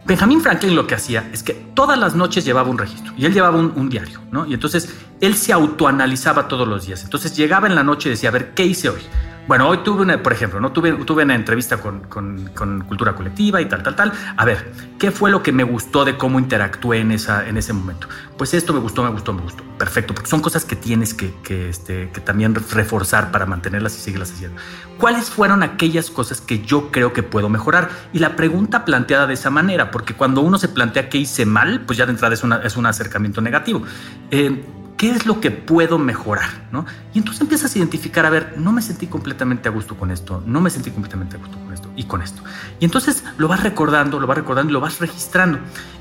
Benjamin 0.04 0.40
Franklin 0.40 0.76
lo 0.76 0.86
que 0.86 0.94
hacía 0.94 1.28
es 1.32 1.42
que 1.42 1.52
todas 1.52 1.98
las 1.98 2.14
noches 2.14 2.44
llevaba 2.44 2.68
un 2.68 2.78
registro 2.78 3.12
y 3.16 3.24
él 3.24 3.34
llevaba 3.34 3.58
un, 3.58 3.72
un, 3.74 3.88
diario, 3.88 4.20
¿no? 4.30 4.46
Y 4.46 4.54
entonces 4.54 4.94
él 5.20 5.34
se 5.34 5.52
autoanalizaba 5.52 6.46
todos 6.46 6.68
los 6.68 6.86
días. 6.86 7.02
Entonces 7.02 7.36
llegaba 7.36 7.66
en 7.66 7.74
la 7.74 7.82
noche 7.82 8.08
y 8.08 8.12
decía, 8.12 8.28
a 8.28 8.32
ver, 8.32 8.54
¿qué 8.54 8.64
hice 8.64 8.88
hoy? 8.88 9.00
Bueno, 9.46 9.68
hoy 9.68 9.78
tuve 9.78 10.02
una, 10.02 10.20
por 10.20 10.32
ejemplo, 10.32 10.58
¿no? 10.58 10.72
tuve, 10.72 10.92
tuve 11.04 11.22
una 11.22 11.36
entrevista 11.36 11.76
con, 11.76 12.00
con, 12.00 12.50
con, 12.52 12.80
cultura 12.82 13.14
colectiva 13.14 13.60
y 13.60 13.66
tal, 13.66 13.80
tal, 13.80 13.94
tal. 13.94 14.12
A 14.36 14.44
ver, 14.44 14.72
¿qué 14.98 15.12
fue 15.12 15.30
lo 15.30 15.40
que 15.44 15.52
me 15.52 15.62
gustó 15.62 16.04
de 16.04 16.16
cómo 16.16 16.40
interactué 16.40 16.98
en, 16.98 17.12
esa, 17.12 17.46
en 17.46 17.56
ese 17.56 17.72
momento? 17.72 18.08
Pues 18.36 18.54
esto 18.54 18.72
me 18.72 18.80
gustó, 18.80 19.04
me 19.04 19.10
gustó, 19.10 19.32
me 19.32 19.42
gustó. 19.42 19.62
Perfecto, 19.78 20.14
porque 20.14 20.28
son 20.28 20.40
cosas 20.40 20.64
que 20.64 20.74
tienes 20.74 21.14
que, 21.14 21.32
que, 21.44 21.68
este, 21.68 22.10
que 22.10 22.20
también 22.20 22.56
reforzar 22.56 23.30
para 23.30 23.46
mantenerlas 23.46 23.96
y 23.96 24.00
seguirlas 24.00 24.32
haciendo. 24.32 24.60
¿Cuáles 24.98 25.30
fueron 25.30 25.62
aquellas 25.62 26.10
cosas 26.10 26.40
que 26.40 26.62
yo 26.62 26.90
creo 26.90 27.12
que 27.12 27.22
puedo 27.22 27.48
mejorar? 27.48 27.90
Y 28.12 28.18
la 28.18 28.34
pregunta 28.34 28.84
planteada 28.84 29.28
de 29.28 29.34
esa 29.34 29.50
manera, 29.50 29.92
porque 29.92 30.14
cuando 30.14 30.40
uno 30.40 30.58
se 30.58 30.68
plantea 30.68 31.08
qué 31.08 31.18
hice 31.18 31.46
mal, 31.46 31.82
pues 31.82 31.96
ya 31.96 32.06
de 32.06 32.12
entrada 32.12 32.34
es, 32.34 32.42
una, 32.42 32.62
es 32.62 32.76
un 32.76 32.86
acercamiento 32.86 33.40
negativo. 33.40 33.84
Eh, 34.32 34.64
¿Qué 34.96 35.10
es 35.10 35.26
lo 35.26 35.40
que 35.40 35.50
puedo 35.50 35.98
mejorar? 35.98 36.48
¿no? 36.72 36.86
Y 37.12 37.18
entonces 37.18 37.42
empiezas 37.42 37.74
a 37.74 37.78
identificar, 37.78 38.24
a 38.24 38.30
ver, 38.30 38.54
no 38.56 38.72
me 38.72 38.80
sentí 38.82 39.06
completamente 39.06 39.68
a 39.68 39.72
gusto 39.72 39.96
con 39.96 40.10
esto, 40.10 40.42
no 40.46 40.60
me 40.60 40.70
sentí 40.70 40.90
completamente 40.90 41.36
a 41.36 41.38
gusto 41.38 41.58
con 41.58 41.72
esto 41.72 41.90
y 41.96 42.04
con 42.04 42.22
esto. 42.22 42.42
Y 42.80 42.84
entonces 42.84 43.22
lo 43.36 43.48
vas 43.48 43.62
recordando, 43.62 44.18
lo 44.18 44.26
vas 44.26 44.38
recordando 44.38 44.70
y 44.70 44.72
lo 44.72 44.80
vas 44.80 44.98
registrando. 44.98 45.58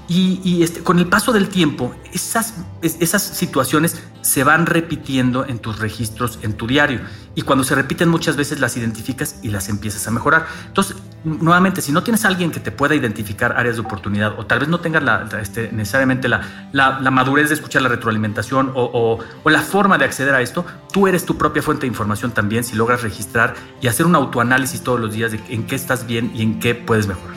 Y, 0.08 0.40
y 0.44 0.62
este, 0.62 0.82
con 0.82 1.00
el 1.00 1.08
paso 1.08 1.34
del 1.34 1.50
tiempo, 1.50 1.96
esas, 2.14 2.54
esas 2.82 3.24
situaciones 3.24 4.02
se 4.22 4.44
van 4.44 4.66
repitiendo 4.66 5.46
en 5.46 5.60
tus 5.60 5.80
registros, 5.80 6.40
en 6.44 6.54
tu 6.54 6.68
diario. 6.68 7.00
Y 7.34 7.42
cuando 7.42 7.64
se 7.64 7.76
repiten 7.76 8.10
muchas 8.10 8.36
veces 8.36 8.60
las 8.60 8.78
identificas 8.78 9.40
y 9.42 9.50
las 9.50 9.68
empiezas 9.68 10.08
a 10.08 10.12
mejorar. 10.12 10.46
Entonces, 10.68 10.96
nuevamente, 11.24 11.82
si 11.82 11.92
no 11.92 12.04
tienes 12.04 12.24
a 12.24 12.28
alguien 12.28 12.52
que 12.52 12.60
te 12.60 12.72
pueda 12.72 12.96
identificar 12.96 13.58
áreas 13.58 13.76
de 13.76 13.82
oportunidad 13.82 14.40
o 14.40 14.46
tal 14.46 14.60
vez 14.60 14.70
no 14.70 14.80
tengas 14.80 15.04
la, 15.04 15.28
este, 15.42 15.72
necesariamente 15.72 16.28
la, 16.28 16.70
la, 16.72 17.00
la, 17.00 17.12
madurez 17.12 17.50
de 17.50 17.56
escuchar 17.56 17.82
la 17.82 17.90
retroalimentación 17.90 18.72
o, 18.76 18.84
o, 18.84 19.20
o, 19.44 19.50
la 19.50 19.62
forma 19.62 19.98
de 19.98 20.06
acceder 20.06 20.34
a 20.36 20.42
esto, 20.42 20.66
tú 20.94 21.08
eres 21.08 21.26
tu 21.26 21.38
propia 21.38 21.62
fuente 21.62 21.82
de 21.82 21.88
información 21.88 22.32
también 22.32 22.64
si 22.64 22.76
logras 22.76 23.02
registrar 23.02 23.56
y 23.82 23.88
hacer 23.88 24.06
un 24.06 24.16
autoanálisis 24.16 24.82
todos 24.82 25.00
los 25.00 25.14
días 25.14 25.32
de 25.32 25.40
en 25.50 25.66
qué 25.66 25.76
estás 25.76 26.06
bien 26.06 26.32
y 26.36 26.44
en 26.44 26.60
qué 26.60 26.76
puedes 26.76 27.08
mejorar. 27.08 27.36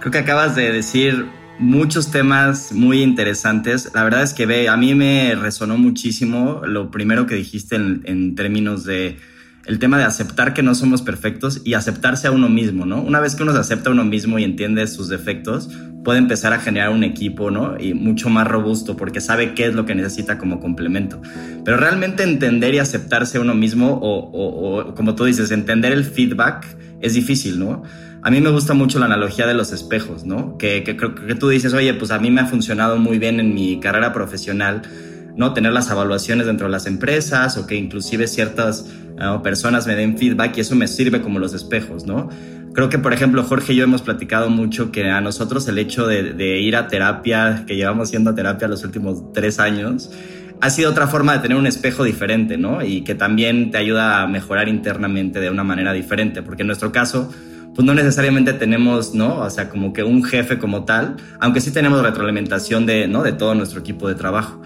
Creo 0.00 0.10
que 0.10 0.18
acabas 0.18 0.56
de 0.56 0.72
decir 0.72 1.41
muchos 1.62 2.10
temas 2.10 2.72
muy 2.72 3.02
interesantes. 3.02 3.90
La 3.94 4.02
verdad 4.04 4.22
es 4.22 4.34
que 4.34 4.46
ve, 4.46 4.68
a 4.68 4.76
mí 4.76 4.94
me 4.94 5.34
resonó 5.34 5.78
muchísimo 5.78 6.62
lo 6.66 6.90
primero 6.90 7.26
que 7.26 7.36
dijiste 7.36 7.76
en, 7.76 8.34
términos 8.34 8.84
de 8.84 9.16
el 9.64 9.78
tema 9.78 9.96
de 9.96 10.02
aceptar 10.02 10.54
que 10.54 10.62
no 10.64 10.74
somos 10.74 11.02
perfectos 11.02 11.62
y 11.64 11.74
aceptarse 11.74 12.26
a 12.26 12.32
uno 12.32 12.48
mismo, 12.48 12.84
¿no? 12.84 13.00
Una 13.00 13.20
vez 13.20 13.36
que 13.36 13.44
uno 13.44 13.52
se 13.52 13.60
acepta 13.60 13.90
a 13.90 13.92
uno 13.92 14.04
mismo 14.04 14.40
y 14.40 14.44
entiende 14.44 14.84
sus 14.88 15.08
defectos, 15.08 15.70
puede 16.02 16.18
empezar 16.18 16.52
a 16.52 16.58
generar 16.58 16.90
un 16.90 17.04
equipo, 17.04 17.52
¿no? 17.52 17.78
Y 17.78 17.94
mucho 17.94 18.28
más 18.28 18.48
robusto 18.48 18.96
porque 18.96 19.20
sabe 19.20 19.54
qué 19.54 19.66
es 19.66 19.74
lo 19.74 19.86
que 19.86 19.94
necesita 19.94 20.36
como 20.36 20.58
complemento. 20.58 21.22
Pero 21.64 21.76
realmente 21.76 22.24
entender 22.24 22.74
y 22.74 22.80
aceptarse 22.80 23.38
a 23.38 23.40
uno 23.40 23.54
mismo 23.54 23.92
o, 23.92 24.18
o, 24.18 24.80
o 24.80 24.94
como 24.96 25.14
tú 25.14 25.26
dices, 25.26 25.52
entender 25.52 25.92
el 25.92 26.04
feedback 26.04 26.66
es 27.00 27.14
difícil, 27.14 27.60
¿no? 27.60 27.84
A 28.24 28.30
mí 28.30 28.40
me 28.40 28.50
gusta 28.50 28.72
mucho 28.72 29.00
la 29.00 29.06
analogía 29.06 29.48
de 29.48 29.54
los 29.54 29.72
espejos, 29.72 30.24
¿no? 30.24 30.56
Que, 30.56 30.84
que 30.84 30.96
que 30.96 31.34
tú 31.34 31.48
dices, 31.48 31.74
oye, 31.74 31.92
pues 31.94 32.12
a 32.12 32.20
mí 32.20 32.30
me 32.30 32.40
ha 32.40 32.46
funcionado 32.46 32.96
muy 32.96 33.18
bien 33.18 33.40
en 33.40 33.52
mi 33.52 33.80
carrera 33.80 34.12
profesional, 34.12 34.82
¿no? 35.36 35.52
Tener 35.54 35.72
las 35.72 35.90
evaluaciones 35.90 36.46
dentro 36.46 36.68
de 36.68 36.70
las 36.70 36.86
empresas 36.86 37.56
o 37.56 37.66
que 37.66 37.74
inclusive 37.74 38.28
ciertas 38.28 38.86
uh, 39.18 39.42
personas 39.42 39.88
me 39.88 39.96
den 39.96 40.16
feedback 40.16 40.56
y 40.56 40.60
eso 40.60 40.76
me 40.76 40.86
sirve 40.86 41.20
como 41.20 41.40
los 41.40 41.52
espejos, 41.52 42.06
¿no? 42.06 42.28
Creo 42.74 42.88
que, 42.88 42.98
por 42.98 43.12
ejemplo, 43.12 43.42
Jorge 43.42 43.72
y 43.72 43.76
yo 43.76 43.84
hemos 43.84 44.02
platicado 44.02 44.50
mucho 44.50 44.92
que 44.92 45.10
a 45.10 45.20
nosotros 45.20 45.66
el 45.66 45.78
hecho 45.78 46.06
de, 46.06 46.32
de 46.32 46.60
ir 46.60 46.76
a 46.76 46.86
terapia, 46.86 47.64
que 47.66 47.74
llevamos 47.74 48.12
yendo 48.12 48.30
a 48.30 48.34
terapia 48.36 48.68
los 48.68 48.84
últimos 48.84 49.32
tres 49.32 49.58
años, 49.58 50.10
ha 50.60 50.70
sido 50.70 50.92
otra 50.92 51.08
forma 51.08 51.32
de 51.32 51.40
tener 51.40 51.58
un 51.58 51.66
espejo 51.66 52.04
diferente, 52.04 52.56
¿no? 52.56 52.84
Y 52.84 53.02
que 53.02 53.16
también 53.16 53.72
te 53.72 53.78
ayuda 53.78 54.22
a 54.22 54.28
mejorar 54.28 54.68
internamente 54.68 55.40
de 55.40 55.50
una 55.50 55.64
manera 55.64 55.92
diferente, 55.92 56.40
porque 56.40 56.62
en 56.62 56.68
nuestro 56.68 56.92
caso, 56.92 57.32
pues 57.74 57.86
no 57.86 57.94
necesariamente 57.94 58.52
tenemos, 58.52 59.14
¿no? 59.14 59.38
O 59.38 59.50
sea, 59.50 59.68
como 59.68 59.92
que 59.92 60.02
un 60.02 60.22
jefe 60.24 60.58
como 60.58 60.84
tal, 60.84 61.16
aunque 61.40 61.60
sí 61.60 61.70
tenemos 61.70 62.02
retroalimentación 62.02 62.86
de, 62.86 63.08
¿no? 63.08 63.22
De 63.22 63.32
todo 63.32 63.54
nuestro 63.54 63.80
equipo 63.80 64.08
de 64.08 64.14
trabajo. 64.14 64.60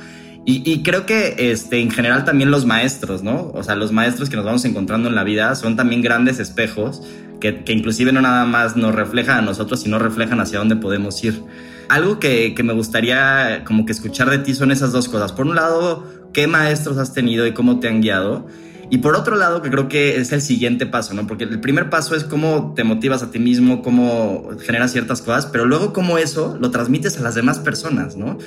Y, 0.48 0.84
creo 0.84 1.06
que 1.06 1.50
este, 1.50 1.80
en 1.80 1.90
general 1.90 2.24
también 2.24 2.52
los 2.52 2.66
maestros, 2.66 3.24
¿no? 3.24 3.50
O 3.52 3.64
sea, 3.64 3.74
los 3.74 3.90
maestros 3.90 4.30
que 4.30 4.36
nos 4.36 4.44
vamos 4.44 4.64
encontrando 4.64 5.08
en 5.08 5.16
la 5.16 5.24
vida 5.24 5.52
son 5.56 5.74
también 5.74 6.02
grandes 6.02 6.38
espejos 6.38 7.02
que, 7.40 7.64
que 7.64 7.72
inclusive 7.72 8.12
no 8.12 8.20
nada 8.20 8.44
más 8.44 8.76
nos 8.76 8.94
reflejan 8.94 9.38
a 9.38 9.42
nosotros, 9.42 9.80
sino 9.80 9.98
reflejan 9.98 10.38
hacia 10.38 10.60
dónde 10.60 10.76
podemos 10.76 11.22
ir. 11.24 11.42
Algo 11.88 12.20
que, 12.20 12.54
que 12.54 12.62
me 12.62 12.74
gustaría 12.74 13.64
como 13.64 13.86
que 13.86 13.92
escuchar 13.92 14.30
de 14.30 14.38
ti 14.38 14.54
son 14.54 14.70
esas 14.70 14.92
dos 14.92 15.08
cosas. 15.08 15.32
Por 15.32 15.48
un 15.48 15.56
lado, 15.56 16.06
¿qué 16.32 16.46
maestros 16.46 16.96
has 16.98 17.12
tenido 17.12 17.44
y 17.44 17.52
cómo 17.52 17.80
te 17.80 17.88
han 17.88 18.00
guiado? 18.00 18.46
Y 18.88 18.98
por 18.98 19.16
otro 19.16 19.36
lado, 19.36 19.62
que 19.62 19.70
creo 19.70 19.88
que 19.88 20.16
es 20.18 20.32
el 20.32 20.40
siguiente 20.40 20.86
paso, 20.86 21.14
¿no? 21.14 21.26
Porque 21.26 21.44
el 21.44 21.60
primer 21.60 21.90
paso 21.90 22.14
es 22.14 22.24
cómo 22.24 22.72
te 22.74 22.84
motivas 22.84 23.22
a 23.22 23.30
ti 23.30 23.38
mismo, 23.38 23.82
cómo 23.82 24.48
generas 24.60 24.92
ciertas 24.92 25.22
cosas, 25.22 25.46
pero 25.46 25.66
luego 25.66 25.92
cómo 25.92 26.18
eso 26.18 26.56
lo 26.60 26.70
transmites 26.70 27.18
a 27.18 27.22
las 27.22 27.34
demás 27.34 27.58
personas, 27.58 28.16
¿no? 28.16 28.38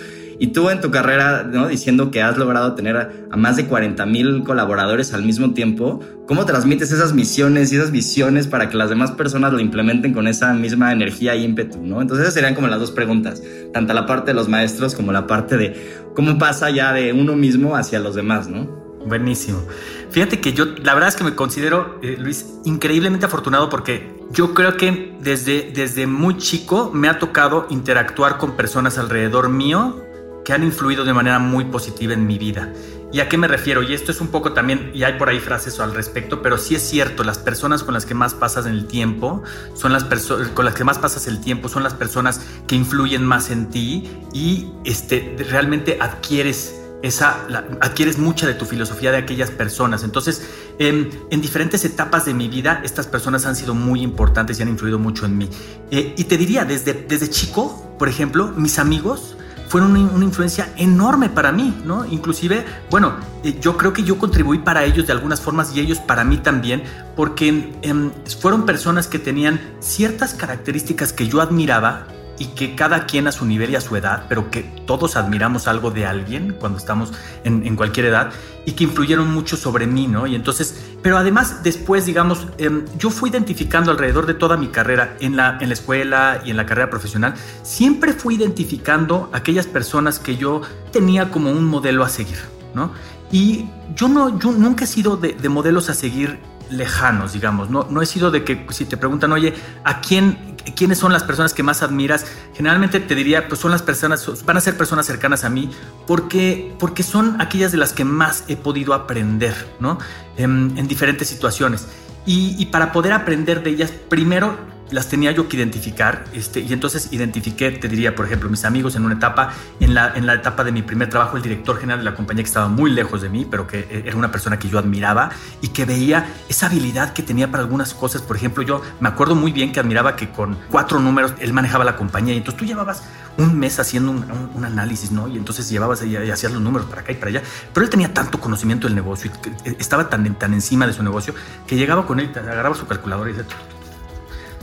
Y 0.41 0.47
tú 0.47 0.69
en 0.69 0.79
tu 0.79 0.89
carrera, 0.89 1.43
¿no? 1.43 1.67
Diciendo 1.67 2.11
que 2.11 2.21
has 2.21 2.37
logrado 2.37 2.73
tener 2.73 2.95
a, 2.95 3.35
más 3.35 3.57
de 3.57 3.65
40 3.65 4.05
mil 4.05 4.43
colaboradores 4.45 5.13
al 5.13 5.23
mismo 5.23 5.51
tiempo, 5.51 5.99
¿cómo 6.25 6.45
transmites 6.45 6.93
esas 6.93 7.11
misiones 7.11 7.73
y 7.73 7.75
esas 7.75 7.91
visiones 7.91 8.47
para 8.47 8.69
que 8.69 8.77
las 8.77 8.89
demás 8.89 9.11
personas 9.11 9.51
lo 9.51 9.59
implementen 9.59 10.13
con 10.13 10.27
esa 10.27 10.53
misma 10.53 10.93
energía 10.93 11.35
y 11.35 11.43
ímpetu, 11.43 11.83
¿no? 11.83 12.01
Entonces 12.01 12.23
esas 12.23 12.35
serían 12.35 12.55
como 12.55 12.67
las 12.67 12.79
dos 12.79 12.91
preguntas, 12.91 13.43
tanto 13.73 13.93
la 13.93 14.05
parte 14.05 14.31
de 14.31 14.35
los 14.35 14.47
maestros 14.47 14.95
como 14.95 15.11
la 15.11 15.27
parte 15.27 15.57
de 15.57 15.75
cómo 16.15 16.37
pasa 16.37 16.69
ya 16.69 16.93
de 16.93 17.11
uno 17.11 17.35
mismo 17.35 17.75
hacia 17.75 17.99
los 17.99 18.15
demás, 18.15 18.47
¿no? 18.47 18.78
Buenísimo. 19.05 19.63
Fíjate 20.11 20.41
que 20.41 20.53
yo, 20.53 20.65
la 20.65 20.93
verdad 20.93 21.09
es 21.09 21.15
que 21.15 21.23
me 21.23 21.35
considero, 21.35 21.99
eh, 22.01 22.17
Luis, 22.19 22.45
increíblemente 22.65 23.25
afortunado 23.25 23.69
porque 23.69 24.19
yo 24.31 24.53
creo 24.53 24.77
que 24.77 25.17
desde, 25.21 25.71
desde 25.73 26.05
muy 26.05 26.37
chico 26.37 26.91
me 26.93 27.07
ha 27.07 27.17
tocado 27.17 27.65
interactuar 27.69 28.37
con 28.37 28.55
personas 28.55 28.97
alrededor 28.97 29.49
mío 29.49 30.03
que 30.43 30.53
han 30.53 30.63
influido 30.63 31.05
de 31.05 31.13
manera 31.13 31.39
muy 31.39 31.65
positiva 31.65 32.13
en 32.13 32.25
mi 32.25 32.37
vida. 32.37 32.73
¿Y 33.11 33.21
a 33.21 33.29
qué 33.29 33.37
me 33.37 33.47
refiero? 33.47 33.81
Y 33.81 33.93
esto 33.93 34.11
es 34.11 34.21
un 34.21 34.27
poco 34.27 34.53
también, 34.53 34.91
y 34.93 35.03
hay 35.03 35.13
por 35.13 35.29
ahí 35.29 35.39
frases 35.39 35.79
al 35.79 35.95
respecto, 35.95 36.43
pero 36.43 36.59
sí 36.59 36.75
es 36.75 36.87
cierto, 36.87 37.23
las 37.23 37.39
personas 37.39 37.83
con 37.83 37.95
las 37.95 38.05
que 38.05 38.13
más 38.13 38.35
pasas 38.35 38.67
el 38.67 38.85
tiempo, 38.85 39.41
son 39.73 39.93
las 39.93 40.03
personas 40.03 40.49
con 40.49 40.65
las 40.65 40.75
que 40.75 40.83
más 40.83 40.99
pasas 40.99 41.25
el 41.25 41.41
tiempo, 41.41 41.69
son 41.69 41.81
las 41.81 41.95
personas 41.95 42.41
que 42.67 42.75
influyen 42.75 43.25
más 43.25 43.49
en 43.49 43.69
ti 43.69 44.09
y 44.31 44.71
este, 44.85 45.35
realmente 45.49 45.97
adquieres 45.99 46.78
esa, 47.01 47.47
adquieres 47.81 48.17
mucha 48.17 48.47
de 48.47 48.53
tu 48.53 48.65
filosofía 48.65 49.11
de 49.11 49.17
aquellas 49.17 49.51
personas. 49.51 50.03
Entonces, 50.03 50.41
en, 50.79 51.09
diferentes 51.41 51.85
etapas 51.85 52.25
de 52.25 52.33
mi 52.33 52.47
vida, 52.47 52.81
estas 52.83 53.07
personas 53.07 53.45
han 53.45 53.55
sido 53.55 53.73
muy 53.73 54.01
importantes 54.01 54.59
y 54.59 54.63
han 54.63 54.69
influido 54.69 54.99
mucho 54.99 55.25
en 55.25 55.37
mí. 55.37 55.49
Eh, 55.91 56.13
y 56.17 56.23
te 56.25 56.37
diría, 56.37 56.65
desde, 56.65 56.93
desde 56.93 57.29
chico, 57.29 57.95
por 57.97 58.09
ejemplo, 58.09 58.53
mis 58.55 58.79
amigos 58.79 59.35
fueron 59.69 59.95
una, 59.95 60.25
influencia 60.25 60.73
enorme 60.77 61.29
para 61.29 61.51
mí, 61.51 61.79
¿no? 61.85 62.03
Inclusive, 62.05 62.65
bueno, 62.89 63.17
eh, 63.43 63.59
yo 63.61 63.77
creo 63.77 63.93
que 63.93 64.03
yo 64.03 64.17
contribuí 64.17 64.57
para 64.57 64.83
ellos 64.83 65.05
de 65.05 65.13
algunas 65.13 65.41
formas 65.41 65.75
y 65.75 65.79
ellos 65.79 65.99
para 65.99 66.23
mí 66.23 66.37
también, 66.37 66.83
porque 67.15 67.71
em, 67.83 68.11
fueron 68.41 68.65
personas 68.65 69.07
que 69.07 69.19
tenían 69.19 69.59
ciertas 69.79 70.33
características 70.33 71.13
que 71.13 71.27
yo 71.27 71.39
admiraba 71.39 72.07
y 72.39 72.45
que 72.47 72.73
cada 72.73 73.05
quien 73.05 73.27
a 73.27 73.31
su 73.31 73.45
nivel 73.45 73.71
y 73.71 73.75
a 73.75 73.81
su 73.81 73.95
edad, 73.95 74.25
pero 74.29 74.49
que 74.49 74.63
todos 74.87 75.17
admiramos 75.17 75.67
algo 75.67 75.91
de 75.91 76.05
alguien 76.05 76.55
cuando 76.57 76.79
estamos 76.79 77.11
en, 77.43 77.75
cualquier 77.75 78.07
edad 78.07 78.31
y 78.65 78.71
que 78.71 78.85
influyeron 78.85 79.31
mucho 79.31 79.57
sobre 79.57 79.85
mí, 79.85 80.07
¿no? 80.07 80.25
Y 80.25 80.35
entonces, 80.35 80.81
pero 81.03 81.17
además 81.17 81.63
después, 81.63 82.05
digamos, 82.05 82.47
em, 82.57 82.85
yo 82.97 83.09
fui 83.09 83.29
identificando 83.29 83.91
alrededor 83.91 84.25
de 84.25 84.33
toda 84.33 84.55
mi 84.55 84.69
carrera 84.69 85.17
en 85.19 85.35
la, 85.35 85.57
en 85.59 85.67
la 85.67 85.73
escuela 85.73 86.41
y 86.45 86.51
en 86.51 86.57
la 86.57 86.65
carrera 86.65 86.89
profesional, 86.89 87.35
siempre 87.61 88.13
fui 88.13 88.35
identificando 88.35 89.29
aquellas 89.33 89.67
personas 89.67 90.17
que 90.17 90.37
yo 90.37 90.61
tenía 90.91 91.29
como 91.31 91.51
un 91.51 91.65
modelo 91.65 92.05
a 92.05 92.09
seguir, 92.09 92.39
¿no? 92.73 92.93
Y 93.31 93.65
yo, 93.95 94.07
no, 94.07 94.39
yo 94.39 94.51
nunca 94.51 94.85
he 94.85 94.87
sido 94.87 95.17
de, 95.17 95.33
de 95.33 95.49
modelos 95.49 95.89
a 95.89 95.93
seguir 95.93 96.39
lejanos, 96.69 97.33
digamos. 97.33 97.69
No, 97.69 97.87
no 97.89 98.01
he 98.01 98.05
sido 98.05 98.31
de 98.31 98.43
que 98.43 98.65
si 98.69 98.85
te 98.85 98.97
preguntan, 98.97 99.31
oye, 99.31 99.53
¿a 99.83 100.01
quién, 100.01 100.48
quiénes 100.73 100.97
son 100.97 101.13
las 101.13 101.23
personas 101.23 101.53
que 101.53 101.63
más 101.63 101.81
admiras? 101.83 102.25
Generalmente 102.55 102.99
te 102.99 103.15
diría, 103.15 103.47
pues 103.47 103.59
son 103.59 103.71
las 103.71 103.81
personas, 103.81 104.25
van 104.45 104.57
a 104.57 104.61
ser 104.61 104.77
personas 104.77 105.05
cercanas 105.05 105.43
a 105.43 105.49
mí, 105.49 105.69
porque, 106.07 106.75
porque 106.79 107.03
son 107.03 107.41
aquellas 107.41 107.71
de 107.71 107.77
las 107.77 107.93
que 107.93 108.05
más 108.05 108.43
he 108.47 108.55
podido 108.55 108.93
aprender, 108.93 109.53
¿no? 109.79 109.99
En, 110.37 110.73
en 110.77 110.87
diferentes 110.87 111.27
situaciones. 111.27 111.87
Y 112.25 112.63
para 112.67 112.91
poder 112.91 113.13
aprender 113.13 113.63
de 113.63 113.71
ellas, 113.71 113.91
primero 113.91 114.55
las 114.91 115.07
tenía 115.07 115.31
yo 115.31 115.47
que 115.47 115.57
identificar, 115.57 116.25
este, 116.33 116.61
y 116.61 116.73
entonces 116.73 117.09
identifiqué, 117.11 117.71
te 117.71 117.87
diría, 117.87 118.15
por 118.15 118.25
ejemplo, 118.25 118.49
mis 118.49 118.65
amigos 118.65 118.95
en 118.95 119.05
una 119.05 119.15
etapa, 119.15 119.53
en 119.79 119.93
la, 119.93 120.13
en 120.15 120.25
la 120.25 120.35
etapa 120.35 120.63
de 120.63 120.71
mi 120.71 120.81
primer 120.81 121.09
trabajo, 121.09 121.37
el 121.37 121.43
director 121.43 121.79
general 121.79 121.99
de 121.99 122.05
la 122.05 122.15
compañía 122.15 122.43
que 122.43 122.47
estaba 122.47 122.67
muy 122.67 122.91
lejos 122.91 123.21
de 123.21 123.29
mí, 123.29 123.45
pero 123.49 123.67
que 123.67 123.79
eh, 123.79 124.03
era 124.05 124.15
una 124.15 124.31
persona 124.31 124.57
que 124.57 124.69
yo 124.69 124.79
admiraba 124.79 125.31
y 125.61 125.69
que 125.69 125.85
veía 125.85 126.33
esa 126.49 126.67
habilidad 126.67 127.13
que 127.13 127.23
tenía 127.23 127.49
para 127.51 127.63
algunas 127.63 127.93
cosas. 127.93 128.21
Por 128.21 128.35
ejemplo, 128.35 128.63
yo 128.63 128.81
me 128.99 129.09
acuerdo 129.09 129.35
muy 129.35 129.51
bien 129.51 129.71
que 129.71 129.79
admiraba 129.79 130.15
que 130.15 130.29
con 130.29 130.57
cuatro 130.69 130.99
números 130.99 131.33
él 131.39 131.53
manejaba 131.53 131.83
la 131.83 131.95
compañía 131.95 132.33
y 132.33 132.37
entonces 132.37 132.59
tú 132.59 132.65
llevabas 132.65 133.03
un 133.37 133.57
mes 133.57 133.79
haciendo 133.79 134.11
un, 134.11 134.65
análisis, 134.65 135.11
¿no? 135.11 135.27
Y 135.27 135.37
entonces 135.37 135.69
llevabas 135.69 136.03
y, 136.03 136.15
hacías 136.15 136.51
los 136.51 136.61
números 136.61 136.87
para 136.87 137.01
acá 137.01 137.11
y 137.13 137.15
para 137.15 137.29
allá, 137.29 137.41
pero 137.73 137.85
él 137.85 137.89
tenía 137.89 138.13
tanto 138.13 138.39
conocimiento 138.39 138.87
del 138.87 138.95
negocio 138.95 139.31
y 139.65 139.69
estaba 139.79 140.09
tan, 140.09 140.35
tan 140.35 140.53
encima 140.53 140.85
de 140.85 140.93
su 140.93 141.01
negocio 141.01 141.33
que 141.65 141.77
llegaba 141.77 142.05
con 142.05 142.19
él, 142.19 142.29
agarraba 142.35 142.75
su 142.75 142.85
calculadora 142.85 143.29
y 143.29 143.33
decía, 143.33 143.55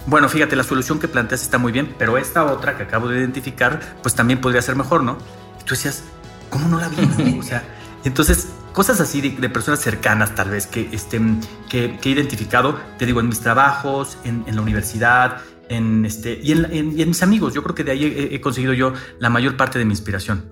bueno, 0.06 0.28
fíjate, 0.28 0.54
la 0.54 0.62
solución 0.62 0.98
que 0.98 1.08
planteas 1.08 1.42
está 1.42 1.58
muy 1.58 1.72
bien, 1.72 1.94
pero 1.98 2.16
esta 2.16 2.44
otra 2.44 2.76
que 2.76 2.84
acabo 2.84 3.08
de 3.08 3.18
identificar, 3.18 3.96
pues 4.02 4.14
también 4.14 4.40
podría 4.40 4.62
ser 4.62 4.76
mejor, 4.76 5.02
¿no? 5.02 5.18
Y 5.60 5.64
tú 5.64 5.74
decías, 5.74 6.04
¿cómo 6.48 6.68
no 6.68 6.80
la 6.80 6.88
vi? 6.88 7.36
o 7.40 7.42
sea, 7.42 7.64
entonces, 8.04 8.48
cosas 8.72 9.00
así 9.00 9.20
de, 9.20 9.48
personas 9.48 9.80
cercanas, 9.80 10.34
tal 10.34 10.50
vez, 10.50 10.66
que, 10.66 10.88
estén, 10.92 11.40
que, 11.68 11.98
he 12.02 12.08
identificado, 12.08 12.78
te 12.98 13.06
digo, 13.06 13.20
en 13.20 13.28
mis 13.28 13.40
trabajos, 13.40 14.16
en, 14.22 14.44
la 14.46 14.62
universidad, 14.62 15.38
en 15.68 16.04
este, 16.04 16.38
y 16.40 16.52
en, 16.52 16.94
mis 16.94 17.22
amigos. 17.22 17.52
Yo 17.52 17.64
creo 17.64 17.74
que 17.74 17.82
de 17.82 17.90
ahí 17.90 18.04
he, 18.04 18.34
he 18.36 18.40
conseguido 18.40 18.74
yo 18.74 18.92
la 19.18 19.28
mayor 19.28 19.56
parte 19.56 19.78
de 19.78 19.84
mi 19.84 19.92
inspiración. 19.92 20.44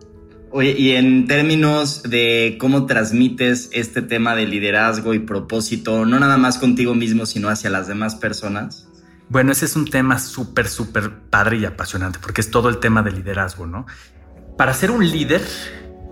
Oye, 0.51 0.75
y 0.79 0.93
en 0.93 1.27
términos 1.27 2.03
de 2.03 2.57
cómo 2.61 2.87
transmites 2.87 3.71
este 3.73 4.03
tema 4.03 4.35
de 4.35 4.47
liderazgo 4.47 5.15
y 5.15 5.19
propósito, 5.21 6.07
no 6.07 6.19
nada 6.19 6.39
más 6.39 6.59
contigo 6.59 6.95
mismo, 6.95 7.27
sino 7.27 7.49
hacia 7.49 7.71
las 7.71 7.89
demás 7.89 8.15
personas. 8.15 8.89
Bueno, 9.35 9.51
ese 9.51 9.65
es 9.65 9.75
un 9.75 9.91
tema 9.91 10.21
súper, 10.21 10.69
súper 10.69 11.11
padre 11.11 11.57
y 11.57 11.65
apasionante, 11.65 12.21
porque 12.23 12.41
es 12.41 12.53
todo 12.53 12.69
el 12.69 12.79
tema 12.79 13.03
del 13.03 13.17
liderazgo, 13.17 13.67
¿no? 13.67 13.85
Para 14.57 14.73
ser 14.73 14.93
un 14.93 15.05
líder, 15.05 15.43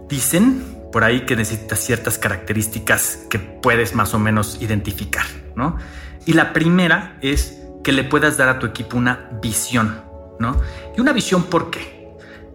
dicen 0.09 0.89
por 0.91 1.05
ahí 1.05 1.25
que 1.25 1.37
necesitas 1.37 1.79
ciertas 1.79 2.19
características 2.19 3.29
que 3.31 3.39
puedes 3.39 3.95
más 3.95 4.13
o 4.15 4.19
menos 4.19 4.61
identificar, 4.61 5.25
¿no? 5.55 5.79
Y 6.27 6.33
la 6.33 6.53
primera 6.53 7.17
es 7.23 7.61
que 7.85 7.93
le 7.93 8.03
puedas 8.03 8.39
dar 8.39 8.49
a 8.49 8.59
tu 8.59 8.67
equipo 8.67 8.97
una 8.97 9.31
visión, 9.41 10.03
¿no? 10.41 10.61
Y 10.97 11.01
una 11.01 11.13
visión, 11.13 11.45
¿por 11.45 11.71
qué? 11.71 12.03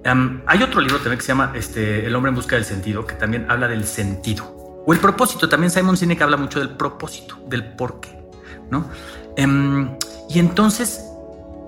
hay 0.04 0.64
otro 0.64 0.82
libro 0.82 0.98
también 0.98 1.18
que 1.18 1.24
se 1.24 1.30
llama 1.30 1.54
este, 1.56 2.06
El 2.06 2.14
hombre 2.14 2.30
en 2.30 2.36
busca 2.36 2.58
del 2.58 2.66
sentido, 2.66 3.06
que 3.08 3.16
también 3.16 3.46
habla 3.50 3.70
del 3.70 3.86
sentido. 3.86 4.84
O 4.86 4.92
el 4.92 5.00
propósito, 5.00 5.48
también 5.48 5.72
Simon 5.72 5.96
Sinek 5.96 6.22
habla 6.22 6.36
mucho 6.36 6.60
del 6.60 6.72
propósito, 6.72 7.40
del 7.48 7.74
por 7.74 8.02
qué, 8.02 8.20
¿no? 8.70 8.90
Em, 9.38 9.96
y 10.30 10.40
entonces, 10.40 11.02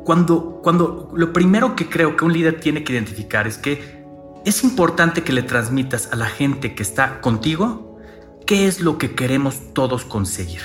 cuando, 0.03 0.59
cuando 0.61 1.09
lo 1.15 1.31
primero 1.31 1.75
que 1.75 1.87
creo 1.87 2.17
que 2.17 2.25
un 2.25 2.33
líder 2.33 2.59
tiene 2.59 2.83
que 2.83 2.91
identificar 2.93 3.47
es 3.47 3.57
que 3.57 4.03
es 4.45 4.63
importante 4.63 5.23
que 5.23 5.31
le 5.31 5.43
transmitas 5.43 6.09
a 6.11 6.15
la 6.15 6.25
gente 6.25 6.73
que 6.73 6.83
está 6.83 7.21
contigo 7.21 7.97
qué 8.45 8.67
es 8.67 8.81
lo 8.81 8.97
que 8.97 9.13
queremos 9.13 9.73
todos 9.73 10.05
conseguir. 10.05 10.61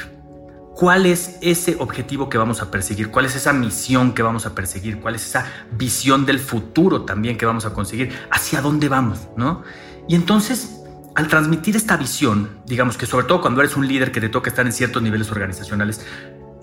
¿Cuál 0.75 1.07
es 1.07 1.37
ese 1.41 1.77
objetivo 1.79 2.29
que 2.29 2.39
vamos 2.39 2.63
a 2.63 2.71
perseguir? 2.71 3.11
¿Cuál 3.11 3.27
es 3.27 3.37
esa 3.37 3.53
misión 3.53 4.13
que 4.13 4.23
vamos 4.23 4.47
a 4.47 4.55
perseguir? 4.55 5.01
¿Cuál 5.01 5.15
es 5.15 5.27
esa 5.27 5.47
visión 5.71 6.25
del 6.27 6.41
futuro 6.41 7.03
también 7.03 7.37
que 7.37 7.47
vamos 7.47 7.67
a 7.67 7.75
conseguir? 7.75 8.13
¿Hacia 8.31 8.61
dónde 8.61 8.89
vamos? 8.89 9.29
¿No? 9.37 9.63
Y 10.09 10.15
entonces, 10.17 10.81
al 11.15 11.29
transmitir 11.29 11.77
esta 11.77 11.97
visión, 11.97 12.59
digamos 12.67 12.97
que 12.97 13.07
sobre 13.07 13.27
todo 13.27 13.41
cuando 13.41 13.61
eres 13.61 13.77
un 13.77 13.87
líder 13.87 14.11
que 14.11 14.21
te 14.21 14.29
toca 14.29 14.51
estar 14.51 14.67
en 14.67 14.73
ciertos 14.73 15.01
niveles 15.01 15.31
organizacionales, 15.31 16.05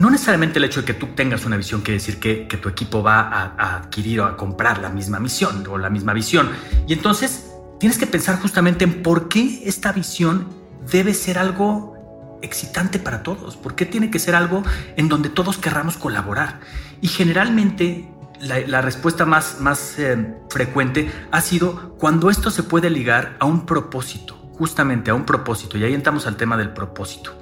no 0.02 0.10
necesariamente 0.10 0.58
el 0.58 0.66
hecho 0.66 0.80
de 0.80 0.88
que 0.88 0.96
tú 0.96 1.10
tengas 1.16 1.46
una 1.46 1.58
visión 1.58 1.82
quiere 1.82 2.00
decir 2.00 2.20
que, 2.20 2.58
tu 2.58 2.70
equipo 2.70 3.04
va 3.04 3.20
a, 3.20 3.76
adquirir 3.76 4.22
o 4.22 4.26
a 4.26 4.36
comprar 4.36 4.80
la 4.80 4.90
misma 4.90 5.20
misión 5.20 5.64
o 5.70 5.78
la 5.78 5.92
misma 5.92 6.12
visión. 6.14 6.50
Y 6.88 6.94
entonces 6.94 7.52
tienes 7.80 8.00
que 8.00 8.08
pensar 8.08 8.40
justamente 8.40 8.84
en 8.84 9.04
por 9.04 9.30
qué 9.30 9.62
esta 9.66 9.92
visión 9.92 10.48
debe 10.92 11.14
ser 11.14 11.38
algo 11.38 12.40
excitante 12.42 12.98
para 12.98 13.22
todos, 13.22 13.58
por 13.58 13.76
qué 13.76 13.86
tiene 13.86 14.10
que 14.10 14.18
ser 14.18 14.34
algo 14.34 14.64
en 14.98 15.08
donde 15.08 15.30
todos 15.30 15.60
querramos 15.60 15.98
colaborar. 15.98 16.62
Y 17.00 17.08
generalmente 17.08 18.10
la, 18.40 18.82
respuesta 18.82 19.28
más, 19.28 19.58
más 19.60 20.00
eh, 20.00 20.34
frecuente 20.50 21.12
ha 21.30 21.42
sido 21.42 21.96
cuando 22.00 22.32
esto 22.32 22.50
se 22.50 22.64
puede 22.64 22.90
ligar 22.90 23.38
a 23.40 23.46
un 23.46 23.68
propósito, 23.68 24.34
justamente 24.58 25.12
a 25.12 25.14
un 25.14 25.28
propósito. 25.28 25.78
Y 25.78 25.84
ahí 25.84 25.94
entramos 25.94 26.26
al 26.26 26.38
tema 26.38 26.58
del 26.58 26.74
propósito. 26.74 27.41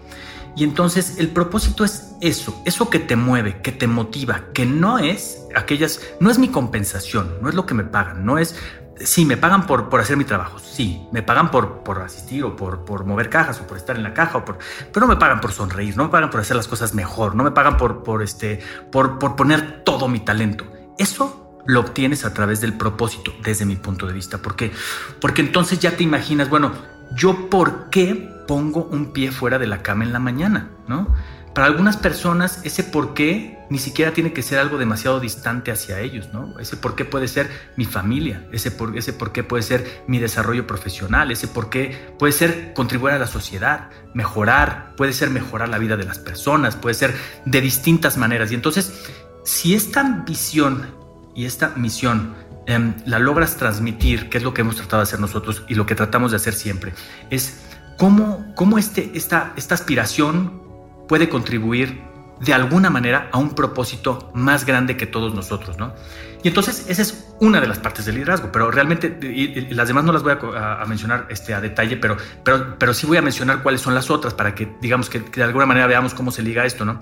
Y 0.59 0.65
entonces 0.65 1.15
el 1.19 1.29
propósito 1.29 1.85
es 1.85 2.17
eso, 2.19 2.61
eso 2.65 2.89
que 2.89 2.99
te 2.99 3.15
mueve, 3.15 3.61
que 3.61 3.71
te 3.71 3.87
motiva, 3.87 4.51
que 4.53 4.65
no 4.65 4.99
es 4.99 5.47
aquellas, 5.55 6.01
no 6.19 6.29
es 6.29 6.37
mi 6.37 6.49
compensación, 6.49 7.37
no 7.41 7.47
es 7.47 7.55
lo 7.55 7.65
que 7.65 7.73
me 7.73 7.85
pagan, 7.85 8.25
no 8.25 8.37
es, 8.37 8.57
sí, 8.99 9.23
me 9.23 9.37
pagan 9.37 9.65
por, 9.65 9.87
por 9.87 10.01
hacer 10.01 10.17
mi 10.17 10.25
trabajo, 10.25 10.59
sí, 10.59 11.07
me 11.13 11.23
pagan 11.23 11.49
por, 11.49 11.81
por 11.83 12.01
asistir 12.01 12.43
o 12.43 12.57
por, 12.57 12.83
por 12.83 13.05
mover 13.05 13.29
cajas 13.29 13.61
o 13.61 13.67
por 13.67 13.77
estar 13.77 13.95
en 13.95 14.03
la 14.03 14.13
caja, 14.13 14.39
o 14.39 14.43
por, 14.43 14.57
pero 14.91 15.05
no 15.05 15.13
me 15.13 15.17
pagan 15.17 15.39
por 15.39 15.53
sonreír, 15.53 15.95
no 15.95 16.03
me 16.03 16.09
pagan 16.09 16.29
por 16.29 16.41
hacer 16.41 16.57
las 16.57 16.67
cosas 16.67 16.93
mejor, 16.93 17.35
no 17.35 17.45
me 17.45 17.51
pagan 17.51 17.77
por, 17.77 18.03
por, 18.03 18.21
este, 18.21 18.59
por, 18.91 19.17
por 19.17 19.37
poner 19.37 19.85
todo 19.85 20.09
mi 20.09 20.19
talento. 20.19 20.65
Eso 20.97 21.61
lo 21.67 21.79
obtienes 21.79 22.25
a 22.25 22.33
través 22.33 22.59
del 22.59 22.73
propósito, 22.73 23.31
desde 23.45 23.63
mi 23.63 23.77
punto 23.77 24.07
de 24.07 24.11
vista. 24.11 24.39
¿Por 24.39 24.57
qué? 24.57 24.73
Porque 25.21 25.41
entonces 25.41 25.79
ya 25.79 25.95
te 25.95 26.03
imaginas, 26.03 26.49
bueno, 26.49 26.73
yo 27.15 27.49
por 27.49 27.89
qué 27.89 28.29
pongo 28.47 28.85
un 28.85 29.13
pie 29.13 29.31
fuera 29.31 29.59
de 29.59 29.67
la 29.67 29.81
cama 29.81 30.03
en 30.03 30.13
la 30.13 30.19
mañana, 30.19 30.69
¿no? 30.87 31.13
Para 31.53 31.67
algunas 31.67 31.97
personas 31.97 32.61
ese 32.63 32.83
por 32.83 33.13
qué 33.13 33.59
ni 33.69 33.79
siquiera 33.79 34.13
tiene 34.13 34.33
que 34.33 34.41
ser 34.41 34.59
algo 34.59 34.77
demasiado 34.77 35.19
distante 35.19 35.71
hacia 35.71 35.99
ellos, 35.99 36.29
¿no? 36.33 36.59
Ese 36.59 36.77
por 36.77 36.95
qué 36.95 37.05
puede 37.05 37.27
ser 37.27 37.49
mi 37.75 37.85
familia, 37.85 38.47
ese 38.51 38.71
por, 38.71 38.97
ese 38.97 39.13
por 39.13 39.31
qué 39.31 39.43
puede 39.43 39.63
ser 39.63 40.03
mi 40.07 40.19
desarrollo 40.19 40.65
profesional, 40.65 41.31
ese 41.31 41.47
por 41.47 41.69
qué 41.69 42.13
puede 42.17 42.33
ser 42.33 42.73
contribuir 42.73 43.15
a 43.15 43.19
la 43.19 43.27
sociedad, 43.27 43.89
mejorar, 44.13 44.93
puede 44.95 45.13
ser 45.13 45.29
mejorar 45.29 45.69
la 45.69 45.77
vida 45.77 45.97
de 45.97 46.05
las 46.05 46.19
personas, 46.19 46.75
puede 46.75 46.95
ser 46.95 47.15
de 47.45 47.61
distintas 47.61 48.17
maneras. 48.17 48.51
Y 48.51 48.55
entonces, 48.55 49.05
si 49.43 49.75
esta 49.75 50.23
visión 50.25 50.87
y 51.35 51.45
esta 51.45 51.69
misión 51.75 52.33
em, 52.69 52.93
la 53.05 53.19
logras 53.19 53.58
transmitir, 53.58 54.29
que 54.29 54.38
es 54.38 54.43
lo 54.43 54.53
que 54.53 54.62
hemos 54.62 54.75
tratado 54.75 55.01
de 55.01 55.03
hacer 55.03 55.19
nosotros 55.19 55.63
y 55.67 55.75
lo 55.75 55.86
que 55.86 55.95
tratamos 55.95 56.32
de 56.32 56.38
hacer 56.38 56.53
siempre, 56.53 56.93
es 57.29 57.62
cómo, 57.97 58.53
cómo 58.55 58.77
este, 58.77 59.12
esta, 59.13 59.53
esta 59.58 59.75
aspiración 59.75 60.62
puede 61.08 61.27
contribuir 61.27 62.01
de 62.39 62.53
alguna 62.53 62.89
manera 62.89 63.29
a 63.32 63.38
un 63.38 63.53
propósito 63.53 64.32
más 64.34 64.65
grande 64.65 64.95
que 64.95 65.05
todos 65.05 65.34
nosotros, 65.34 65.77
¿no? 65.77 65.93
Y 66.41 66.47
entonces 66.47 66.86
esa 66.88 67.01
es 67.01 67.27
una 67.41 67.60
de 67.60 67.67
las 67.67 67.79
partes 67.79 68.05
del 68.05 68.15
liderazgo, 68.15 68.49
pero 68.51 68.71
realmente 68.71 69.17
y, 69.21 69.73
las 69.73 69.89
demás 69.89 70.05
no 70.05 70.13
las 70.13 70.23
voy 70.23 70.34
a, 70.55 70.86
mencionar 70.88 71.27
este, 71.29 71.53
a 71.53 71.60
detalle, 71.60 71.97
pero, 71.97 72.15
pero, 72.45 72.77
pero 72.79 72.93
sí 72.93 73.05
voy 73.05 73.17
a 73.17 73.21
mencionar 73.21 73.62
cuáles 73.62 73.82
son 73.82 73.93
las 73.93 74.10
otras 74.10 74.34
para 74.34 74.55
que 74.55 74.71
digamos 74.79 75.10
que, 75.10 75.19
de 75.19 75.43
alguna 75.43 75.65
manera 75.65 75.88
veamos 75.88 76.13
cómo 76.13 76.32
se 76.32 76.41
liga 76.41 76.65
esto, 76.65 76.86
¿no? 76.86 76.99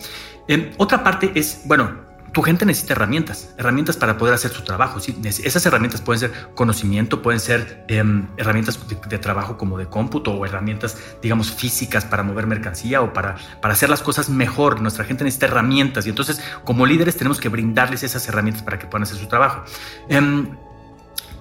Eh, 0.47 0.73
otra 0.77 1.03
parte 1.03 1.31
es, 1.35 1.61
bueno, 1.65 2.06
tu 2.31 2.41
gente 2.41 2.65
necesita 2.65 2.93
herramientas, 2.93 3.53
herramientas 3.57 3.97
para 3.97 4.17
poder 4.17 4.33
hacer 4.33 4.51
su 4.51 4.63
trabajo. 4.63 4.99
Esas 5.23 5.65
herramientas 5.65 6.01
pueden 6.01 6.19
ser 6.19 6.31
conocimiento, 6.55 7.21
pueden 7.21 7.39
ser 7.39 7.85
em, 7.87 8.27
herramientas 8.37 8.79
de, 9.09 9.17
trabajo 9.17 9.57
como 9.57 9.77
de 9.77 9.87
cómputo 9.87 10.33
o 10.33 10.45
herramientas, 10.45 10.97
digamos, 11.21 11.51
físicas 11.51 12.05
para 12.05 12.23
mover 12.23 12.47
mercancía 12.47 13.01
o 13.01 13.13
para, 13.13 13.35
para 13.61 13.73
hacer 13.73 13.89
las 13.89 14.01
cosas 14.01 14.29
mejor. 14.29 14.81
Nuestra 14.81 15.05
gente 15.05 15.23
necesita 15.23 15.47
herramientas 15.47 16.05
y 16.05 16.09
entonces 16.09 16.41
como 16.63 16.85
líderes 16.85 17.17
tenemos 17.17 17.39
que 17.39 17.49
brindarles 17.49 18.03
esas 18.03 18.27
herramientas 18.27 18.63
para 18.63 18.77
que 18.77 18.87
puedan 18.87 19.03
hacer 19.03 19.17
su 19.17 19.27
trabajo. 19.27 19.63
Em, 20.09 20.49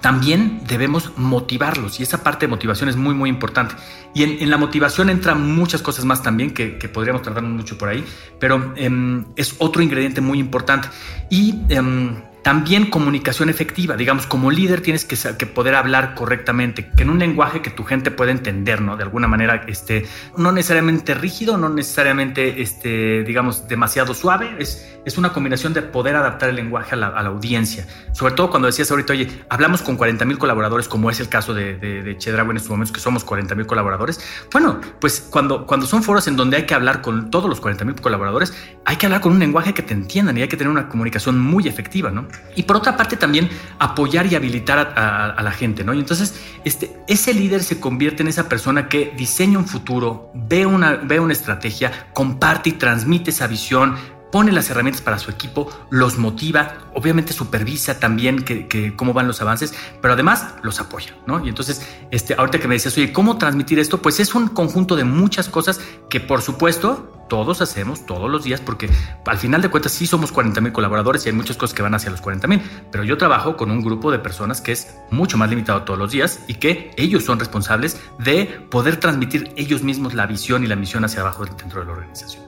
también 0.01 0.61
debemos 0.67 1.13
motivarlos 1.17 2.01
y 2.01 2.03
esa 2.03 2.23
parte 2.23 2.47
de 2.47 2.51
motivación 2.51 2.89
es 2.89 2.97
muy, 2.97 3.15
muy 3.15 3.31
importante. 3.31 3.75
Y 4.15 4.23
en, 4.23 4.51
la 4.51 4.57
motivación 4.57 5.11
entran 5.11 5.55
muchas 5.55 5.83
cosas 5.83 6.05
más 6.05 6.23
también 6.23 6.53
que, 6.53 6.71
podríamos 6.93 7.23
tratar 7.23 7.43
mucho 7.43 7.77
por 7.77 7.89
ahí, 7.89 8.05
pero 8.39 8.73
em, 8.77 9.25
es 9.37 9.57
otro 9.59 9.83
ingrediente 9.83 10.21
muy 10.21 10.39
importante. 10.39 10.89
Y 11.31 11.55
em, 11.69 12.17
también 12.47 12.91
comunicación 12.91 13.49
efectiva, 13.49 13.97
digamos, 13.97 14.29
como 14.29 14.53
líder 14.53 14.81
tienes 14.81 15.05
que, 15.05 15.17
que, 15.37 15.47
poder 15.47 15.75
hablar 15.75 16.15
correctamente, 16.15 16.93
que 16.97 17.03
en 17.03 17.11
un 17.11 17.19
lenguaje 17.19 17.61
que 17.61 17.71
tu 17.71 17.83
gente 17.83 18.13
pueda 18.13 18.31
entender, 18.31 18.83
¿no? 18.83 18.97
De 18.97 19.03
alguna 19.03 19.27
manera, 19.27 19.65
este, 19.67 20.07
no 20.37 20.53
necesariamente 20.53 21.15
rígido, 21.15 21.57
no 21.57 21.69
necesariamente, 21.69 22.63
este, 22.63 23.25
digamos, 23.25 23.67
demasiado 23.67 24.15
suave, 24.15 24.55
es, 24.61 24.97
es 25.05 25.19
una 25.19 25.33
combinación 25.33 25.73
de 25.73 25.83
poder 25.83 26.15
adaptar 26.15 26.51
el 26.51 26.55
lenguaje 26.55 26.95
a 26.95 26.97
la, 26.99 27.09
audiencia. 27.09 27.85
Sobre 28.13 28.35
todo 28.35 28.49
cuando 28.49 28.67
decías 28.67 28.89
ahorita, 28.93 29.13
oye, 29.13 29.29
hablamos 29.49 29.83
con 29.83 29.97
40 29.97 30.25
mil 30.25 30.39
colaboradores, 30.39 30.87
como 30.87 31.11
es 31.11 31.19
el 31.19 31.29
caso 31.29 31.53
de, 31.53 31.77
de, 31.79 32.05
de 32.05 32.11
en 32.13 32.57
estos 32.57 32.71
momentos, 32.71 32.93
que 32.93 33.01
somos 33.01 33.25
40 33.25 33.57
mil 33.57 33.67
colaboradores. 33.67 34.21
Bueno, 34.53 34.81
pues 35.01 35.19
cuando, 35.19 35.67
cuando 35.67 35.85
son 35.87 36.05
foros 36.05 36.29
en 36.29 36.37
donde 36.37 36.59
hay 36.59 36.67
que 36.67 36.75
hablar 36.75 37.03
con 37.03 37.29
todos 37.29 37.51
los 37.51 37.61
40 37.61 37.85
mil 37.85 37.95
colaboradores, 37.97 38.55
hay 38.85 38.95
que 38.95 39.07
hablar 39.07 39.21
con 39.21 39.33
un 39.33 39.41
lenguaje 39.41 39.75
que 39.75 39.83
te 39.83 39.95
entiendan 39.95 40.39
y 40.39 40.43
hay 40.43 40.49
que 40.49 40.57
tener 40.57 40.71
una 40.71 40.89
comunicación 40.89 41.41
muy 41.41 41.67
efectiva, 41.67 42.13
¿no? 42.13 42.29
Y 42.55 42.63
por 42.63 42.77
otra 42.77 42.97
parte 42.97 43.17
también 43.17 43.51
apoyar 43.79 44.27
y 44.27 44.35
habilitar 44.35 44.95
a, 44.97 45.43
la 45.43 45.53
gente, 45.53 45.85
¿no? 45.85 45.93
Y 45.93 45.99
entonces 45.99 46.35
este, 46.65 46.97
ese 47.07 47.35
líder 47.35 47.63
se 47.63 47.79
convierte 47.79 48.23
en 48.23 48.29
esa 48.29 48.49
persona 48.49 48.89
que 48.89 49.13
diseña 49.17 49.59
un 49.59 49.67
futuro, 49.67 50.31
ve 50.35 50.65
una, 50.65 50.93
ve 50.95 51.21
una 51.21 51.35
estrategia, 51.35 52.09
comparte 52.15 52.71
y 52.71 52.73
transmite 52.73 53.31
esa 53.31 53.47
visión, 53.47 53.97
pone 54.31 54.53
las 54.53 54.71
herramientas 54.71 55.03
para 55.03 55.19
su 55.19 55.31
equipo, 55.31 55.71
los 55.91 56.19
motiva, 56.19 56.79
obviamente 56.95 57.33
supervisa 57.33 57.99
también 57.99 58.45
que, 58.45 58.95
cómo 58.97 59.13
van 59.13 59.27
los 59.27 59.41
avances, 59.41 59.75
pero 60.01 60.15
además 60.15 60.55
los 60.63 60.81
apoya, 60.81 61.17
¿no? 61.27 61.45
Y 61.45 61.49
entonces, 61.49 61.87
este, 62.11 62.35
ahorita 62.35 62.59
que 62.59 62.69
me 62.69 62.75
decías, 62.75 62.97
oye, 62.97 63.13
¿cómo 63.13 63.39
transmitir 63.39 63.79
esto? 63.79 64.03
Pues 64.03 64.21
es 64.21 64.35
un 64.35 64.49
conjunto 64.49 64.97
de 64.97 65.05
muchas 65.05 65.49
cosas 65.49 65.81
que 66.11 66.21
por 66.21 66.43
supuesto 66.43 67.13
todos 67.29 67.61
hacemos 67.61 68.07
todos 68.07 68.31
los 68.31 68.45
días, 68.45 68.61
porque 68.61 68.89
al 69.25 69.39
final 69.39 69.63
de 69.63 69.69
cuentas 69.69 69.93
sí 69.93 70.07
somos 70.07 70.33
40 70.33 70.61
mil 70.61 70.73
colaboradores 70.73 71.27
y 71.27 71.29
hay 71.29 71.35
muchas 71.35 71.57
cosas 71.57 71.75
que 71.75 71.83
van 71.83 71.95
hacia 71.95 72.11
los 72.11 72.21
40 72.21 72.47
mil, 72.47 72.63
pero 72.91 73.05
yo 73.05 73.17
trabajo 73.19 73.57
con 73.57 73.71
un 73.71 73.83
grupo 73.83 74.11
de 74.11 74.19
personas 74.19 74.61
que 74.61 74.73
es 74.73 74.97
mucho 75.11 75.37
más 75.37 75.51
limitado 75.51 75.83
todos 75.83 75.99
los 75.99 76.13
días 76.13 76.41
y 76.47 76.55
que 76.55 76.93
ellos 76.97 77.25
son 77.25 77.39
responsables 77.39 78.01
de 78.19 78.45
poder 78.71 78.99
transmitir 78.99 79.53
ellos 79.57 79.83
mismos 79.83 80.15
la 80.15 80.27
visión 80.27 80.65
y 80.65 80.67
la 80.67 80.77
misión 80.77 81.05
hacia 81.05 81.21
abajo 81.21 81.45
dentro 81.45 81.81
de 81.81 81.87
la 81.87 81.93
organización. 81.93 82.46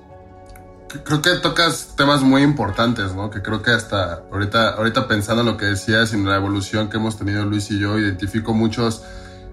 Creo 0.89 1.21
que 1.21 1.35
tocas 1.37 1.95
temas 1.97 2.23
muy 2.23 2.43
importantes, 2.43 3.15
¿no? 3.15 3.31
Que 3.31 3.43
creo 3.43 3.63
que 3.63 3.73
hasta 3.73 4.23
ahorita, 4.33 4.71
ahorita 4.71 5.07
pensando 5.07 5.43
en 5.43 5.49
lo 5.49 5.57
que 5.59 5.67
decías 5.67 6.13
y 6.13 6.17
en 6.17 6.27
la 6.27 6.37
evolución 6.37 6.89
que 6.89 6.97
hemos 6.97 7.19
tenido 7.19 7.45
Luis 7.45 7.71
y 7.71 7.79
yo, 7.79 7.99
identifico 7.99 8.55
muchos 8.55 9.03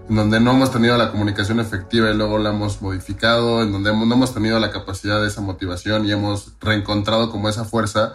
en 0.08 0.16
donde 0.16 0.40
no 0.40 0.52
hemos 0.52 0.72
tenido 0.72 0.96
la 0.96 1.10
comunicación 1.10 1.60
efectiva 1.60 2.10
y 2.10 2.16
luego 2.16 2.38
la 2.38 2.50
hemos 2.50 2.80
modificado, 2.80 3.62
en 3.62 3.72
donde 3.72 3.92
no 3.92 4.14
hemos 4.14 4.32
tenido 4.32 4.58
la 4.60 4.70
capacidad 4.70 5.20
de 5.20 5.28
esa 5.28 5.42
motivación 5.42 6.06
y 6.06 6.12
hemos 6.12 6.52
reencontrado 6.60 7.30
como 7.30 7.48
esa 7.50 7.64
fuerza. 7.64 8.14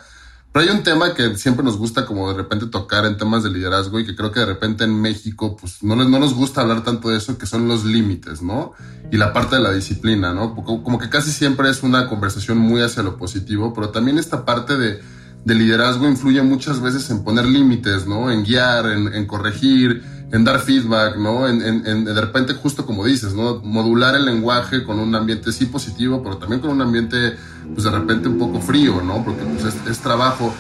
Pero 0.51 0.65
hay 0.65 0.75
un 0.75 0.83
tema 0.83 1.13
que 1.13 1.35
siempre 1.37 1.63
nos 1.63 1.77
gusta 1.77 2.05
como 2.05 2.29
de 2.29 2.37
repente 2.37 2.67
tocar 2.67 3.05
en 3.05 3.15
temas 3.15 3.41
de 3.43 3.49
liderazgo 3.49 3.99
y 3.99 4.05
que 4.05 4.15
creo 4.15 4.31
que 4.31 4.41
de 4.41 4.47
repente 4.47 4.83
en 4.83 4.99
México 4.99 5.55
pues 5.55 5.81
no, 5.81 5.95
no 5.95 6.19
nos 6.19 6.33
gusta 6.33 6.59
hablar 6.59 6.83
tanto 6.83 7.07
de 7.07 7.17
eso, 7.17 7.37
que 7.37 7.45
son 7.45 7.69
los 7.69 7.85
límites, 7.85 8.41
¿no? 8.41 8.73
Y 9.11 9.17
la 9.17 9.31
parte 9.31 9.55
de 9.55 9.61
la 9.61 9.71
disciplina, 9.71 10.33
¿no? 10.33 10.53
Como 10.53 10.99
que 10.99 11.09
casi 11.09 11.31
siempre 11.31 11.69
es 11.69 11.83
una 11.83 12.09
conversación 12.09 12.57
muy 12.57 12.81
hacia 12.81 13.01
lo 13.01 13.17
positivo, 13.17 13.73
pero 13.73 13.89
también 13.89 14.19
esta 14.19 14.43
parte 14.43 14.77
de, 14.77 15.01
de 15.45 15.55
liderazgo 15.55 16.05
influye 16.07 16.41
muchas 16.41 16.81
veces 16.81 17.09
en 17.11 17.23
poner 17.23 17.45
límites, 17.45 18.05
¿no? 18.05 18.29
En 18.29 18.43
guiar, 18.43 18.87
en, 18.87 19.13
en 19.13 19.25
corregir, 19.27 20.03
en 20.31 20.45
dar 20.45 20.59
feedback, 20.61 21.17
¿no? 21.17 21.47
En, 21.47 21.61
en, 21.85 22.05
de 22.05 22.21
repente, 22.21 22.53
justo 22.53 22.85
como 22.85 23.05
dices, 23.05 23.33
¿no? 23.33 23.59
Modular 23.63 24.15
el 24.15 24.25
lenguaje 24.25 24.83
con 24.83 24.99
un 24.99 25.13
ambiente 25.13 25.51
sí 25.51 25.65
positivo, 25.65 26.23
pero 26.23 26.37
también 26.37 26.61
con 26.61 26.71
un 26.71 26.81
ambiente, 26.81 27.35
pues 27.73 27.83
de 27.83 27.91
repente 27.91 28.29
un 28.29 28.37
poco 28.37 28.61
frío, 28.61 29.01
¿no? 29.01 29.23
Porque 29.25 29.43
pues, 29.43 29.75
es, 29.89 29.99
trabajo. 29.99 30.53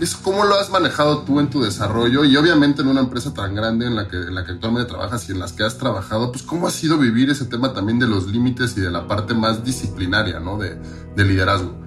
Es 0.00 0.16
cómo 0.16 0.44
lo 0.44 0.56
has 0.56 0.70
manejado 0.70 1.22
tú 1.22 1.38
en 1.38 1.48
tu 1.48 1.62
desarrollo 1.62 2.24
y 2.24 2.36
obviamente 2.36 2.82
en 2.82 2.88
una 2.88 3.00
empresa 3.00 3.32
tan 3.32 3.54
grande 3.54 3.86
en 3.86 3.94
la 3.94 4.08
que, 4.08 4.16
en 4.16 4.34
la 4.34 4.44
que 4.44 4.52
actualmente 4.52 4.90
trabajas 4.90 5.28
y 5.28 5.32
en 5.32 5.38
las 5.38 5.52
que 5.52 5.62
has 5.62 5.78
trabajado, 5.78 6.32
pues 6.32 6.42
cómo 6.42 6.66
ha 6.66 6.72
sido 6.72 6.98
vivir 6.98 7.30
ese 7.30 7.44
tema 7.44 7.72
también 7.72 8.00
de 8.00 8.08
los 8.08 8.26
límites 8.26 8.76
y 8.76 8.80
de 8.80 8.90
la 8.90 9.06
parte 9.06 9.34
más 9.34 9.62
disciplinaria, 9.62 10.40
¿no? 10.40 10.58
De, 10.58 10.76
de 11.14 11.24
liderazgo. 11.24 11.80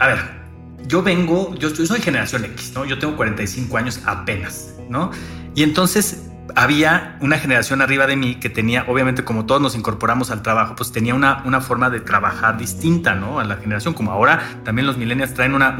A 0.00 0.08
ver, 0.08 0.18
yo 0.88 1.04
vengo, 1.04 1.54
yo, 1.54 1.72
yo 1.72 1.86
soy 1.86 2.00
generación 2.00 2.44
X, 2.46 2.72
¿no? 2.74 2.84
Yo 2.84 2.98
tengo 2.98 3.16
45 3.16 3.76
años 3.76 4.00
apenas, 4.04 4.74
¿no? 4.88 5.12
Y 5.54 5.62
entonces 5.62 6.27
había 6.54 7.16
una 7.20 7.38
generación 7.38 7.82
arriba 7.82 8.06
de 8.06 8.16
mí 8.16 8.36
que 8.36 8.50
tenía, 8.50 8.84
obviamente 8.88 9.24
como 9.24 9.46
todos 9.46 9.60
nos 9.60 9.74
incorporamos 9.74 10.30
al 10.30 10.42
trabajo, 10.42 10.74
pues 10.76 10.92
tenía 10.92 11.14
una, 11.14 11.42
una 11.44 11.60
forma 11.60 11.90
de 11.90 12.00
trabajar 12.00 12.58
distinta, 12.58 13.14
¿no? 13.14 13.40
A 13.40 13.44
la 13.44 13.56
generación, 13.56 13.94
como 13.94 14.12
ahora 14.12 14.60
también 14.64 14.86
los 14.86 14.96
millennials 14.96 15.34
traen 15.34 15.54
una, 15.54 15.76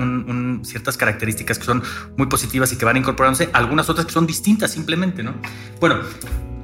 ciertas 0.65 0.97
características 0.97 1.59
que 1.59 1.65
son 1.65 1.83
muy 2.17 2.27
positivas 2.27 2.73
y 2.73 2.77
que 2.77 2.85
van 2.85 2.97
incorporándose, 2.97 3.51
algunas 3.53 3.89
otras 3.89 4.07
que 4.07 4.13
son 4.13 4.27
distintas 4.27 4.71
simplemente, 4.71 5.23
¿no? 5.23 5.35
Bueno, 5.81 6.01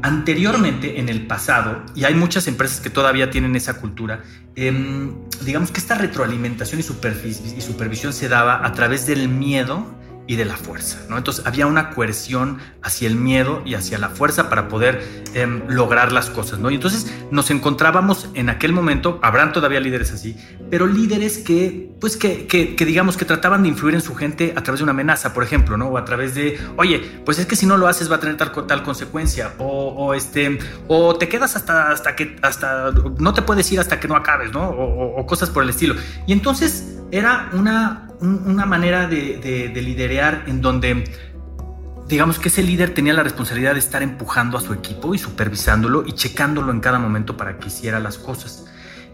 anteriormente 0.02 1.00
en 1.00 1.08
el 1.08 1.26
pasado, 1.26 1.82
y 1.94 2.04
hay 2.04 2.14
muchas 2.14 2.46
empresas 2.46 2.80
que 2.80 2.90
todavía 2.90 3.30
tienen 3.30 3.56
esa 3.56 3.80
cultura, 3.80 4.22
em, 4.54 5.12
digamos 5.42 5.70
que 5.70 5.80
esta 5.80 5.94
retroalimentación 5.94 6.80
y, 6.80 6.84
y 6.84 7.60
supervisión 7.60 8.12
se 8.12 8.28
daba 8.28 8.66
a 8.66 8.72
través 8.72 9.06
del 9.06 9.28
miedo 9.28 9.86
y 10.26 10.36
de 10.36 10.44
la 10.44 10.56
fuerza, 10.56 11.00
¿no? 11.08 11.18
Entonces 11.18 11.46
había 11.46 11.66
una 11.66 11.90
coerción 11.90 12.58
hacia 12.82 13.08
el 13.08 13.16
miedo 13.16 13.62
y 13.64 13.74
hacia 13.74 13.98
la 13.98 14.08
fuerza 14.08 14.48
para 14.48 14.68
poder 14.68 15.24
em, 15.34 15.62
lograr 15.68 16.12
las 16.12 16.30
cosas, 16.30 16.58
¿no? 16.58 16.70
Y 16.70 16.76
entonces 16.76 17.12
nos 17.30 17.50
encontrábamos 17.50 18.28
en 18.34 18.48
aquel 18.48 18.72
momento, 18.72 19.18
habrán 19.22 19.52
todavía 19.52 19.80
líderes 19.80 20.12
así, 20.12 20.36
pero 20.70 20.86
líderes 20.86 21.38
que, 21.38 21.90
pues 22.00 22.16
que, 22.16 22.46
que, 22.46 22.84
digamos 22.84 23.16
que 23.16 23.26
trataban 23.26 23.62
de 23.62 23.68
influir 23.68 23.94
en 23.94 24.00
su 24.00 24.14
gente 24.14 24.54
a 24.56 24.62
través 24.62 24.80
de 24.80 24.84
una 24.84 24.92
amenaza, 24.92 25.34
por 25.34 25.42
ejemplo, 25.42 25.76
¿no? 25.76 25.88
O 25.88 25.98
a 25.98 26.04
través 26.04 26.34
de, 26.34 26.58
oye, 26.76 27.20
pues 27.24 27.38
es 27.38 27.46
que 27.46 27.56
si 27.56 27.66
no 27.66 27.76
lo 27.76 27.86
haces 27.86 28.10
va 28.10 28.16
a 28.16 28.20
tener 28.20 28.36
tal, 28.38 28.52
tal 28.66 28.82
consecuencia, 28.82 29.52
o, 29.58 29.66
o 29.66 30.14
este, 30.14 30.58
o 30.88 31.16
te 31.16 31.28
quedas 31.28 31.54
hasta, 31.54 31.90
hasta 31.90 32.16
que, 32.16 32.36
hasta, 32.40 32.92
no 33.18 33.34
te 33.34 33.42
puedes 33.42 33.70
ir 33.72 33.80
hasta 33.80 34.00
que 34.00 34.08
no 34.08 34.16
acabes, 34.16 34.52
¿no? 34.52 34.70
o 34.70 35.26
cosas 35.26 35.50
por 35.50 35.62
el 35.62 35.68
estilo. 35.68 35.94
Y 36.26 36.32
entonces 36.32 36.94
era 37.10 37.50
una 37.52 38.08
una 38.24 38.66
manera 38.66 39.06
de, 39.06 39.70
de, 39.72 39.82
liderear 39.82 40.44
en 40.46 40.60
donde 40.60 41.04
digamos 42.08 42.38
que 42.38 42.48
ese 42.48 42.62
líder 42.62 42.94
tenía 42.94 43.14
la 43.14 43.22
responsabilidad 43.22 43.74
de 43.74 43.78
estar 43.78 44.02
empujando 44.02 44.58
a 44.58 44.60
su 44.60 44.72
equipo 44.72 45.14
y 45.14 45.18
supervisándolo 45.18 46.04
y 46.06 46.12
checándolo 46.12 46.70
en 46.72 46.80
cada 46.80 46.98
momento 46.98 47.36
para 47.36 47.58
que 47.58 47.68
hiciera 47.68 47.98
las 48.00 48.18
cosas. 48.18 48.66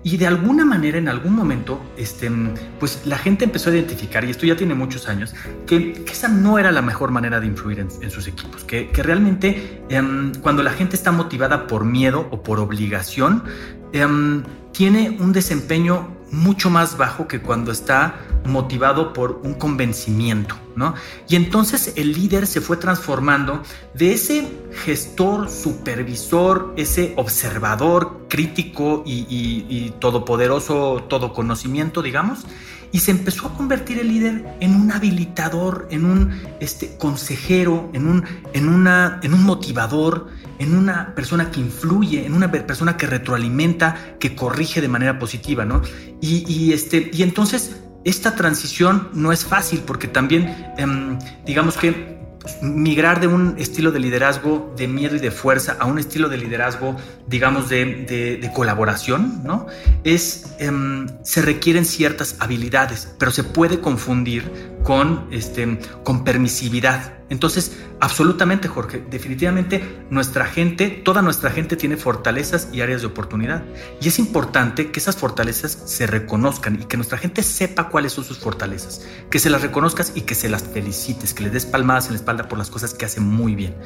Y 0.02 0.16
de 0.16 0.26
alguna 0.26 0.64
manera, 0.64 0.96
en 0.96 1.08
algún 1.08 1.34
momento, 1.34 1.78
este, 1.98 2.30
pues 2.78 3.02
la 3.04 3.18
gente 3.18 3.44
empezó 3.44 3.68
a 3.68 3.74
identificar, 3.74 4.24
y 4.24 4.30
esto 4.30 4.46
ya 4.46 4.56
tiene 4.56 4.74
muchos 4.74 5.08
años, 5.08 5.34
que, 5.66 6.04
esa 6.10 6.28
no 6.28 6.58
era 6.58 6.72
la 6.72 6.80
mejor 6.80 7.10
manera 7.10 7.38
de 7.38 7.46
influir 7.46 7.80
en, 7.80 8.10
sus 8.10 8.26
equipos, 8.26 8.64
que, 8.64 8.88
realmente 8.94 9.82
em, 9.90 10.32
cuando 10.36 10.62
la 10.62 10.72
gente 10.72 10.96
está 10.96 11.12
motivada 11.12 11.66
por 11.66 11.84
miedo 11.84 12.28
o 12.30 12.42
por 12.42 12.60
obligación, 12.60 13.44
em, 13.92 14.42
tiene 14.72 15.18
un 15.20 15.32
desempeño 15.34 16.16
mucho 16.30 16.70
más 16.70 16.96
bajo 16.96 17.28
que 17.28 17.40
cuando 17.40 17.70
está 17.70 18.14
motivado 18.44 19.12
por 19.12 19.40
un 19.44 19.54
convencimiento, 19.54 20.56
¿no? 20.76 20.94
Y 21.28 21.36
entonces 21.36 21.94
el 21.96 22.12
líder 22.12 22.46
se 22.46 22.60
fue 22.60 22.76
transformando 22.76 23.62
de 23.94 24.12
ese 24.12 24.48
gestor, 24.84 25.50
supervisor, 25.50 26.72
ese 26.76 27.14
observador 27.16 28.26
crítico 28.28 29.02
y, 29.06 29.92
todopoderoso, 29.98 31.04
todo 31.08 31.32
conocimiento, 31.32 32.02
digamos, 32.02 32.46
y 32.92 33.00
se 33.00 33.12
empezó 33.12 33.46
a 33.46 33.54
convertir 33.54 33.98
el 33.98 34.08
líder 34.08 34.56
en 34.60 34.74
un 34.74 34.90
habilitador, 34.90 35.86
en 35.90 36.04
un 36.04 36.40
este, 36.58 36.96
consejero, 36.96 37.88
en 37.92 38.08
un, 38.08 38.24
en, 38.52 38.68
una, 38.68 39.20
en 39.22 39.32
un 39.32 39.44
motivador, 39.44 40.26
en 40.58 40.76
una 40.76 41.14
persona 41.14 41.50
que 41.50 41.60
influye, 41.60 42.26
en 42.26 42.34
una 42.34 42.50
persona 42.50 42.96
que 42.96 43.06
retroalimenta, 43.06 44.16
que 44.18 44.34
corrige 44.34 44.80
de 44.80 44.88
manera 44.88 45.18
positiva, 45.18 45.64
¿no? 45.64 45.82
Y, 46.20 46.72
este, 46.72 47.10
y 47.12 47.22
entonces 47.22 47.76
esta 48.04 48.34
transición 48.34 49.08
no 49.12 49.32
es 49.32 49.44
fácil 49.44 49.82
porque 49.86 50.08
también, 50.08 50.72
em, 50.78 51.18
digamos 51.44 51.76
que 51.76 52.20
migrar 52.62 53.20
de 53.20 53.26
un 53.26 53.56
estilo 53.58 53.92
de 53.92 54.00
liderazgo 54.00 54.72
de 54.76 54.88
miedo 54.88 55.16
y 55.16 55.18
de 55.18 55.30
fuerza 55.30 55.76
a 55.78 55.84
un 55.84 55.98
estilo 55.98 56.28
de 56.28 56.38
liderazgo, 56.38 56.96
digamos, 57.26 57.68
de, 57.68 58.50
colaboración, 58.54 59.42
¿no? 59.44 59.66
Es, 60.04 60.54
em, 60.58 61.06
se 61.22 61.42
requieren 61.42 61.84
ciertas 61.84 62.36
habilidades, 62.40 63.14
pero 63.18 63.30
se 63.30 63.44
puede 63.44 63.80
confundir 63.80 64.50
con, 64.82 65.26
este, 65.30 65.78
con 66.02 66.24
permisividad. 66.24 67.19
Entonces, 67.30 67.78
absolutamente, 68.00 68.66
Jorge, 68.66 69.02
definitivamente 69.08 70.04
nuestra 70.10 70.46
gente, 70.46 70.88
toda 70.90 71.22
nuestra 71.22 71.50
gente 71.50 71.76
tiene 71.76 71.96
fortalezas 71.96 72.68
y 72.72 72.80
áreas 72.80 73.02
de 73.02 73.06
oportunidad. 73.06 73.62
Y 74.00 74.08
es 74.08 74.18
importante 74.18 74.90
que 74.90 74.98
esas 74.98 75.16
fortalezas 75.16 75.78
se 75.86 76.08
reconozcan 76.08 76.82
y 76.82 76.84
que 76.86 76.96
nuestra 76.96 77.18
gente 77.18 77.44
sepa 77.44 77.88
cuáles 77.88 78.12
son 78.12 78.24
sus 78.24 78.38
fortalezas, 78.38 79.06
que 79.30 79.38
se 79.38 79.48
las 79.48 79.62
reconozcas 79.62 80.12
y 80.16 80.22
que 80.22 80.34
se 80.34 80.48
las 80.48 80.64
felicites, 80.64 81.32
que 81.32 81.44
le 81.44 81.50
des 81.50 81.66
palmadas 81.66 82.06
en 82.06 82.14
la 82.14 82.18
espalda 82.18 82.48
por 82.48 82.58
las 82.58 82.68
cosas 82.68 82.94
que 82.94 83.04
hace 83.04 83.20
muy 83.20 83.54
bien. 83.54 83.76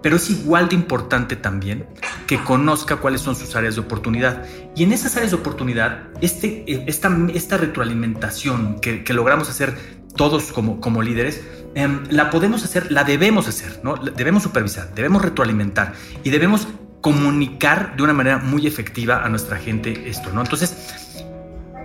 Pero 0.00 0.16
es 0.16 0.30
igual 0.30 0.68
de 0.68 0.74
importante 0.74 1.36
también 1.36 1.86
que 2.26 2.42
conozca 2.42 2.96
cuáles 2.96 3.20
son 3.20 3.36
sus 3.36 3.54
áreas 3.54 3.76
de 3.76 3.80
oportunidad. 3.80 4.44
Y 4.74 4.82
en 4.84 4.92
esas 4.92 5.16
áreas 5.16 5.30
de 5.30 5.36
oportunidad, 5.36 6.08
este, 6.20 6.64
esta, 6.88 7.56
retroalimentación 7.56 8.80
que 8.80 9.12
logramos 9.12 9.48
hacer 9.48 10.01
todos 10.16 10.52
como, 10.52 10.80
como 10.80 11.02
líderes, 11.02 11.42
em, 11.74 12.04
la 12.10 12.30
podemos 12.30 12.64
hacer, 12.64 12.92
la 12.92 13.04
debemos 13.04 13.48
hacer, 13.48 13.80
¿no? 13.82 13.96
Debemos 13.96 14.42
supervisar, 14.42 14.94
debemos 14.94 15.22
retroalimentar 15.22 15.94
y 16.24 16.30
debemos 16.30 16.68
comunicar 17.00 17.96
de 17.96 18.02
una 18.02 18.12
manera 18.12 18.38
muy 18.38 18.66
efectiva 18.66 19.24
a 19.24 19.28
nuestra 19.28 19.58
gente 19.58 20.08
esto, 20.08 20.32
¿no? 20.32 20.40
Entonces, 20.40 21.24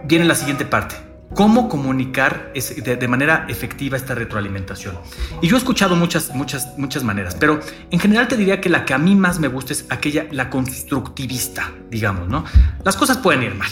viene 0.06 0.26
la 0.26 0.36
siguiente 0.36 0.66
parte. 0.66 0.96
¿Cómo 1.34 1.68
comunicar 1.68 2.54
de, 2.54 3.08
manera 3.08 3.46
efectiva 3.50 3.98
esta 3.98 4.16
retroalimentación? 4.16 4.98
Y 5.42 5.48
yo 5.48 5.58
he 5.58 5.60
escuchado 5.60 5.96
muchas, 5.96 6.34
muchas, 6.34 6.78
muchas 6.78 7.04
maneras, 7.04 7.36
pero 7.36 7.60
en 7.92 8.00
general 8.00 8.30
te 8.30 8.38
diría 8.38 8.62
que 8.62 8.70
la 8.70 8.86
que 8.86 8.94
a 8.94 8.98
mí 8.98 9.14
más 9.14 9.38
me 9.38 9.50
gusta 9.50 9.74
es 9.74 9.86
aquella, 9.90 10.26
la 10.32 10.50
constructivista, 10.50 11.74
digamos, 11.90 12.30
¿no? 12.30 12.46
Las 12.84 12.96
cosas 12.96 13.18
pueden 13.18 13.44
ir 13.44 13.56
mal. 13.56 13.70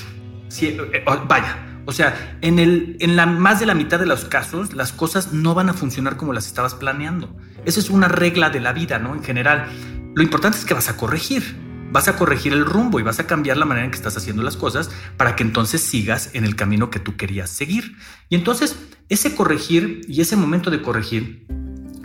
Eh, 0.62 1.04
vaya, 1.28 1.58
o 1.86 1.92
sea, 1.92 2.38
en, 2.42 2.58
el, 2.60 2.98
en 3.00 3.16
la, 3.16 3.26
más 3.26 3.60
de 3.60 3.66
la 3.66 3.76
mitad 3.76 4.00
de 4.00 4.08
los 4.08 4.26
casos, 4.26 4.74
las 4.74 4.92
cosas 4.92 5.34
no 5.34 5.54
van 5.54 5.70
a 5.70 5.74
funcionar 5.74 6.18
como 6.18 6.34
las 6.34 6.48
estabas 6.48 6.74
planeando. 6.74 7.36
Esa 7.66 7.80
es 7.80 7.90
una 7.90 8.08
regla 8.08 8.50
de 8.50 8.60
la 8.60 8.74
vida, 8.74 8.98
¿no? 8.98 9.14
En 9.14 9.24
general, 9.24 9.68
lo 10.16 10.24
importante 10.24 10.58
es 10.58 10.66
que 10.66 10.74
vas 10.74 10.90
a 10.90 10.98
corregir. 10.98 11.64
Vas 11.92 12.08
a 12.08 12.18
corregir 12.18 12.54
el 12.54 12.66
rumbo 12.66 13.00
y 13.00 13.04
vas 13.04 13.20
a 13.20 13.28
cambiar 13.28 13.58
la 13.58 13.66
manera 13.66 13.86
en 13.86 13.92
que 13.92 13.98
estás 13.98 14.18
haciendo 14.18 14.42
las 14.42 14.58
cosas 14.58 14.90
para 15.16 15.36
que 15.36 15.44
entonces 15.44 15.82
sigas 15.82 16.32
en 16.34 16.44
el 16.44 16.56
camino 16.56 16.90
que 16.90 17.00
tú 17.00 17.16
querías 17.16 17.52
seguir. 17.52 17.96
Y 18.30 18.36
entonces, 18.36 18.76
ese 19.08 19.36
corregir 19.36 20.02
y 20.08 20.22
ese 20.22 20.36
momento 20.36 20.72
de 20.72 20.82
corregir 20.82 21.46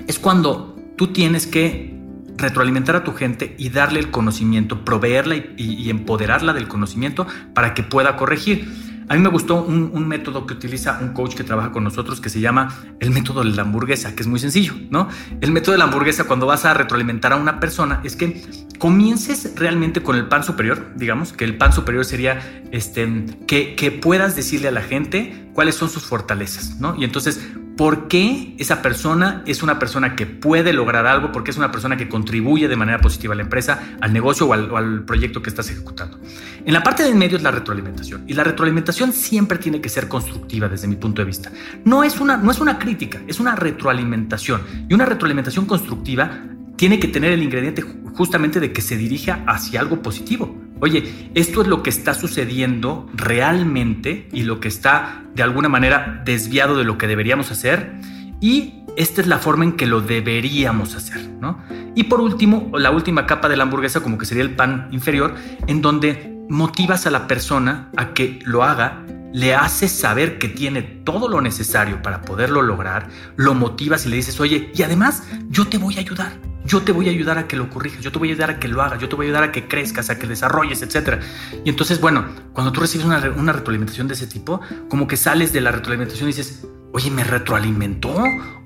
es 0.06 0.18
cuando 0.18 0.76
tú 0.96 1.08
tienes 1.08 1.46
que 1.46 1.98
retroalimentar 2.36 2.96
a 2.96 3.04
tu 3.04 3.14
gente 3.14 3.54
y 3.58 3.70
darle 3.70 4.00
el 4.00 4.10
conocimiento, 4.10 4.84
proveerla 4.84 5.36
y 5.56 5.90
empoderarla 5.90 6.52
del 6.52 6.68
conocimiento 6.68 7.26
para 7.54 7.74
que 7.74 7.82
pueda 7.82 8.16
corregir. 8.16 8.89
A 9.10 9.14
mí 9.14 9.20
me 9.22 9.28
gustó 9.28 9.64
un, 9.64 10.06
método 10.06 10.46
que 10.46 10.54
utiliza 10.54 11.00
un 11.02 11.08
coach 11.08 11.34
que 11.34 11.42
trabaja 11.42 11.72
con 11.72 11.82
nosotros 11.82 12.20
que 12.20 12.28
se 12.28 12.38
llama 12.38 12.76
el 13.00 13.10
método 13.10 13.42
de 13.42 13.50
la 13.50 13.62
hamburguesa, 13.62 14.14
que 14.14 14.22
es 14.22 14.28
muy 14.28 14.38
sencillo, 14.38 14.74
¿no? 14.88 15.08
El 15.40 15.50
método 15.50 15.72
de 15.72 15.78
la 15.78 15.84
hamburguesa 15.86 16.28
cuando 16.28 16.46
vas 16.46 16.64
a 16.64 16.74
retroalimentar 16.74 17.32
a 17.32 17.36
una 17.36 17.58
persona 17.58 18.00
es 18.04 18.14
que 18.14 18.40
comiences 18.80 19.52
realmente 19.56 20.02
con 20.02 20.16
el 20.16 20.26
pan 20.26 20.42
superior, 20.42 20.92
digamos, 20.96 21.34
que 21.34 21.44
el 21.44 21.58
pan 21.58 21.72
superior 21.72 22.04
sería 22.06 22.40
este, 22.72 23.26
que, 23.46 23.76
que 23.76 23.90
puedas 23.90 24.34
decirle 24.34 24.68
a 24.68 24.72
la 24.72 24.80
gente 24.80 25.48
cuáles 25.52 25.74
son 25.74 25.90
sus 25.90 26.02
fortalezas, 26.04 26.80
¿no? 26.80 26.96
Y 26.96 27.04
entonces 27.04 27.40
por 27.76 28.08
qué 28.08 28.54
esa 28.58 28.82
persona 28.82 29.42
es 29.46 29.62
una 29.62 29.78
persona 29.78 30.16
que 30.16 30.26
puede 30.26 30.72
lograr 30.72 31.06
algo, 31.06 31.30
porque 31.30 31.50
es 31.50 31.56
una 31.56 31.70
persona 31.70 31.96
que 31.96 32.08
contribuye 32.08 32.68
de 32.68 32.76
manera 32.76 33.00
positiva 33.00 33.34
a 33.34 33.36
la 33.36 33.42
empresa, 33.42 33.96
al 34.00 34.12
negocio 34.12 34.46
o 34.46 34.52
al, 34.52 35.04
proyecto 35.04 35.42
que 35.42 35.50
estás 35.50 35.70
ejecutando. 35.70 36.18
En 36.64 36.72
la 36.72 36.82
parte 36.82 37.02
del 37.02 37.14
medio 37.14 37.36
es 37.36 37.42
la 37.42 37.50
retroalimentación 37.50 38.24
y 38.26 38.34
la 38.34 38.44
retroalimentación 38.44 39.12
siempre 39.12 39.58
tiene 39.58 39.80
que 39.80 39.88
ser 39.88 40.08
constructiva 40.08 40.68
desde 40.68 40.88
mi 40.88 40.96
punto 40.96 41.22
de 41.22 41.26
vista. 41.26 41.50
No 41.84 42.04
es 42.04 42.20
una, 42.20 42.36
no 42.36 42.50
es 42.50 42.60
una 42.60 42.78
crítica, 42.78 43.22
es 43.26 43.40
una 43.40 43.56
retroalimentación 43.56 44.62
y 44.88 44.94
una 44.94 45.06
retroalimentación 45.06 45.66
constructiva 45.66 46.38
tiene 46.80 46.98
que 46.98 47.08
tener 47.08 47.32
el 47.32 47.42
ingrediente 47.42 47.82
justamente 48.14 48.58
de 48.58 48.72
que 48.72 48.80
se 48.80 48.96
dirija 48.96 49.44
hacia 49.46 49.80
algo 49.80 50.00
positivo. 50.00 50.56
Oye, 50.80 51.30
esto 51.34 51.60
es 51.60 51.68
lo 51.68 51.82
que 51.82 51.90
está 51.90 52.14
sucediendo 52.14 53.06
realmente 53.12 54.30
y 54.32 54.44
lo 54.44 54.60
que 54.60 54.68
está 54.68 55.24
de 55.34 55.42
alguna 55.42 55.68
manera 55.68 56.22
desviado 56.24 56.78
de 56.78 56.84
lo 56.84 56.96
que 56.96 57.06
deberíamos 57.06 57.50
hacer 57.50 58.00
y 58.40 58.84
esta 58.96 59.20
es 59.20 59.26
la 59.26 59.36
forma 59.36 59.64
en 59.64 59.72
que 59.72 59.84
lo 59.84 60.00
deberíamos 60.00 60.94
hacer, 60.94 61.20
¿no? 61.38 61.62
Y 61.94 62.04
por 62.04 62.22
último, 62.22 62.70
la 62.78 62.90
última 62.90 63.26
capa 63.26 63.50
de 63.50 63.58
la 63.58 63.64
hamburguesa 63.64 64.02
como 64.02 64.16
que 64.16 64.24
sería 64.24 64.42
el 64.42 64.56
pan 64.56 64.88
inferior, 64.90 65.34
en 65.66 65.82
donde 65.82 66.46
motivas 66.48 67.06
a 67.06 67.10
la 67.10 67.26
persona 67.26 67.90
a 67.98 68.14
que 68.14 68.38
lo 68.46 68.64
haga 68.64 69.04
le 69.34 69.54
haces 69.54 69.92
saber 69.92 70.38
que 70.38 70.48
tiene 70.48 70.80
todo 70.80 71.28
lo 71.28 71.42
necesario 71.42 72.00
para 72.00 72.22
poderlo 72.22 72.62
lograr, 72.62 73.10
lo 73.36 73.52
motivas 73.52 74.06
y 74.06 74.08
le 74.08 74.16
dices, 74.16 74.40
oye, 74.40 74.72
y 74.74 74.82
además 74.82 75.24
yo 75.50 75.66
te 75.66 75.76
voy 75.76 75.98
a 75.98 76.00
ayudar. 76.00 76.32
Yo 76.70 76.82
te 76.82 76.92
voy 76.92 77.08
a 77.08 77.10
ayudar 77.10 77.36
a 77.36 77.48
que 77.48 77.56
lo 77.56 77.68
corrijas, 77.68 78.00
yo 78.00 78.12
te 78.12 78.20
voy 78.20 78.28
a 78.28 78.30
ayudar 78.30 78.50
a 78.50 78.60
que 78.60 78.68
lo 78.68 78.80
hagas, 78.80 79.00
yo 79.00 79.08
te 79.08 79.16
voy 79.16 79.26
a 79.26 79.30
ayudar 79.30 79.42
a 79.42 79.50
que 79.50 79.66
crezcas, 79.66 80.08
a 80.08 80.20
que 80.20 80.28
desarrolles, 80.28 80.80
etc. 80.82 81.20
Y 81.64 81.68
entonces, 81.68 82.00
bueno, 82.00 82.26
cuando 82.52 82.70
tú 82.70 82.78
recibes 82.78 83.04
una, 83.04 83.18
retroalimentación 83.18 84.06
de 84.06 84.14
ese 84.14 84.28
tipo, 84.28 84.60
como 84.88 85.08
que 85.08 85.16
sales 85.16 85.52
de 85.52 85.62
la 85.62 85.72
retroalimentación 85.72 86.28
y 86.28 86.32
dices, 86.32 86.64
oye, 86.92 87.10
¿me 87.10 87.24
retroalimentó? 87.24 88.14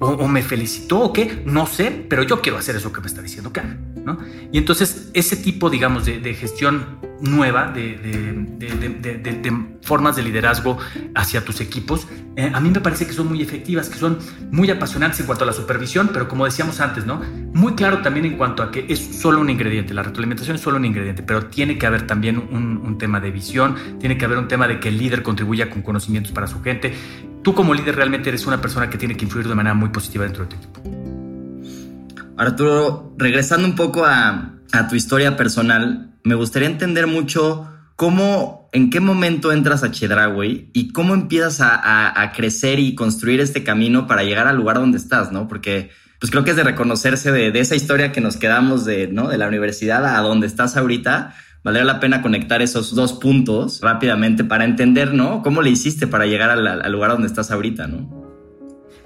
¿O, 0.01 0.29
me 0.29 0.43
felicitó? 0.43 1.01
¿O 1.01 1.13
qué? 1.15 1.45
No 1.47 1.67
sé, 1.67 2.05
pero 2.07 2.25
yo 2.25 2.43
quiero 2.43 2.59
hacer 2.59 2.77
eso 2.77 2.93
que 2.93 3.01
me 3.01 3.07
está 3.07 3.23
diciendo 3.23 3.51
que 3.55 3.63
¿no? 3.63 4.19
Y 4.53 4.59
entonces 4.59 5.09
ese 5.15 5.37
tipo, 5.37 5.71
digamos, 5.71 6.05
de, 6.05 6.35
gestión 6.35 6.99
nueva, 7.23 7.73
de, 7.73 7.97
formas 9.85 10.17
de 10.17 10.23
liderazgo 10.23 10.79
hacia 11.15 11.45
tus 11.45 11.61
equipos, 11.61 12.07
eh, 12.37 12.51
a 12.53 12.61
mí 12.61 12.71
me 12.71 12.81
parece 12.81 13.07
que 13.07 13.13
son 13.13 13.29
muy 13.29 13.43
efectivas, 13.43 13.89
que 13.89 13.99
son 13.99 14.19
muy 14.51 14.71
apasionantes 14.71 15.21
en 15.21 15.27
cuanto 15.27 15.45
a 15.45 15.47
la 15.47 15.53
supervisión, 15.53 16.11
pero 16.13 16.27
como 16.29 16.45
decíamos 16.45 16.81
antes, 16.81 17.07
¿no? 17.07 17.21
Muy 17.53 17.75
claro 17.75 18.03
también 18.03 18.27
en 18.27 18.37
cuanto 18.37 18.63
a 18.63 18.71
que 18.71 18.87
es 18.89 18.99
solo 19.21 19.41
un 19.41 19.51
ingrediente, 19.51 19.95
la 19.95 20.03
retroalimentación 20.03 20.57
es 20.57 20.63
solo 20.63 20.79
un 20.79 20.85
ingrediente, 20.85 21.23
pero 21.23 21.47
tiene 21.47 21.79
que 21.79 21.87
haber 21.87 22.07
también 22.07 22.39
un, 22.39 22.79
un 22.79 22.99
tema 22.99 23.21
de 23.21 23.31
visión, 23.31 23.77
tiene 24.01 24.19
que 24.19 24.25
haber 24.25 24.39
un 24.39 24.49
tema 24.49 24.67
de 24.67 24.81
que 24.81 24.89
el 24.89 24.99
líder 24.99 25.23
contribuya 25.23 25.71
con 25.71 25.83
conocimientos 25.83 26.33
para 26.33 26.47
su 26.47 26.63
gente, 26.63 26.95
tú 27.43 27.55
como 27.55 27.75
líder 27.75 27.95
realmente 27.97 28.31
eres 28.31 28.47
una 28.47 28.61
persona 28.61 28.91
que 28.91 28.99
tiene 28.99 29.17
que 29.17 29.25
influir 29.25 29.47
de 29.47 29.55
manera 29.55 29.75
muy 29.75 29.91
positiva 29.91 30.25
dentro 30.25 30.45
de 30.45 30.51
tu 30.51 30.57
equipo. 30.57 31.05
Arturo, 32.37 33.15
regresando 33.17 33.67
un 33.67 33.77
poco 33.77 34.05
a, 34.05 34.51
tu 34.89 34.97
historia 34.97 35.37
personal, 35.37 36.15
me 36.25 36.35
gustaría 36.35 36.69
entender 36.69 37.07
mucho 37.07 37.69
cómo, 37.95 38.64
en 38.75 38.91
qué 38.91 38.99
momento 38.99 39.53
entras 39.53 39.85
a 39.85 39.93
Chedraui 39.93 40.69
y 40.73 40.93
cómo 40.93 41.15
empiezas 41.15 41.61
a, 41.61 42.33
crecer 42.35 42.81
y 42.81 42.97
construir 42.97 43.41
este 43.41 43.63
camino 43.63 44.09
para 44.09 44.25
llegar 44.25 44.49
al 44.49 44.57
lugar 44.57 44.77
donde 44.77 44.99
estás, 44.99 45.31
¿no? 45.31 45.47
Porque 45.47 45.91
pues 46.19 46.33
creo 46.33 46.43
que 46.43 46.51
es 46.51 46.57
de 46.57 46.65
reconocerse 46.65 47.31
de, 47.31 47.53
de 47.53 47.61
esa 47.61 47.77
historia 47.77 48.11
que 48.11 48.21
nos 48.21 48.37
quedamos 48.37 48.85
de, 48.85 49.07
¿no? 49.07 49.29
de 49.29 49.39
la 49.39 49.47
universidad 49.47 50.05
a 50.05 50.21
donde 50.21 50.49
estás 50.49 50.77
ahorita, 50.77 51.37
valdría 51.63 51.85
la 51.85 52.01
pena 52.01 52.21
conectar 52.21 52.63
esos 52.63 52.97
dos 52.97 53.13
puntos 53.13 53.81
rápidamente 53.81 54.43
para 54.43 54.65
entender, 54.65 55.15
¿no? 55.15 55.43
¿Cómo 55.43 55.63
le 55.63 55.71
hiciste 55.71 56.09
para 56.09 56.27
llegar 56.27 56.51
al, 56.51 56.93
lugar 56.93 57.13
donde 57.13 57.29
estás 57.29 57.53
ahorita, 57.53 57.87
¿no? 57.87 58.25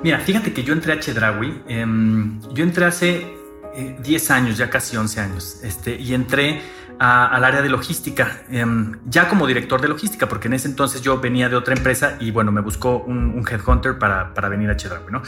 Mira, 0.02 0.18
fíjate 0.20 0.54
que 0.54 0.64
yo 0.64 0.72
entré 0.72 0.94
a 0.94 1.00
Chedraui, 1.00 1.62
em, 1.68 2.40
yo 2.54 2.64
entré 2.64 2.86
hace 2.86 3.37
10 3.74 4.30
eh, 4.30 4.32
años, 4.32 4.58
ya 4.58 4.70
casi 4.70 4.96
11 4.96 5.20
años, 5.20 5.60
este, 5.62 5.96
y 5.96 6.14
entré 6.14 6.62
al 6.98 7.44
área 7.44 7.62
de 7.62 7.68
logística, 7.68 8.42
em, 8.50 8.98
ya 9.06 9.28
como 9.28 9.46
director 9.46 9.80
de 9.80 9.86
logística, 9.86 10.28
porque 10.28 10.48
en 10.48 10.54
ese 10.54 10.66
entonces 10.66 11.00
yo 11.00 11.20
venía 11.20 11.48
de 11.48 11.54
otra 11.54 11.74
empresa 11.74 12.16
y 12.18 12.32
bueno, 12.32 12.50
me 12.50 12.60
buscó 12.60 12.98
un, 12.98 13.44
headhunter 13.48 13.98
para, 13.98 14.34
para, 14.34 14.48
venir 14.48 14.68
a 14.68 14.76
Chedraui, 14.76 15.04
¿no? 15.12 15.22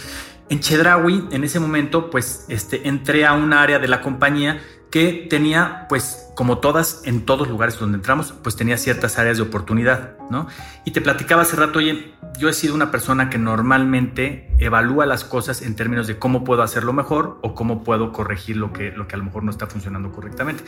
En 0.49 0.59
Chedraui, 0.59 1.29
en 1.31 1.45
ese 1.45 1.61
momento, 1.61 2.11
pues 2.11 2.45
este, 2.49 2.89
entré 2.89 3.25
a 3.25 3.35
un 3.35 3.53
área 3.53 3.79
de 3.79 3.87
la 3.87 4.01
compañía 4.01 4.61
que 4.91 5.27
tenía, 5.31 5.87
pues, 5.89 6.31
como 6.35 6.59
todas, 6.59 7.03
en 7.05 7.25
todos 7.25 7.49
lugares 7.49 7.79
donde 7.79 7.97
entramos, 7.97 8.33
pues 8.43 8.57
tenía 8.57 8.77
ciertas 8.77 9.19
áreas 9.19 9.37
de 9.37 9.43
oportunidad, 9.43 10.17
¿no? 10.31 10.49
Y 10.85 10.91
te 10.91 11.01
platicaba 11.01 11.43
hace 11.43 11.57
rato, 11.57 11.79
oye, 11.79 12.15
yo 12.39 12.49
he 12.49 12.53
sido 12.53 12.75
una 12.75 12.91
persona 12.91 13.31
que 13.31 13.39
normalmente 13.39 14.51
evalúa 14.59 15.07
las 15.07 15.25
cosas 15.25 15.63
en 15.63 15.77
términos 15.77 16.07
de 16.07 16.19
cómo 16.19 16.43
puedo 16.43 16.63
hacerlo 16.63 16.93
mejor 16.93 17.39
o 17.43 17.55
cómo 17.55 17.85
puedo 17.85 18.13
corregir 18.13 18.57
lo 18.57 18.73
que, 18.73 18.91
lo 18.91 19.07
que 19.07 19.15
a 19.15 19.19
lo 19.19 19.25
mejor 19.25 19.45
no 19.45 19.51
está 19.51 19.67
funcionando 19.67 20.13
correctamente. 20.13 20.65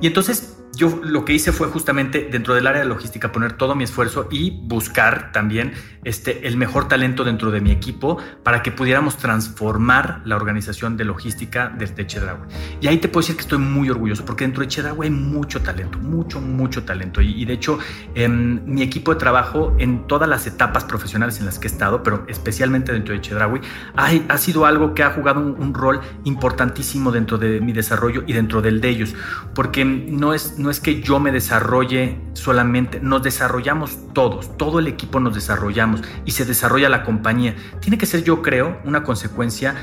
Y 0.00 0.06
entonces 0.06 0.58
yo 0.76 1.00
lo 1.02 1.24
que 1.24 1.32
hice 1.32 1.52
fue 1.52 1.68
justamente 1.68 2.28
dentro 2.30 2.54
del 2.54 2.66
área 2.66 2.82
de 2.82 2.86
logística 2.86 3.32
poner 3.32 3.54
todo 3.54 3.74
mi 3.74 3.84
esfuerzo 3.84 4.28
y 4.30 4.50
buscar 4.50 5.32
también 5.32 5.72
este, 6.04 6.46
el 6.46 6.56
mejor 6.56 6.86
talento 6.86 7.24
dentro 7.24 7.50
de 7.50 7.60
mi 7.60 7.70
equipo 7.70 8.18
para 8.42 8.62
que 8.62 8.70
pudiéramos 8.70 9.16
transformar 9.16 10.20
la 10.24 10.36
organización 10.36 10.96
de 10.96 11.04
logística 11.04 11.72
desde 11.76 12.06
Chedraui. 12.06 12.40
Y 12.80 12.88
ahí 12.88 12.98
te 12.98 13.08
puedo 13.08 13.22
decir 13.22 13.36
que 13.36 13.42
estoy 13.42 13.58
muy 13.58 13.88
orgulloso 13.88 14.24
porque 14.24 14.44
dentro 14.44 14.62
de 14.62 14.68
Chedraui 14.68 15.06
hay 15.06 15.10
mucho 15.10 15.62
talento, 15.62 15.98
mucho, 15.98 16.40
mucho 16.40 16.84
talento. 16.84 17.22
Y, 17.22 17.44
de 17.44 17.54
hecho, 17.54 17.78
en 18.14 18.62
mi 18.72 18.82
equipo 18.82 19.14
de 19.14 19.18
trabajo 19.18 19.74
en 19.78 20.06
todas 20.06 20.28
las 20.28 20.46
etapas 20.46 20.84
profesionales 20.84 21.40
en 21.40 21.46
las 21.46 21.58
que 21.58 21.68
he 21.68 21.70
estado, 21.70 22.02
pero 22.02 22.24
especialmente 22.28 22.92
dentro 22.92 23.14
de 23.14 23.20
Chedraui, 23.22 23.60
ha, 23.96 24.10
ha 24.28 24.38
sido 24.38 24.66
algo 24.66 24.94
que 24.94 25.02
ha 25.02 25.10
jugado 25.10 25.40
un, 25.40 25.56
un, 25.58 25.74
rol 25.74 26.00
importantísimo 26.24 27.10
dentro 27.10 27.38
de 27.38 27.60
mi 27.60 27.72
desarrollo 27.72 28.24
y 28.26 28.32
dentro 28.34 28.60
del 28.62 28.80
de 28.80 28.90
ellos. 28.90 29.14
Porque 29.54 29.84
no 29.84 30.34
es, 30.34 30.58
no 30.58 30.65
es 30.70 30.80
que 30.80 31.02
yo 31.02 31.18
me 31.18 31.32
desarrolle 31.32 32.18
solamente, 32.32 33.00
nos 33.00 33.22
desarrollamos 33.22 33.98
todos, 34.12 34.56
todo 34.56 34.78
el 34.78 34.86
equipo 34.86 35.20
nos 35.20 35.34
desarrollamos 35.34 36.02
y 36.24 36.32
se 36.32 36.44
desarrolla 36.44 36.88
la 36.88 37.02
compañía. 37.04 37.54
Tiene 37.80 37.98
que 37.98 38.06
ser, 38.06 38.24
yo 38.24 38.42
creo, 38.42 38.80
una 38.84 39.02
consecuencia 39.02 39.74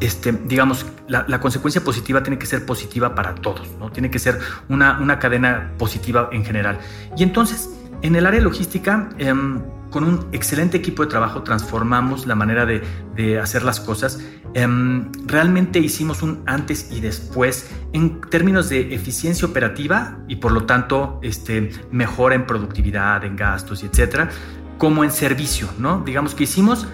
este, 0.00 0.32
digamos, 0.32 0.84
la, 1.06 1.40
consecuencia 1.40 1.84
positiva 1.84 2.24
tiene 2.24 2.36
que 2.36 2.46
ser 2.46 2.66
positiva 2.66 3.14
para 3.14 3.36
todos, 3.36 3.68
¿no? 3.78 3.90
Tiene 3.92 4.10
que 4.10 4.18
ser 4.18 4.40
una, 4.68 4.98
una 4.98 5.20
cadena 5.20 5.74
positiva 5.78 6.28
en 6.32 6.44
general. 6.44 6.80
Y 7.16 7.22
entonces, 7.22 7.70
en 8.02 8.16
el 8.16 8.26
área 8.26 8.40
logística, 8.40 9.10
em, 9.18 9.62
con 9.92 10.04
un 10.04 10.26
excelente 10.32 10.78
equipo 10.78 11.04
de 11.04 11.10
trabajo 11.10 11.42
transformamos 11.42 12.26
la 12.26 12.34
manera 12.34 12.66
de, 12.66 13.38
hacer 13.38 13.62
las 13.62 13.78
cosas. 13.78 14.18
Em, 14.54 15.12
realmente 15.26 15.78
hicimos 15.78 16.22
un 16.22 16.42
antes 16.46 16.90
y 16.90 17.00
después 17.00 17.70
en 17.92 18.20
términos 18.22 18.68
de 18.68 18.94
eficiencia 18.94 19.46
operativa 19.46 20.18
y 20.28 20.36
por 20.36 20.52
lo 20.52 20.64
tanto 20.64 21.20
este, 21.22 21.70
mejora 21.90 22.34
en 22.34 22.46
productividad, 22.46 23.24
en 23.24 23.36
gastos 23.36 23.82
y 23.82 23.86
etcétera, 23.86 24.30
como 24.78 25.04
en 25.04 25.10
servicio, 25.12 25.68
¿no? 25.78 26.02
Digamos 26.04 26.34
que 26.34 26.44
hicimos 26.44 26.86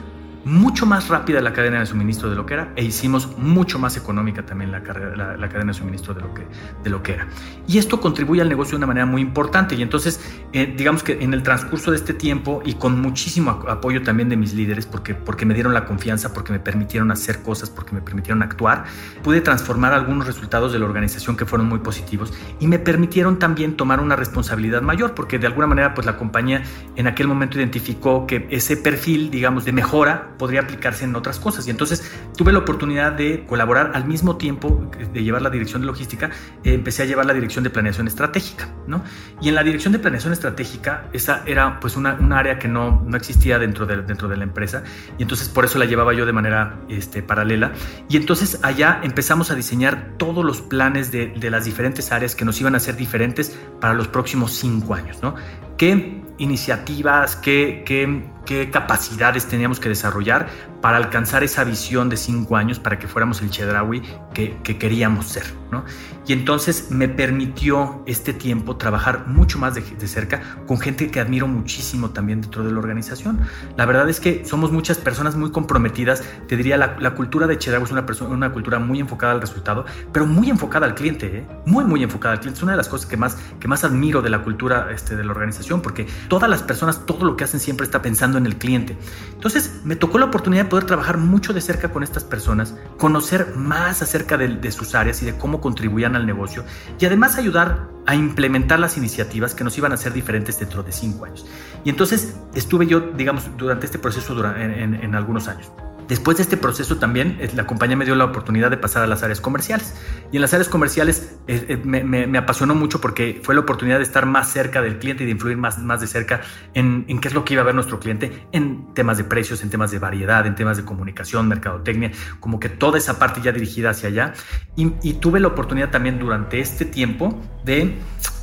mucho 0.49 0.87
más 0.87 1.09
rápida 1.09 1.43
la 1.43 1.53
cadena 1.53 1.81
de 1.81 1.87
suministro 1.87 2.31
de 2.31 2.37
lo 2.37 2.47
que 2.47 2.55
era 2.55 2.73
e 2.75 2.83
hicimos 2.83 3.37
mucho 3.37 3.79
más 3.79 3.97
económica 3.99 4.45
también 4.47 4.73
la, 4.73 4.81
la, 4.81 5.49
cadena 5.49 5.73
de 5.73 5.79
suministro 5.79 6.15
de 6.15 6.23
lo, 6.23 6.33
que, 6.33 6.47
de 6.83 6.91
lo 6.91 7.03
que 7.03 7.13
era. 7.13 7.29
Y 7.67 7.77
esto 7.77 8.01
contribuye 8.01 8.41
al 8.41 8.49
negocio 8.49 8.73
de 8.73 8.77
una 8.79 8.87
manera 8.87 9.05
muy 9.05 9.21
importante 9.21 9.75
y 9.75 9.83
entonces 9.83 10.21
eh, 10.55 10.73
digamos 10.75 11.03
que 11.03 11.23
en 11.23 11.35
el 11.35 11.43
transcurso 11.43 11.91
de 11.91 11.99
este 11.99 12.15
tiempo 12.15 12.63
y 12.65 12.75
con 12.75 12.99
muchísimo 13.01 13.51
apoyo 13.69 14.03
también 14.03 14.31
de 14.31 14.37
mis 14.37 14.55
líderes 14.55 14.87
porque, 14.87 15.15
porque 15.15 15.45
me 15.45 15.53
dieron 15.53 15.75
la 15.75 15.85
confianza, 15.85 16.33
porque 16.33 16.53
me 16.53 16.61
permitieron 16.61 17.11
hacer 17.11 17.43
cosas, 17.43 17.69
porque 17.69 17.95
me 17.95 18.01
permitieron 18.01 18.43
actuar, 18.43 18.85
pude 19.23 19.43
transformar 19.43 19.93
algunos 19.93 20.27
resultados 20.27 20.73
de 20.73 20.79
la 20.79 20.87
organización 20.87 21.37
que 21.37 21.45
fueron 21.45 21.69
muy 21.69 21.81
positivos 21.81 22.33
y 22.59 22.67
me 22.67 22.79
permitieron 22.79 23.39
también 23.39 23.77
tomar 23.77 24.01
una 24.01 24.17
responsabilidad 24.17 24.81
mayor 24.81 25.15
porque 25.15 25.39
de 25.39 25.47
alguna 25.47 25.67
manera 25.67 25.93
pues 25.93 26.07
la 26.07 26.17
compañía 26.17 26.63
en 26.97 27.07
aquel 27.07 27.29
momento 27.29 27.59
identificó 27.59 28.27
que 28.27 28.47
ese 28.51 28.79
perfil 28.79 29.31
digamos 29.31 29.67
de 29.67 29.73
mejora 29.73 30.38
podría 30.39 30.61
aplicarse 30.61 31.05
en 31.05 31.15
otras 31.17 31.39
cosas. 31.39 31.67
Y 31.67 31.71
entonces 31.71 32.11
tuve 32.37 32.53
la 32.53 32.61
oportunidad 32.61 33.13
de 33.13 33.45
colaborar 33.47 33.93
al 33.95 34.07
mismo 34.07 34.37
tiempo 34.37 34.91
de 35.13 35.23
llevar 35.23 35.43
la 35.43 35.51
dirección 35.51 35.83
de 35.83 35.87
logística, 35.87 36.31
eh, 36.65 36.75
empecé 36.75 37.03
a 37.03 37.07
llevar 37.07 37.27
la 37.27 37.35
dirección 37.35 37.65
de 37.65 37.71
planeación 37.71 38.07
estratégica, 38.07 38.69
¿no? 38.87 39.03
Y 39.41 39.49
en 39.49 39.55
la 39.55 39.63
dirección 39.63 39.93
de 39.93 39.99
planeación 39.99 40.33
estratégica, 40.33 41.09
esa 41.13 41.43
era 41.47 41.81
pues 41.81 41.97
una, 41.97 42.17
área 42.39 42.59
que 42.59 42.69
no, 42.69 43.03
no 43.07 43.17
existía 43.17 43.59
dentro 43.59 43.85
de, 43.85 44.03
dentro 44.03 44.29
de 44.29 44.37
la 44.37 44.45
empresa 44.45 44.85
y 45.19 45.23
entonces 45.23 45.49
por 45.49 45.65
eso 45.65 45.79
la 45.79 45.87
llevaba 45.87 46.15
yo 46.15 46.25
de 46.25 46.33
manera 46.33 46.79
este, 46.89 47.23
paralela. 47.23 47.73
Y 48.09 48.17
entonces 48.17 48.61
allá 48.63 49.01
empezamos 49.03 49.51
a 49.51 49.55
diseñar 49.55 50.15
todos 50.17 50.45
los 50.45 50.61
planes 50.61 51.11
de, 51.11 51.29
de 51.29 51.51
las 51.51 51.65
diferentes 51.65 52.13
áreas 52.13 52.35
que 52.35 52.45
nos 52.45 52.61
iban 52.61 52.75
a 52.75 52.81
ser 52.81 52.97
diferentes 52.97 53.59
para 53.81 53.95
los 53.95 54.09
próximos 54.09 54.53
cinco 54.53 54.95
años, 54.95 55.19
¿no? 55.23 55.35
¿Qué 55.77 56.23
iniciativas, 56.39 57.37
qué, 57.37 57.83
qué 57.85 58.25
qué 58.49 58.71
capacidades 58.71 59.45
teníamos 59.45 59.79
que 59.79 59.91
desarrollar 59.91 60.49
para 60.81 60.97
alcanzar 60.97 61.45
esa 61.45 61.65
visión 61.65 62.09
de 62.09 62.17
cinco 62.17 62.57
años 62.57 62.79
para 62.79 62.99
que 62.99 63.07
fuéramos 63.07 63.43
el 63.43 63.51
Chedraui 63.51 64.01
que, 64.33 64.57
que 64.63 64.79
queríamos 64.79 65.27
ser. 65.27 65.45
¿no? 65.71 65.85
Y 66.27 66.33
entonces 66.33 66.91
me 66.91 67.09
permitió 67.09 68.03
este 68.07 68.33
tiempo 68.33 68.77
trabajar 68.77 69.27
mucho 69.27 69.59
más 69.59 69.75
de, 69.75 69.83
cerca 70.07 70.41
con 70.67 70.79
gente 70.79 71.11
que 71.11 71.21
admiro 71.21 71.47
muchísimo 71.47 72.11
también 72.11 72.41
dentro 72.41 72.65
de 72.65 72.73
la 72.73 72.79
organización. 72.79 73.41
La 73.77 73.87
verdad 73.87 74.09
es 74.09 74.21
que 74.21 74.45
somos 74.45 74.73
muchas 74.73 74.99
personas 74.99 75.37
muy 75.37 75.51
comprometidas. 75.51 76.23
Te 76.47 76.57
diría, 76.57 76.77
la, 76.77 76.97
la 77.01 77.15
cultura 77.15 77.47
de 77.47 77.59
Chedraui 77.59 77.85
es 77.85 77.91
una, 77.91 78.07
persona, 78.07 78.35
una 78.35 78.53
cultura 78.53 78.79
muy 78.79 79.01
enfocada 79.01 79.33
al 79.33 79.41
resultado, 79.41 79.85
pero 80.13 80.27
muy 80.27 80.49
enfocada 80.49 80.87
al 80.87 80.95
cliente, 80.95 81.27
¿eh? 81.27 81.47
muy, 81.67 81.85
muy 81.85 82.03
enfocada 82.03 82.35
al 82.35 82.41
cliente. 82.41 82.59
Es 82.59 82.63
una 82.63 82.73
de 82.73 82.79
las 82.79 82.89
cosas 82.89 83.07
que 83.07 83.17
más, 83.17 83.37
que 83.61 83.69
más 83.69 83.85
admiro 83.85 84.23
de 84.23 84.31
la 84.31 84.43
cultura 84.43 84.89
este, 84.93 85.17
de 85.17 85.25
la 85.25 85.33
organización, 85.33 85.81
porque 85.83 86.07
todas 86.29 86.49
las 86.49 86.63
personas, 86.63 87.05
todo 87.05 87.25
lo 87.27 87.37
que 87.37 87.45
hacen 87.45 87.61
siempre 87.61 87.85
está 87.85 88.01
pensando 88.03 88.38
en 88.39 88.47
el 88.47 88.57
cliente. 88.57 88.97
Entonces 89.33 89.81
me 89.85 89.97
tocó 89.97 90.19
la 90.19 90.27
oportunidad 90.27 90.65
de 90.65 90.71
poder 90.71 90.85
trabajar 90.85 91.19
mucho 91.19 91.53
de 91.53 91.61
cerca 91.61 91.91
con 91.91 92.03
estas 92.03 92.25
personas, 92.25 92.75
conocer 92.97 93.55
más 93.57 94.03
acerca 94.03 94.37
de, 94.37 94.73
sus 94.73 94.95
áreas 94.95 95.23
y 95.23 95.27
de 95.27 95.37
cómo 95.37 95.61
contribuían 95.61 96.17
al 96.17 96.27
negocio 96.27 96.65
y 96.99 97.07
además 97.07 97.37
ayudar 97.37 97.89
a 98.07 98.15
implementar 98.15 98.79
las 98.79 98.97
iniciativas 98.97 99.55
que 99.55 99.65
nos 99.65 99.77
iban 99.79 99.93
a 99.93 99.97
ser 99.97 100.13
diferentes 100.13 100.59
dentro 100.59 100.83
de 100.83 100.93
cinco 100.93 101.27
años. 101.27 101.47
Y 101.85 101.91
entonces 101.91 102.37
estuve 102.55 102.87
yo, 102.87 103.01
digamos, 103.01 103.45
durante 103.57 103.87
este 103.87 103.99
proceso 103.99 104.35
en 104.57 105.15
algunos 105.15 105.49
años. 105.49 105.71
Después 106.09 106.39
de 106.39 106.43
este 106.43 106.57
proceso 106.57 106.97
también 106.97 107.39
la 107.55 107.67
compañía 107.67 107.97
me 107.97 108.07
dio 108.07 108.15
la 108.15 108.25
oportunidad 108.25 108.71
de 108.71 108.79
pasar 108.79 109.03
a 109.03 109.07
las 109.07 109.23
áreas 109.23 109.41
comerciales. 109.41 109.95
Y 110.33 110.37
en 110.37 110.43
las 110.43 110.55
áreas 110.55 110.69
comerciales 110.69 111.37
me, 111.85 112.39
apasionó 112.39 112.75
mucho 112.75 113.01
porque 113.01 113.41
fue 113.43 113.55
la 113.55 113.61
oportunidad 113.61 113.99
de 113.99 114.05
estar 114.05 114.25
más 114.25 114.51
cerca 114.51 114.81
del 114.81 114.99
cliente 114.99 115.25
y 115.25 115.27
de 115.27 115.33
influir 115.33 115.59
más, 115.59 115.79
más 115.79 116.01
de 116.01 116.07
cerca 116.07 116.41
en, 116.73 117.05
qué 117.21 117.29
es 117.29 117.35
lo 117.35 117.45
que 117.45 117.55
iba 117.55 117.63
a 117.63 117.67
ver 117.67 117.75
nuestro 117.75 118.01
cliente 118.01 118.47
en 118.53 118.95
temas 118.95 119.19
de 119.19 119.25
precios, 119.25 119.63
en 119.63 119.69
temas 119.69 119.91
de 119.91 119.99
variedad, 119.99 120.47
en 120.47 120.55
temas 120.55 120.79
de 120.79 120.85
comunicación, 120.85 121.47
mercadotecnia, 121.47 122.11
como 122.41 122.59
que 122.59 122.71
toda 122.71 122.97
esa 122.97 123.19
parte 123.19 123.43
ya 123.43 123.53
dirigida 123.53 123.91
hacia 123.91 124.09
allá. 124.09 124.33
y 124.77 125.13
tuve 125.15 125.41
la 125.41 125.49
oportunidad 125.49 125.91
también 125.91 126.19
durante 126.19 126.61
este 126.61 126.87
tiempo 126.87 127.39
de 127.65 127.99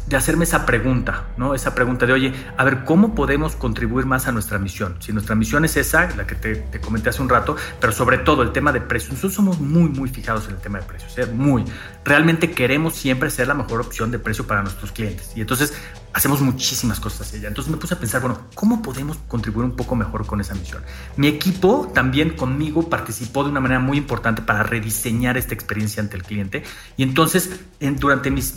de 0.08 0.16
hacerme 0.16 0.44
esa 0.44 0.66
pregunta, 0.66 1.26
¿no? 1.38 1.56
Esa 1.56 1.74
pregunta 1.74 2.06
de, 2.06 2.14
oye, 2.14 2.34
a 2.58 2.64
ver, 2.64 2.84
¿cómo 2.84 3.16
podemos 3.16 3.56
contribuir 3.56 4.06
más 4.06 4.28
a 4.28 4.32
nuestra 4.32 4.60
misión? 4.60 4.98
Si 5.00 5.12
nuestra 5.12 5.36
misión 5.36 5.66
es 5.66 5.78
esa, 5.78 6.10
la 6.16 6.28
que 6.28 6.36
te, 6.36 6.80
comenté 6.80 7.10
hace 7.10 7.22
un 7.22 7.30
rato, 7.30 7.56
pero 7.80 7.92
sobre 7.92 8.20
todo 8.20 8.44
el 8.44 8.52
tema 8.52 8.72
de 8.72 8.82
precios. 8.82 9.14
Nosotros 9.14 9.34
somos 9.34 9.60
muy, 9.60 9.90
muy 9.90 10.10
fijados 10.10 10.48
en 10.48 10.56
el 10.56 10.62
tema 10.62 10.80
de 10.80 10.86
precios, 10.86 11.18
¿eh? 11.18 11.26
muy. 11.26 11.66
Realmente 12.04 12.52
queremos 12.52 12.96
siempre 12.96 13.32
ser 13.32 13.48
la 13.48 13.56
mejor 13.56 13.82
opción 13.82 14.12
de 14.12 14.20
precio 14.20 14.46
para 14.46 14.62
nuestros 14.62 14.92
clientes. 14.92 15.32
Y 15.36 15.42
entonces 15.42 15.74
hacemos 16.16 16.40
muchísimas 16.40 17.02
cosas 17.02 17.34
ella. 17.34 17.50
Entonces 17.50 17.70
me 17.70 17.78
puse 17.78 17.94
a 17.94 18.00
pensar, 18.00 18.22
bueno, 18.22 18.40
¿cómo 18.56 18.82
podemos 18.82 19.18
contribuir 19.28 19.66
un 19.66 19.76
poco 19.76 19.98
mejor 19.98 20.26
con 20.26 20.40
esa 20.40 20.56
misión? 20.56 20.82
Mi 21.18 21.28
equipo 21.28 21.92
también 21.94 22.32
conmigo 22.38 22.90
participó 22.90 23.44
de 23.44 23.50
una 23.50 23.60
manera 23.60 23.82
muy 23.82 23.98
importante 23.98 24.42
para 24.42 24.64
rediseñar 24.64 25.36
esta 25.36 25.54
experiencia 25.54 26.02
ante 26.02 26.16
el 26.16 26.24
cliente. 26.24 26.64
Y 26.96 27.04
entonces, 27.04 27.60
en, 27.82 27.98
durante 27.98 28.32
mis, 28.32 28.56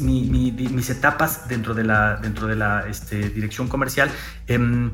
etapas 0.89 1.49
dentro 1.49 1.75
de 1.75 1.83
la, 1.83 2.85
este, 2.89 3.29
dirección 3.29 3.67
comercial, 3.67 4.09
eh, 4.47 4.91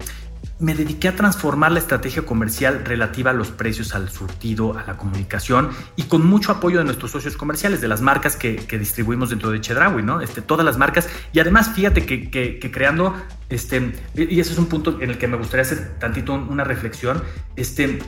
me 0.58 0.74
dediqué 0.74 1.08
a 1.08 1.16
transformar 1.16 1.72
la 1.72 1.80
estrategia 1.80 2.24
comercial 2.24 2.84
relativa 2.84 3.32
a 3.32 3.34
los 3.34 3.50
precios, 3.50 3.94
al 3.94 4.08
surtido, 4.10 4.78
a 4.78 4.84
la 4.84 4.96
comunicación 4.96 5.70
y 5.96 6.04
con 6.04 6.24
mucho 6.24 6.52
apoyo 6.52 6.78
de 6.78 6.84
nuestros 6.84 7.10
socios 7.10 7.36
comerciales, 7.36 7.80
de 7.80 7.88
las 7.88 8.00
marcas 8.00 8.36
que, 8.36 8.64
distribuimos 8.78 9.30
dentro 9.30 9.50
de 9.50 9.60
Chedraui, 9.60 10.02
¿no? 10.02 10.20
Este, 10.20 10.42
todas 10.42 10.64
las 10.64 10.78
marcas. 10.78 11.08
Y 11.32 11.40
además, 11.40 11.70
fíjate 11.74 12.06
que, 12.06 12.30
que, 12.30 12.70
creando, 12.70 13.14
este, 13.48 13.94
y 14.14 14.40
ese 14.40 14.52
es 14.52 14.58
un 14.58 14.66
punto 14.66 15.00
en 15.00 15.10
el 15.10 15.18
que 15.18 15.26
me 15.28 15.36
gustaría 15.36 15.62
hacer 15.62 15.98
tantito 15.98 16.34
una 16.34 16.64
reflexión, 16.64 17.22
este, 17.56 18.00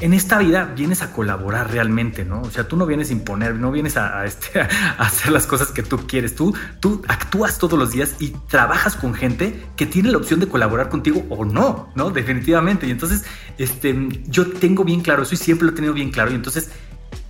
en 0.00 0.12
esta 0.12 0.38
vida 0.38 0.72
vienes 0.76 1.02
a 1.02 1.12
colaborar 1.12 1.70
realmente, 1.70 2.24
¿no? 2.24 2.42
O 2.42 2.50
sea, 2.50 2.68
tú 2.68 2.76
no 2.76 2.84
vienes 2.84 3.10
a 3.10 3.12
imponer, 3.12 3.54
no 3.54 3.72
vienes 3.72 3.96
a, 3.96 4.24
este, 4.26 4.60
a, 4.60 4.66
hacer 4.98 5.32
las 5.32 5.46
cosas 5.46 5.68
que 5.68 5.82
tú 5.82 6.06
quieres. 6.06 6.34
Tú, 6.34 6.54
tú 6.80 7.02
actúas 7.08 7.58
todos 7.58 7.78
los 7.78 7.92
días 7.92 8.16
y 8.18 8.28
trabajas 8.48 8.94
con 8.96 9.14
gente 9.14 9.68
que 9.76 9.86
tiene 9.86 10.10
la 10.10 10.18
opción 10.18 10.40
de 10.40 10.48
colaborar 10.48 10.88
contigo 10.88 11.24
o 11.30 11.44
no, 11.44 11.88
¿no? 11.94 12.10
Definitivamente. 12.10 12.86
Y 12.86 12.90
entonces, 12.90 13.24
este, 13.56 14.08
yo 14.26 14.50
tengo 14.50 14.84
bien 14.84 15.00
claro 15.00 15.22
eso 15.22 15.34
y 15.34 15.38
siempre 15.38 15.66
lo 15.66 15.72
he 15.72 15.74
tenido 15.74 15.94
bien 15.94 16.10
claro. 16.10 16.30
Y 16.30 16.34
entonces, 16.34 16.70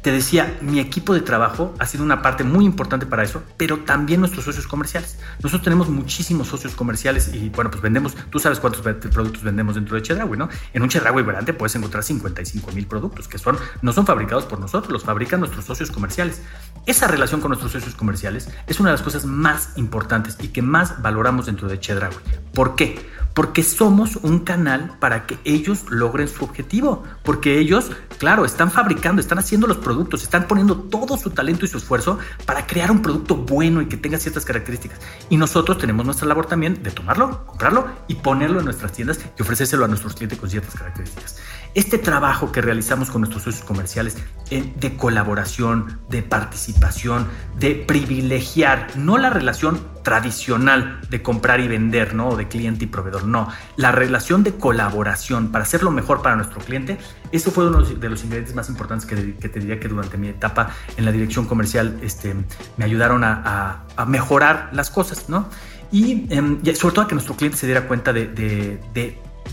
te 0.07 0.13
decía, 0.13 0.57
mi 0.61 0.79
equipo 0.79 1.15
de 1.15 1.21
trabajo 1.21 1.75
ha 1.81 1.85
sido 1.85 2.05
una 2.05 2.23
parte 2.23 2.45
muy 2.45 2.65
importante 2.65 3.07
para 3.07 3.25
eso, 3.25 3.43
pero 3.57 3.81
también 3.81 4.21
nuestros 4.21 4.45
socios 4.45 4.69
comerciales. 4.69 5.19
Nosotros 5.43 5.65
tenemos 5.65 5.89
muchísimos 5.89 6.47
socios 6.47 6.77
comerciales 6.77 7.35
y 7.35 7.49
bueno, 7.49 7.73
pues 7.73 7.83
vendemos, 7.83 8.15
tú 8.31 8.39
sabes 8.39 8.61
cuántos 8.61 8.83
productos 8.83 9.43
vendemos 9.43 9.75
dentro 9.75 9.97
de 9.97 10.03
Chedraui, 10.03 10.39
¿no? 10.39 10.49
En 10.73 10.83
un 10.85 10.89
Chedraui 10.89 11.25
grande 11.25 11.53
puedes 11.55 11.75
encontrar 11.75 12.05
55 12.05 12.71
mil 12.71 12.87
productos 12.87 13.27
que 13.27 13.37
son, 13.37 13.59
no 13.83 13.93
son 13.93 14.07
fabricados 14.07 14.45
por 14.45 14.61
nosotros, 14.61 14.93
los 14.93 15.03
fabrican 15.03 15.41
nuestros 15.41 15.65
socios 15.65 15.91
comerciales. 15.91 16.41
Esa 16.87 17.09
relación 17.09 17.41
con 17.41 17.49
nuestros 17.49 17.73
socios 17.73 17.97
comerciales 17.97 18.49
es 18.69 18.79
una 18.79 18.91
de 18.91 18.95
las 18.95 19.03
cosas 19.03 19.25
más 19.25 19.71
importantes 19.75 20.37
y 20.41 20.51
que 20.51 20.63
más 20.63 21.03
valoramos 21.03 21.47
dentro 21.47 21.67
de 21.67 21.81
Chedraui. 21.81 22.15
¿Por 22.55 22.77
qué? 22.77 23.11
Porque 23.37 23.63
somos 23.63 24.17
un 24.23 24.39
canal 24.39 24.97
para 24.99 25.27
que 25.27 25.39
ellos 25.45 25.91
logren 25.91 26.27
su 26.27 26.43
objetivo, 26.43 27.05
porque 27.23 27.59
ellos, 27.59 27.91
claro, 28.17 28.47
están 28.47 28.71
fabricando, 28.71 29.21
están 29.21 29.39
haciendo 29.39 29.67
los 29.67 29.77
productos, 29.77 30.23
están 30.23 30.49
poniendo 30.49 30.75
todo 30.77 31.19
su 31.19 31.29
talento 31.29 31.67
y 31.67 31.69
su 31.69 31.77
esfuerzo 31.77 32.19
para 32.47 32.67
crear 32.67 32.91
un 32.91 33.03
producto 33.03 33.37
bueno 33.37 33.83
y 33.83 33.89
que 33.89 33.99
tenga 33.99 34.19
ciertas 34.19 34.47
características. 34.47 35.01
Y 35.29 35.37
nosotros 35.37 35.77
tenemos 35.77 36.07
nuestra 36.07 36.27
labor 36.27 36.47
también 36.47 36.83
de 36.83 36.91
tomarlo, 36.91 37.45
comprarlo 37.45 37.87
y 38.09 38.15
ponerlo 38.15 38.61
en 38.61 38.65
nuestras 38.65 38.93
tiendas 38.93 39.21
y 39.39 39.43
ofrecérselo 39.43 39.85
a 39.85 39.89
nuestros 39.89 40.15
clientes 40.15 40.39
con 40.39 40.49
ciertas 40.49 40.75
características. 40.75 41.37
Este 41.75 41.99
trabajo 41.99 42.53
que 42.53 42.63
realizamos 42.63 43.11
con 43.11 43.21
nuestros 43.21 43.43
socios 43.43 43.67
comerciales 43.67 44.17
eh, 44.49 44.73
de 44.81 44.97
colaboración, 44.97 46.01
de 46.09 46.23
participación, 46.23 47.27
de 47.59 47.75
privilegiar, 47.75 48.97
no 48.97 49.19
la 49.19 49.29
relación 49.29 49.79
tradicional 50.07 51.01
de 51.11 51.21
comprar 51.21 51.59
y 51.59 51.67
vender, 51.67 52.15
¿no? 52.15 52.29
O 52.29 52.37
de 52.37 52.47
cliente 52.47 52.85
y 52.85 52.87
proveedor, 52.87 53.25
no. 53.25 53.49
La 53.75 53.91
relación 53.91 54.45
de 54.45 54.55
colaboración 54.55 55.51
para 55.51 55.65
hacerlo 55.65 55.91
mejor 55.91 56.23
para 56.23 56.37
nuestro 56.37 56.61
cliente, 56.61 56.97
eso 57.33 57.51
fue 57.51 57.67
uno 57.67 57.83
de 57.83 58.09
los 58.09 58.23
ingredientes 58.23 58.55
más 58.55 58.69
importantes 58.69 59.05
que, 59.05 59.17
te 59.17 59.59
diría 59.59 59.81
que 59.81 59.89
durante 59.89 60.17
mi 60.17 60.29
etapa 60.29 60.71
en 60.97 61.07
la 61.07 61.11
dirección 61.11 61.47
comercial 61.47 61.99
este, 62.03 62.37
me 62.77 62.85
ayudaron 62.85 63.25
a, 63.25 63.83
mejorar 64.07 64.71
las 64.73 64.91
cosas, 64.91 65.29
¿no? 65.29 65.49
Y, 65.91 66.33
em, 66.33 66.63
sobre 66.77 66.95
todo 66.95 67.05
a 67.07 67.09
que 67.09 67.17
nuestro 67.17 67.35
cliente 67.35 67.59
se 67.59 67.67
diera 67.67 67.89
cuenta 67.89 68.13
de 68.13 68.79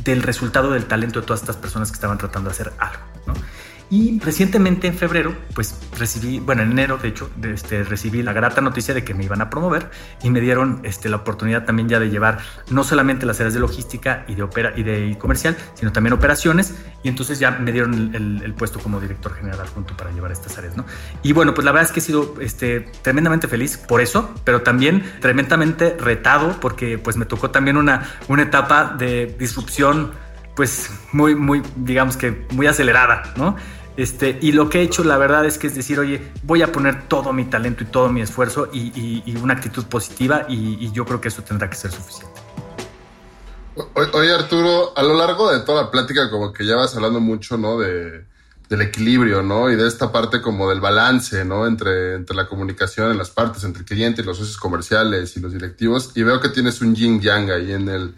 del 0.03 0.21
resultado 0.21 0.71
del 0.71 0.85
talento 0.85 1.21
de 1.21 1.25
todas 1.25 1.41
estas 1.41 1.57
personas 1.57 1.89
que 1.89 1.95
estaban 1.95 2.19
tratando 2.19 2.49
de 2.49 2.53
hacer 2.53 2.73
algo. 2.77 3.03
¿no? 3.25 3.33
Y 3.93 4.19
recientemente 4.19 4.87
en 4.87 4.95
febrero, 4.95 5.35
pues 5.53 5.79
recibí, 5.99 6.39
bueno, 6.39 6.63
en 6.63 6.71
enero 6.71 6.97
de 6.97 7.09
hecho, 7.09 7.29
este, 7.43 7.83
recibí 7.83 8.23
la 8.23 8.33
grata 8.33 8.59
noticia 8.59 8.91
de 8.91 9.03
que 9.03 9.13
me 9.13 9.23
iban 9.23 9.39
a 9.39 9.51
promover 9.51 9.91
y 10.23 10.31
me 10.31 10.41
dieron 10.41 10.79
este, 10.81 11.09
la 11.09 11.17
oportunidad 11.17 11.63
también 11.63 11.87
ya 11.87 11.99
de 11.99 12.09
llevar 12.09 12.39
no 12.71 12.83
solamente 12.83 13.27
las 13.27 13.39
áreas 13.39 13.53
de 13.53 13.59
logística 13.59 14.25
y 14.27 14.33
de, 14.33 14.41
opera, 14.41 14.73
y 14.75 14.81
de 14.81 15.15
comercial, 15.19 15.55
sino 15.75 15.91
también 15.91 16.13
operaciones. 16.13 16.73
Y 17.03 17.07
entonces 17.07 17.37
ya 17.37 17.51
me 17.51 17.71
dieron 17.71 18.15
el, 18.15 18.55
puesto 18.55 18.79
como 18.79 18.99
director 18.99 19.35
general 19.35 19.67
junto 19.67 19.95
para 19.95 20.09
llevar 20.09 20.31
estas 20.31 20.57
áreas, 20.57 20.75
¿no? 20.75 20.85
Y 21.21 21.33
bueno, 21.33 21.53
pues 21.53 21.63
la 21.63 21.71
verdad 21.71 21.87
es 21.87 21.93
que 21.93 21.99
he 21.99 22.03
sido 22.03 22.33
este, 22.41 22.79
tremendamente 23.03 23.47
feliz 23.47 23.77
por 23.77 24.01
eso, 24.01 24.33
pero 24.43 24.63
también 24.63 25.03
tremendamente 25.21 25.95
retado 25.99 26.59
porque 26.59 26.97
pues 26.97 27.15
me 27.15 27.25
tocó 27.27 27.51
también 27.51 27.77
una, 27.77 28.09
una 28.27 28.41
etapa 28.41 28.95
de 28.97 29.35
disrupción 29.37 30.13
pues 30.55 30.89
muy, 31.11 31.35
muy, 31.35 31.61
digamos 31.75 32.17
que 32.17 32.45
muy 32.51 32.67
acelerada, 32.67 33.33
¿no? 33.37 33.55
Este, 33.95 34.39
y 34.41 34.53
lo 34.53 34.69
que 34.69 34.79
he 34.79 34.81
hecho, 34.81 35.03
la 35.03 35.17
verdad 35.17 35.45
es 35.45 35.57
que 35.57 35.67
es 35.67 35.75
decir, 35.75 35.99
oye, 35.99 36.31
voy 36.43 36.63
a 36.63 36.71
poner 36.71 37.07
todo 37.07 37.31
mi 37.31 37.45
talento 37.45 37.83
y 37.83 37.87
todo 37.87 38.09
mi 38.09 38.21
esfuerzo 38.21 38.69
y, 38.73 39.35
una 39.41 39.53
actitud 39.53 39.85
positiva 39.85 40.45
y, 40.49 40.91
yo 40.91 41.05
creo 41.05 41.21
que 41.21 41.27
eso 41.27 41.43
tendrá 41.43 41.69
que 41.69 41.75
ser 41.75 41.91
suficiente. 41.91 42.41
Oye, 44.13 44.33
Arturo, 44.33 44.97
a 44.97 45.03
lo 45.03 45.15
largo 45.15 45.51
de 45.51 45.61
toda 45.61 45.83
la 45.83 45.91
plática, 45.91 46.29
como 46.29 46.53
que 46.53 46.65
ya 46.65 46.75
vas 46.75 46.95
hablando 46.95 47.19
mucho, 47.19 47.57
¿no? 47.57 47.79
De, 47.79 48.25
del 48.69 48.81
equilibrio, 48.81 49.41
¿no? 49.43 49.69
Y 49.69 49.75
de 49.75 49.87
esta 49.87 50.11
parte 50.11 50.41
como 50.41 50.69
del 50.69 50.79
balance, 50.79 51.43
¿no? 51.45 51.67
Entre, 51.67 52.15
entre 52.15 52.35
la 52.35 52.47
comunicación 52.47 53.11
en 53.11 53.17
las 53.17 53.29
partes, 53.29 53.63
entre 53.63 53.81
el 53.81 53.85
cliente 53.85 54.21
y 54.21 54.25
los 54.25 54.37
socios 54.37 54.57
comerciales 54.57 55.35
y 55.37 55.39
los 55.39 55.53
directivos. 55.53 56.11
Y 56.15 56.23
veo 56.23 56.39
que 56.39 56.49
tienes 56.49 56.81
un 56.81 56.95
yin 56.95 57.19
yang 57.19 57.49
ahí 57.51 57.71
en 57.71 57.89
el, 57.89 58.15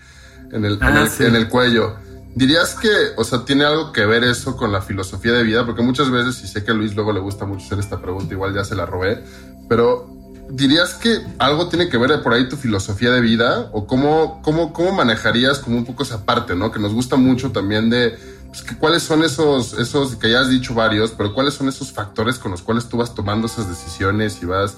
en 0.51 0.65
el, 0.65 0.73
en, 0.73 0.84
ah, 0.84 1.07
el 1.19 1.26
en 1.26 1.36
el 1.36 1.49
cuello. 1.49 1.95
¿Dirías 2.36 2.76
que, 2.76 2.90
o 3.16 3.24
sea, 3.24 3.46
tiene 3.46 3.64
algo 3.64 3.94
que 3.94 4.06
ver 4.06 4.26
eso 4.26 4.58
con 4.58 4.74
la 4.74 4.82
filosofía 4.82 5.32
de 5.32 5.44
vida? 5.44 5.66
Porque 5.66 5.82
muchas 5.82 6.12
veces, 6.12 6.44
y 6.44 6.48
sé 6.48 6.66
que 6.66 6.72
a 6.72 6.74
Luis 6.74 6.94
luego 6.94 7.14
le 7.14 7.22
gusta 7.22 7.46
mucho 7.46 7.66
hacer 7.66 7.80
esta 7.80 8.02
pregunta, 8.02 8.34
igual 8.34 8.54
ya 8.54 8.66
se 8.66 8.76
la 8.76 8.86
robé, 8.86 9.24
pero 9.70 10.10
¿dirías 10.50 10.96
que 10.96 11.22
algo 11.40 11.70
tiene 11.70 11.88
que 11.88 11.98
ver 11.98 12.22
por 12.22 12.34
ahí 12.34 12.50
tu 12.50 12.58
filosofía 12.58 13.12
de 13.12 13.22
vida? 13.22 13.70
¿O 13.72 13.88
cómo, 13.88 14.42
cómo, 14.44 14.74
cómo 14.74 14.92
manejarías 14.92 15.60
como 15.60 15.78
un 15.78 15.86
poco 15.86 16.04
esa 16.04 16.26
parte, 16.26 16.56
¿no? 16.56 16.74
Que 16.74 16.80
nos 16.80 16.94
gusta 16.94 17.16
mucho 17.16 17.54
también 17.54 17.90
de, 17.90 18.18
pues, 18.50 18.64
cuáles 18.80 19.04
son 19.04 19.24
esos, 19.24 19.72
esos, 19.80 20.18
que 20.18 20.30
ya 20.30 20.42
has 20.42 20.50
dicho 20.50 20.74
varios, 20.74 21.12
pero 21.12 21.34
cuáles 21.34 21.54
son 21.54 21.70
esos 21.70 21.94
factores 21.94 22.38
con 22.38 22.52
los 22.52 22.62
cuales 22.62 22.90
tú 22.90 22.98
vas 22.98 23.16
tomando 23.16 23.48
esas 23.48 23.70
decisiones 23.70 24.40
y 24.42 24.46
vas, 24.46 24.76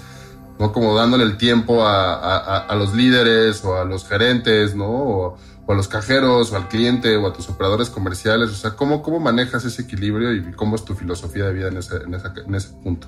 ¿no? 0.59 0.71
Como 0.71 0.95
dándole 0.95 1.23
el 1.23 1.37
tiempo 1.37 1.87
a, 1.87 2.59
a, 2.59 2.75
los 2.75 2.93
líderes 2.93 3.65
o 3.65 3.77
a 3.77 3.83
los 3.83 4.07
gerentes, 4.07 4.75
¿no? 4.75 5.37
O 5.67 5.73
a 5.73 5.75
los 5.75 5.87
cajeros, 5.87 6.51
o 6.51 6.55
al 6.55 6.67
cliente, 6.67 7.15
o 7.17 7.27
a 7.27 7.33
tus 7.33 7.47
operadores 7.49 7.91
comerciales? 7.91 8.49
O 8.49 8.55
sea, 8.55 8.71
¿cómo, 8.71 9.03
cómo 9.03 9.19
manejas 9.19 9.65
ese 9.65 9.83
equilibrio 9.83 10.33
y 10.33 10.51
cómo 10.53 10.75
es 10.75 10.83
tu 10.83 10.95
filosofía 10.95 11.45
de 11.45 11.53
vida 11.53 11.67
en 11.67 11.77
ese, 11.77 11.97
en 11.97 12.15
en 12.15 12.55
ese 12.55 12.69
punto? 12.81 13.07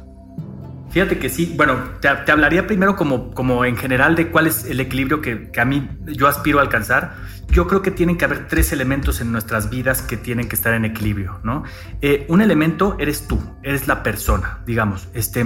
Fíjate 0.92 1.20
que 1.20 1.30
sí, 1.30 1.54
bueno, 1.56 1.78
te, 2.02 2.08
hablaría 2.08 2.66
primero 2.66 2.96
como, 2.96 3.32
como 3.32 3.64
en 3.64 3.78
general 3.78 4.16
de 4.16 4.30
cuál 4.30 4.48
es 4.48 4.66
el 4.66 4.80
equilibrio 4.80 5.22
que, 5.22 5.52
que, 5.52 5.62
a 5.62 5.66
mí 5.66 5.88
yo 6.08 6.28
aspiro 6.28 6.60
a 6.60 6.62
alcanzar. 6.64 7.16
Yo 7.52 7.68
creo 7.68 7.82
que 7.82 7.90
tienen 7.90 8.18
que 8.18 8.26
haber 8.26 8.48
tres 8.48 8.72
elementos 8.72 9.22
en 9.22 9.32
nuestras 9.32 9.70
vidas 9.70 10.04
que 10.04 10.18
tienen 10.18 10.48
que 10.48 10.56
estar 10.56 10.74
en 10.74 10.86
equilibrio, 10.86 11.40
¿no? 11.44 11.64
Eh, 12.02 12.26
un 12.30 12.42
elemento 12.42 12.96
eres 13.00 13.28
tú, 13.28 13.40
eres 13.64 13.88
la 13.88 14.04
persona, 14.04 14.60
digamos, 14.68 15.08
este, 15.14 15.44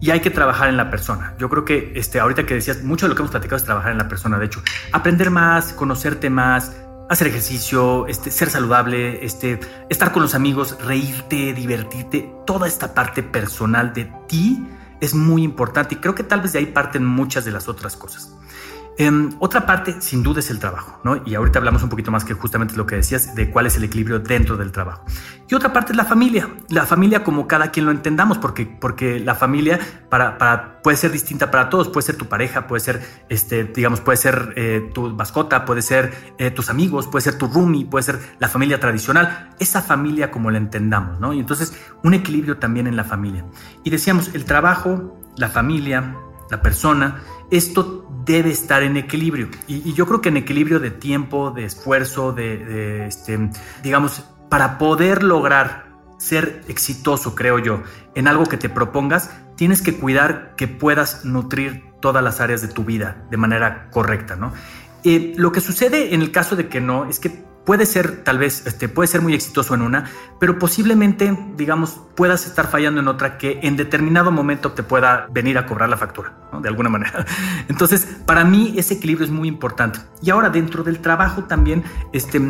y 0.00 0.10
hay 0.10 0.20
que 0.20 0.30
trabajar 0.30 0.68
en 0.68 0.76
la 0.76 0.90
persona. 0.90 1.34
Yo 1.38 1.48
creo 1.48 1.64
que 1.64 1.92
este, 1.94 2.18
ahorita 2.18 2.46
que 2.46 2.54
decías, 2.54 2.82
mucho 2.82 3.06
de 3.06 3.10
lo 3.10 3.14
que 3.14 3.22
hemos 3.22 3.30
platicado 3.30 3.56
es 3.56 3.64
trabajar 3.64 3.92
en 3.92 3.98
la 3.98 4.08
persona, 4.08 4.38
de 4.38 4.46
hecho, 4.46 4.60
aprender 4.92 5.30
más, 5.30 5.72
conocerte 5.72 6.30
más, 6.30 6.76
hacer 7.08 7.28
ejercicio, 7.28 8.08
este, 8.08 8.32
ser 8.32 8.50
saludable, 8.50 9.24
este, 9.24 9.60
estar 9.88 10.10
con 10.10 10.22
los 10.22 10.34
amigos, 10.34 10.76
reírte, 10.84 11.54
divertirte, 11.54 12.28
toda 12.44 12.66
esta 12.66 12.92
parte 12.92 13.22
personal 13.22 13.92
de 13.92 14.10
ti 14.26 14.66
es 15.00 15.14
muy 15.14 15.42
importante 15.42 15.94
y 15.94 15.98
creo 15.98 16.14
que 16.14 16.22
tal 16.22 16.40
vez 16.40 16.52
de 16.52 16.60
ahí 16.60 16.66
parten 16.66 17.04
muchas 17.04 17.44
de 17.44 17.52
las 17.52 17.68
otras 17.68 17.96
cosas. 17.96 18.32
Em, 18.98 19.34
otra 19.40 19.66
parte, 19.66 20.00
sin 20.00 20.22
duda, 20.22 20.40
es 20.40 20.50
el 20.50 20.58
trabajo, 20.58 21.00
¿no? 21.04 21.20
Y 21.26 21.34
ahorita 21.34 21.58
hablamos 21.58 21.82
un 21.82 21.90
poquito 21.90 22.10
más 22.10 22.24
que 22.24 22.32
justamente 22.32 22.76
lo 22.76 22.86
que 22.86 22.96
decías 22.96 23.34
de 23.34 23.50
cuál 23.50 23.66
es 23.66 23.76
el 23.76 23.84
equilibrio 23.84 24.20
dentro 24.20 24.56
del 24.56 24.72
trabajo. 24.72 25.04
Y 25.48 25.54
otra 25.54 25.70
parte 25.72 25.92
es 25.92 25.96
la 25.98 26.06
familia, 26.06 26.48
la 26.70 26.86
familia 26.86 27.22
como 27.22 27.46
cada 27.46 27.70
quien 27.70 27.84
lo 27.84 27.92
entendamos, 27.92 28.38
porque, 28.38 28.64
porque 28.64 29.20
la 29.20 29.34
familia 29.34 29.78
para, 30.08 30.38
para, 30.38 30.80
puede 30.80 30.96
ser 30.96 31.12
distinta 31.12 31.50
para 31.50 31.68
todos, 31.68 31.88
puede 31.88 32.06
ser 32.06 32.16
tu 32.16 32.26
pareja, 32.26 32.66
puede 32.66 32.80
ser, 32.80 33.02
este, 33.28 33.64
digamos, 33.64 34.00
puede 34.00 34.16
ser 34.16 34.54
eh, 34.56 34.90
tu 34.94 35.10
mascota, 35.10 35.66
puede 35.66 35.82
ser 35.82 36.34
eh, 36.38 36.50
tus 36.50 36.70
amigos, 36.70 37.06
puede 37.06 37.22
ser 37.22 37.36
tu 37.36 37.48
roomie, 37.48 37.84
puede 37.84 38.02
ser 38.02 38.18
la 38.38 38.48
familia 38.48 38.80
tradicional, 38.80 39.50
esa 39.58 39.82
familia 39.82 40.30
como 40.30 40.50
la 40.50 40.56
entendamos, 40.56 41.20
¿no? 41.20 41.34
Y 41.34 41.40
entonces 41.40 41.78
un 42.02 42.14
equilibrio 42.14 42.56
también 42.56 42.86
en 42.86 42.96
la 42.96 43.04
familia. 43.04 43.44
Y 43.84 43.90
decíamos, 43.90 44.34
el 44.34 44.46
trabajo, 44.46 45.20
la 45.36 45.48
familia, 45.48 46.16
la 46.50 46.62
persona, 46.62 47.22
esto 47.50 48.05
debe 48.26 48.50
estar 48.50 48.82
en 48.82 48.96
equilibrio. 48.96 49.48
Y, 49.66 49.94
yo 49.94 50.06
creo 50.06 50.20
que 50.20 50.28
en 50.28 50.36
equilibrio 50.36 50.80
de 50.80 50.90
tiempo, 50.90 51.52
de 51.52 51.64
esfuerzo, 51.64 52.32
de, 52.32 53.06
este, 53.06 53.50
digamos, 53.82 54.24
para 54.50 54.78
poder 54.78 55.22
lograr 55.22 55.86
ser 56.18 56.62
exitoso, 56.68 57.34
creo 57.34 57.58
yo, 57.58 57.82
en 58.14 58.26
algo 58.26 58.46
que 58.46 58.56
te 58.56 58.68
propongas, 58.68 59.30
tienes 59.54 59.80
que 59.80 59.96
cuidar 59.96 60.54
que 60.56 60.66
puedas 60.66 61.24
nutrir 61.24 61.84
todas 62.00 62.22
las 62.22 62.40
áreas 62.40 62.62
de 62.62 62.68
tu 62.68 62.84
vida 62.84 63.24
de 63.30 63.36
manera 63.36 63.88
correcta, 63.90 64.36
¿no? 64.36 64.52
Eh, 65.04 65.34
lo 65.36 65.52
que 65.52 65.60
sucede 65.60 66.14
en 66.14 66.20
el 66.20 66.32
caso 66.32 66.56
de 66.56 66.68
que 66.68 66.80
no 66.80 67.08
es 67.08 67.20
que 67.20 67.44
puede 67.66 67.84
ser 67.84 68.22
tal 68.22 68.38
vez, 68.38 68.66
este, 68.66 68.88
puede 68.88 69.08
ser 69.08 69.20
muy 69.20 69.34
exitoso 69.34 69.74
en 69.74 69.82
una, 69.82 70.08
pero 70.38 70.58
posiblemente, 70.58 71.36
digamos, 71.56 72.00
puedas 72.14 72.46
estar 72.46 72.68
fallando 72.68 73.00
en 73.00 73.08
otra 73.08 73.36
que 73.36 73.58
en 73.62 73.76
determinado 73.76 74.30
momento 74.30 74.72
te 74.72 74.82
pueda 74.84 75.26
venir 75.30 75.58
a 75.58 75.66
cobrar 75.66 75.88
la 75.88 75.96
factura, 75.96 76.32
de 76.62 76.68
alguna 76.68 76.88
manera. 76.88 77.26
Entonces, 77.68 78.06
para 78.24 78.44
mí 78.44 78.74
ese 78.78 78.94
equilibrio 78.94 79.26
es 79.26 79.32
muy 79.32 79.48
importante. 79.48 79.98
Y 80.22 80.30
ahora 80.30 80.48
dentro 80.48 80.84
del 80.84 81.00
trabajo 81.00 81.44
también, 81.44 81.84
este, 82.12 82.40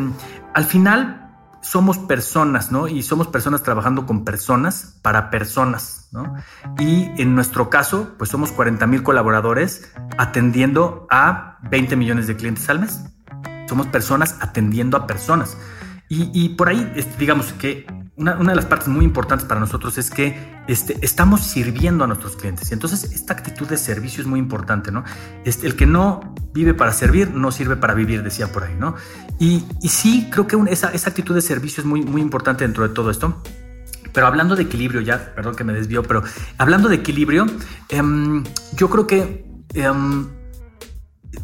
al 0.53 0.65
final 0.65 1.27
somos 1.61 1.97
personas, 1.97 2.71
¿no? 2.71 2.87
Y 2.87 3.01
somos 3.01 3.27
personas 3.27 3.63
trabajando 3.63 4.05
con 4.05 4.23
personas 4.23 4.99
para 5.01 5.31
personas, 5.31 6.09
¿no? 6.11 6.35
Y 6.79 7.09
en 7.21 7.33
nuestro 7.33 7.69
caso, 7.71 8.13
pues 8.19 8.29
somos 8.29 8.51
40 8.51 8.85
mil 8.85 9.01
colaboradores 9.01 9.91
atendiendo 10.19 11.07
a 11.09 11.57
20 11.63 11.95
millones 11.95 12.27
de 12.27 12.35
clientes 12.35 12.69
al 12.69 12.79
mes. 12.79 13.01
Somos 13.67 13.87
personas 13.87 14.37
atendiendo 14.39 14.97
a 14.97 15.07
personas. 15.07 15.57
Y, 16.09 16.49
por 16.49 16.69
ahí, 16.69 16.89
digamos 17.19 17.51
que 17.51 17.85
una, 18.15 18.35
de 18.35 18.55
las 18.55 18.65
partes 18.65 18.87
muy 18.87 19.03
importantes 19.03 19.45
para 19.45 19.59
nosotros 19.59 19.97
es 19.97 20.09
que 20.09 20.63
este, 20.69 20.97
estamos 21.01 21.41
sirviendo 21.41 22.05
a 22.05 22.07
nuestros 22.07 22.37
clientes. 22.37 22.71
Y 22.71 22.73
entonces 22.75 23.11
esta 23.11 23.33
actitud 23.33 23.67
de 23.67 23.75
servicio 23.75 24.21
es 24.21 24.27
muy 24.27 24.39
importante, 24.39 24.89
¿no? 24.89 25.03
Este, 25.43 25.67
el 25.67 25.75
que 25.75 25.85
no 25.85 26.33
vive 26.53 26.73
para 26.73 26.93
servir, 26.93 27.31
no 27.31 27.51
sirve 27.51 27.75
para 27.75 27.93
vivir, 27.93 28.23
decía 28.23 28.53
por 28.53 28.63
ahí, 28.63 28.75
¿no? 28.79 28.95
Y, 29.37 29.65
sí, 29.81 30.29
creo 30.31 30.47
que 30.47 30.57
esa, 30.71 30.91
esa, 30.91 31.09
actitud 31.09 31.35
de 31.35 31.41
servicio 31.41 31.81
es 31.81 31.85
muy, 31.85 32.01
muy 32.01 32.21
importante 32.21 32.63
dentro 32.63 32.87
de 32.87 32.93
todo 32.93 33.11
esto. 33.11 33.43
Pero 34.13 34.27
hablando 34.27 34.55
de 34.55 34.63
equilibrio, 34.63 35.01
ya, 35.01 35.35
perdón 35.35 35.55
que 35.55 35.65
me 35.65 35.73
desvió, 35.73 36.03
pero 36.03 36.23
hablando 36.57 36.87
de 36.87 36.95
equilibrio, 36.95 37.45
em, 37.89 38.45
yo 38.77 38.89
creo 38.89 39.05
que 39.05 39.45
em, 39.73 40.25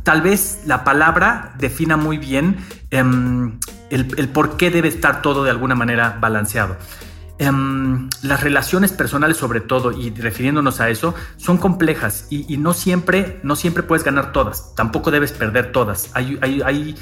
tal 0.03 0.21
vez 0.21 0.61
la 0.65 0.84
palabra 0.84 1.53
defina 1.57 1.97
muy 1.97 2.17
bien 2.17 2.57
em, 2.91 3.59
el, 3.89 4.29
por 4.29 4.57
qué 4.57 4.71
debe 4.71 4.88
estar 4.88 5.21
todo 5.21 5.43
de 5.43 5.51
alguna 5.51 5.75
manera 5.75 6.17
balanceado. 6.19 6.77
em, 7.39 8.09
las 8.21 8.41
relaciones 8.41 8.91
personales 8.91 9.38
sobre 9.38 9.59
todo, 9.59 9.91
y 9.91 10.11
refiriéndonos 10.11 10.79
a 10.79 10.89
eso, 10.89 11.15
son 11.38 11.57
complejas 11.57 12.27
y, 12.29 12.57
no, 12.57 12.73
siempre, 12.73 13.39
no 13.43 13.55
siempre 13.55 13.84
puedes 13.84 14.03
ganar 14.03 14.31
todas, 14.31 14.73
tampoco 14.75 15.11
debes 15.11 15.31
perder 15.31 15.71
todas. 15.71 16.11
Hay, 16.13 16.95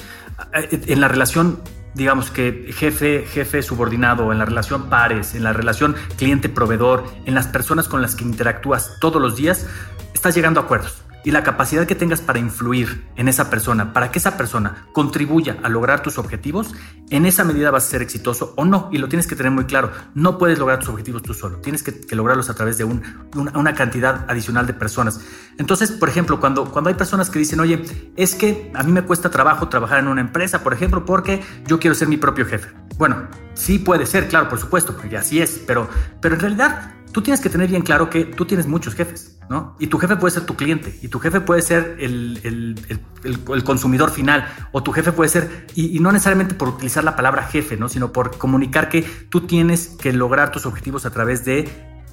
en 0.72 1.02
la 1.02 1.08
relación 1.08 1.60
digamos 1.94 2.32
que 2.32 2.72
jefe, 2.74 3.26
jefe 3.28 3.62
subordinado, 3.62 4.32
en 4.32 4.40
la 4.40 4.46
relación 4.46 4.90
pares, 4.90 5.36
en 5.36 5.44
la 5.44 5.52
relación 5.52 5.96
cliente-proveedor, 6.18 7.04
en 7.26 7.36
las 7.36 7.48
personas 7.48 7.90
con 7.90 8.02
las 8.02 8.16
que 8.16 8.24
interactúas 8.24 8.98
todos 9.02 9.22
los 9.22 9.36
días, 9.36 9.68
estás 10.14 10.34
llegando 10.34 10.62
a 10.62 10.64
acuerdos 10.64 11.04
y 11.24 11.32
la 11.32 11.44
capacidad 11.44 11.86
que 11.86 11.96
tengas 11.96 12.22
para 12.22 12.40
influir 12.40 13.06
en 13.16 13.28
esa 13.28 13.50
persona, 13.50 13.94
para 13.94 14.12
que 14.12 14.20
esa 14.20 14.38
persona 14.38 14.88
contribuya 14.94 15.58
a 15.64 15.70
lograr 15.70 16.02
tus 16.02 16.18
objetivos, 16.18 16.74
en 17.10 17.26
esa 17.26 17.44
medida 17.44 17.72
vas 17.72 17.86
a 17.86 17.90
ser 17.90 18.02
exitoso 18.02 18.54
o 18.58 18.66
no. 18.66 18.90
Y 18.92 18.98
lo 18.98 19.08
tienes 19.08 19.28
que 19.28 19.36
tener 19.36 19.52
muy 19.52 19.66
claro. 19.66 19.92
No 20.16 20.38
puedes 20.38 20.58
lograr 20.60 20.80
tus 20.80 20.90
objetivos 20.90 21.22
tú 21.22 21.34
solo. 21.34 21.58
Tienes 21.58 21.84
que, 21.84 22.16
lograrlos 22.16 22.50
a 22.50 22.56
través 22.56 22.78
de 22.78 22.84
una, 22.84 23.76
cantidad 23.76 24.26
adicional 24.30 24.68
de 24.68 24.74
personas. 24.74 25.22
Entonces, 25.58 25.92
por 25.92 26.10
ejemplo, 26.10 26.40
cuando, 26.40 26.66
cuando 26.72 26.90
hay 26.90 26.96
personas 26.96 27.30
que 27.30 27.40
dicen, 27.40 27.60
oye, 27.60 27.84
es 28.16 28.36
que 28.36 28.72
a 28.76 28.84
mí 28.84 28.92
me 28.92 29.04
cuesta 29.04 29.30
trabajo 29.30 29.70
trabajar 29.70 30.00
en 30.00 30.08
una 30.08 30.22
empresa, 30.22 30.64
por 30.64 30.74
ejemplo, 30.74 31.06
porque 31.06 31.42
yo 31.68 31.80
quiero 31.80 31.96
ser 31.96 32.08
mi 32.08 32.18
propio 32.18 32.46
jefe. 32.46 32.70
Bueno, 32.98 33.28
sí 33.54 33.80
puede 33.80 34.06
ser, 34.06 34.28
claro, 34.28 34.50
por 34.50 34.60
supuesto, 34.60 34.96
porque 34.96 35.18
así 35.18 35.42
es, 35.42 35.62
pero, 35.66 35.88
pero 36.22 36.36
en 36.36 36.42
realidad 36.42 36.92
tú 37.12 37.22
tienes 37.22 37.42
que 37.42 37.50
tener 37.50 37.70
bien 37.70 37.82
claro 37.82 38.10
que 38.10 38.26
tú 38.26 38.46
tienes 38.46 38.68
muchos 38.68 38.96
jefes, 38.96 39.38
¿no? 39.50 39.76
Y 39.80 39.88
tu 39.88 39.98
jefe 39.98 40.16
puede 40.16 40.34
ser 40.34 40.46
tu 40.46 40.56
cliente, 40.56 40.98
y 41.02 41.08
tu 41.08 41.20
jefe 41.20 41.42
puede 41.42 41.62
ser 41.62 41.98
el, 42.00 43.64
consumidor 43.64 44.12
final, 44.12 44.48
o 44.72 44.84
tu 44.84 44.92
jefe 44.92 45.12
puede 45.12 45.30
ser, 45.30 45.68
y, 45.76 46.00
no 46.00 46.12
necesariamente 46.12 46.56
por 46.56 46.70
utilizar 46.70 47.04
la 47.04 47.16
palabra 47.16 47.44
jefe, 47.44 47.78
¿no? 47.78 47.90
Sino 47.90 48.12
por 48.12 48.38
comunicar 48.38 48.90
que 48.90 49.02
tú 49.30 49.42
tienes 49.42 49.88
que 49.88 50.14
lograr 50.14 50.52
tus 50.52 50.66
objetivos 50.66 51.06
a 51.06 51.12
través 51.12 51.46
de 51.46 51.70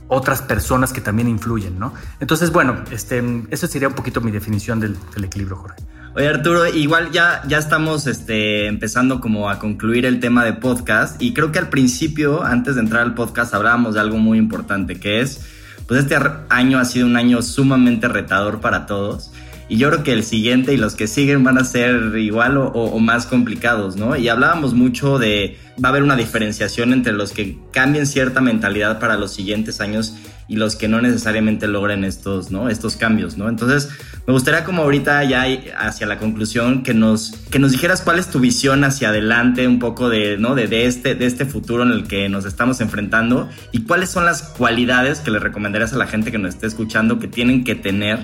otras 0.09 0.40
personas 0.42 0.92
que 0.92 1.01
también 1.01 1.28
influyen, 1.28 1.78
¿no? 1.78 1.92
Entonces, 2.20 2.51
bueno, 2.51 2.84
este, 2.90 3.22
eso 3.51 3.66
sería 3.66 3.88
un 3.88 3.94
poquito 3.94 4.20
mi 4.20 4.30
definición 4.30 4.80
del 4.80 4.96
equilibrio, 5.24 5.57
Jorge. 5.57 5.84
Oye 6.18 6.26
Arturo, 6.26 6.66
igual 6.66 7.12
ya, 7.12 7.42
ya 7.46 7.58
estamos 7.58 8.08
este, 8.08 8.66
empezando 8.66 9.20
como 9.20 9.48
a 9.48 9.60
concluir 9.60 10.04
el 10.04 10.18
tema 10.18 10.44
de 10.44 10.52
podcast 10.52 11.22
y 11.22 11.32
creo 11.32 11.52
que 11.52 11.60
al 11.60 11.68
principio, 11.68 12.42
antes 12.42 12.74
de 12.74 12.80
entrar 12.80 13.02
al 13.02 13.14
podcast, 13.14 13.54
hablábamos 13.54 13.94
de 13.94 14.00
algo 14.00 14.18
muy 14.18 14.36
importante 14.36 14.98
que 14.98 15.20
es, 15.20 15.46
pues 15.86 16.00
este 16.00 16.16
año 16.48 16.80
ha 16.80 16.84
sido 16.86 17.06
un 17.06 17.16
año 17.16 17.40
sumamente 17.40 18.08
retador 18.08 18.60
para 18.60 18.84
todos 18.84 19.30
y 19.68 19.76
yo 19.76 19.90
creo 19.90 20.02
que 20.02 20.12
el 20.12 20.24
siguiente 20.24 20.74
y 20.74 20.76
los 20.76 20.96
que 20.96 21.06
siguen 21.06 21.44
van 21.44 21.56
a 21.56 21.62
ser 21.62 22.18
igual 22.18 22.56
o, 22.56 22.98
más 22.98 23.26
complicados, 23.26 23.94
¿no? 23.94 24.16
Y 24.16 24.28
hablábamos 24.28 24.74
mucho 24.74 25.20
de, 25.20 25.56
va 25.76 25.90
a 25.90 25.92
haber 25.92 26.02
una 26.02 26.16
diferenciación 26.16 26.92
entre 26.92 27.12
los 27.12 27.30
que 27.30 27.58
cambien 27.70 28.08
cierta 28.08 28.40
mentalidad 28.40 28.98
para 28.98 29.16
los 29.16 29.32
siguientes 29.32 29.80
años 29.80 30.16
y 30.49 30.57
los 30.57 30.76
que 30.76 30.88
no 30.88 31.01
necesariamente 31.03 31.68
logren 31.68 32.05
estos, 32.05 32.51
¿no? 32.51 32.70
Estos 32.70 32.96
cambios, 32.96 33.36
¿no? 33.36 33.49
Entonces, 33.51 33.90
me 34.26 34.32
gustaría 34.32 34.64
como 34.64 34.82
ahorita 34.82 35.22
ya 35.24 35.44
hacia 35.78 36.07
la 36.07 36.18
conclusión 36.18 36.82
que 36.82 36.94
nos, 36.94 37.32
que 37.51 37.59
nos 37.59 37.72
dijeras 37.72 38.01
cuál 38.01 38.18
es 38.18 38.28
tu 38.28 38.40
visión 38.40 38.82
hacia 38.82 39.11
adelante 39.11 39.68
un 39.68 39.78
poco 39.78 40.09
de, 40.09 40.38
¿no? 40.38 40.55
De, 40.55 40.66
de, 40.66 40.86
este, 40.86 41.14
de 41.14 41.26
este 41.26 41.44
futuro 41.44 41.82
en 41.82 41.90
el 41.90 42.09
que 42.09 42.30
nos 42.30 42.46
estamos 42.46 42.80
enfrentando 42.80 43.49
y 43.72 43.82
cuáles 43.82 44.09
son 44.09 44.24
las 44.24 44.42
cualidades 44.42 45.20
que 45.20 45.30
le 45.30 45.38
recomendarías 45.38 45.92
a 45.92 45.99
la 45.99 46.07
gente 46.07 46.32
que 46.32 46.38
nos 46.38 46.55
esté 46.55 46.66
escuchando 46.66 47.18
que 47.18 47.28
tienen 47.28 47.62
que 47.62 47.74
tener 47.74 48.18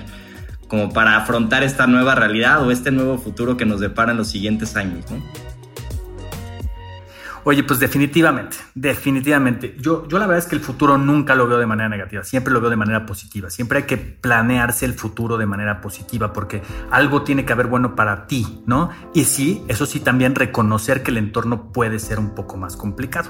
como 0.67 0.91
para 0.91 1.15
afrontar 1.17 1.63
esta 1.63 1.85
nueva 1.85 2.15
realidad 2.15 2.65
o 2.65 2.71
este 2.71 2.89
nuevo 2.89 3.19
futuro 3.19 3.55
que 3.55 3.65
nos 3.65 3.79
depara 3.79 4.11
en 4.11 4.17
los 4.17 4.29
siguientes 4.29 4.75
años, 4.75 5.05
¿no? 5.11 5.44
Oye, 7.47 7.63
pues 7.63 7.79
definitivamente, 7.79 8.57
definitivamente. 8.73 9.75
Yo, 9.79 10.07
yo 10.07 10.17
la 10.17 10.25
verdad 10.25 10.43
es 10.43 10.49
que 10.49 10.55
el 10.55 10.61
futuro 10.61 10.97
nunca 10.97 11.35
lo 11.35 11.47
veo 11.47 11.59
de 11.59 11.67
manera 11.67 11.87
negativa, 11.87 12.23
siempre 12.23 12.51
lo 12.51 12.59
veo 12.59 12.71
de 12.71 12.75
manera 12.75 13.05
positiva. 13.05 13.51
Siempre 13.51 13.77
hay 13.77 13.83
que 13.83 13.97
planearse 13.97 14.83
el 14.85 14.95
futuro 14.95 15.37
de 15.37 15.45
manera 15.45 15.79
positiva 15.79 16.33
porque 16.33 16.63
algo 16.89 17.21
tiene 17.21 17.45
que 17.45 17.53
haber 17.53 17.67
bueno 17.67 17.95
para 17.95 18.25
ti, 18.25 18.63
¿no? 18.65 18.89
Y 19.13 19.25
sí, 19.25 19.63
eso 19.67 19.85
sí, 19.85 19.99
también 19.99 20.33
reconocer 20.33 21.03
que 21.03 21.11
el 21.11 21.17
entorno 21.17 21.71
puede 21.71 21.99
ser 21.99 22.17
un 22.17 22.33
poco 22.33 22.57
más 22.57 22.75
complicado. 22.75 23.29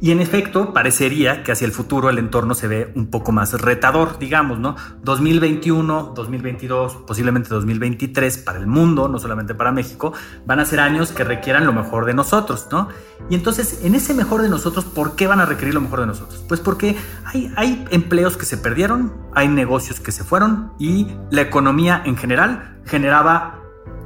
Y 0.00 0.12
en 0.12 0.20
efecto, 0.20 0.72
parecería 0.72 1.42
que 1.42 1.52
hacia 1.52 1.66
el 1.66 1.72
futuro 1.72 2.08
el 2.08 2.18
entorno 2.18 2.54
se 2.54 2.68
ve 2.68 2.92
un 2.94 3.08
poco 3.08 3.32
más 3.32 3.52
retador, 3.60 4.18
digamos, 4.18 4.58
¿no? 4.58 4.76
2021, 5.02 6.12
2022, 6.14 6.96
posiblemente 7.06 7.48
2023 7.50 8.38
para 8.38 8.58
el 8.58 8.66
mundo, 8.66 9.08
no 9.08 9.18
solamente 9.18 9.54
para 9.54 9.72
México, 9.72 10.12
van 10.46 10.60
a 10.60 10.64
ser 10.64 10.80
años 10.80 11.12
que 11.12 11.24
requieran 11.24 11.66
lo 11.66 11.72
mejor 11.72 12.06
de 12.06 12.14
nosotros, 12.14 12.68
¿no? 12.70 12.88
Y 13.28 13.34
entonces, 13.34 13.80
en 13.84 13.94
ese 13.94 14.14
mejor 14.14 14.42
de 14.42 14.48
nosotros, 14.48 14.84
¿por 14.84 15.16
qué 15.16 15.26
van 15.26 15.40
a 15.40 15.46
requerir 15.46 15.74
lo 15.74 15.80
mejor 15.80 16.00
de 16.00 16.06
nosotros? 16.06 16.44
Pues 16.48 16.60
porque 16.60 16.96
hay, 17.24 17.52
hay 17.56 17.84
empleos 17.90 18.36
que 18.36 18.46
se 18.46 18.56
perdieron, 18.56 19.12
hay 19.34 19.48
negocios 19.48 20.00
que 20.00 20.12
se 20.12 20.24
fueron 20.24 20.72
y 20.78 21.08
la 21.30 21.42
economía 21.42 22.02
en 22.04 22.16
general 22.16 22.78
generaba 22.86 23.60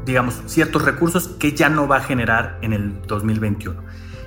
digamos, 0.05 0.43
ciertos 0.47 0.85
recursos 0.85 1.29
que 1.29 1.53
ya 1.53 1.69
no 1.69 1.89
va 1.89 1.97
a 1.97 2.01
generar 2.01 2.59
en 2.63 2.73
el 2.73 3.03
2021 3.07 3.83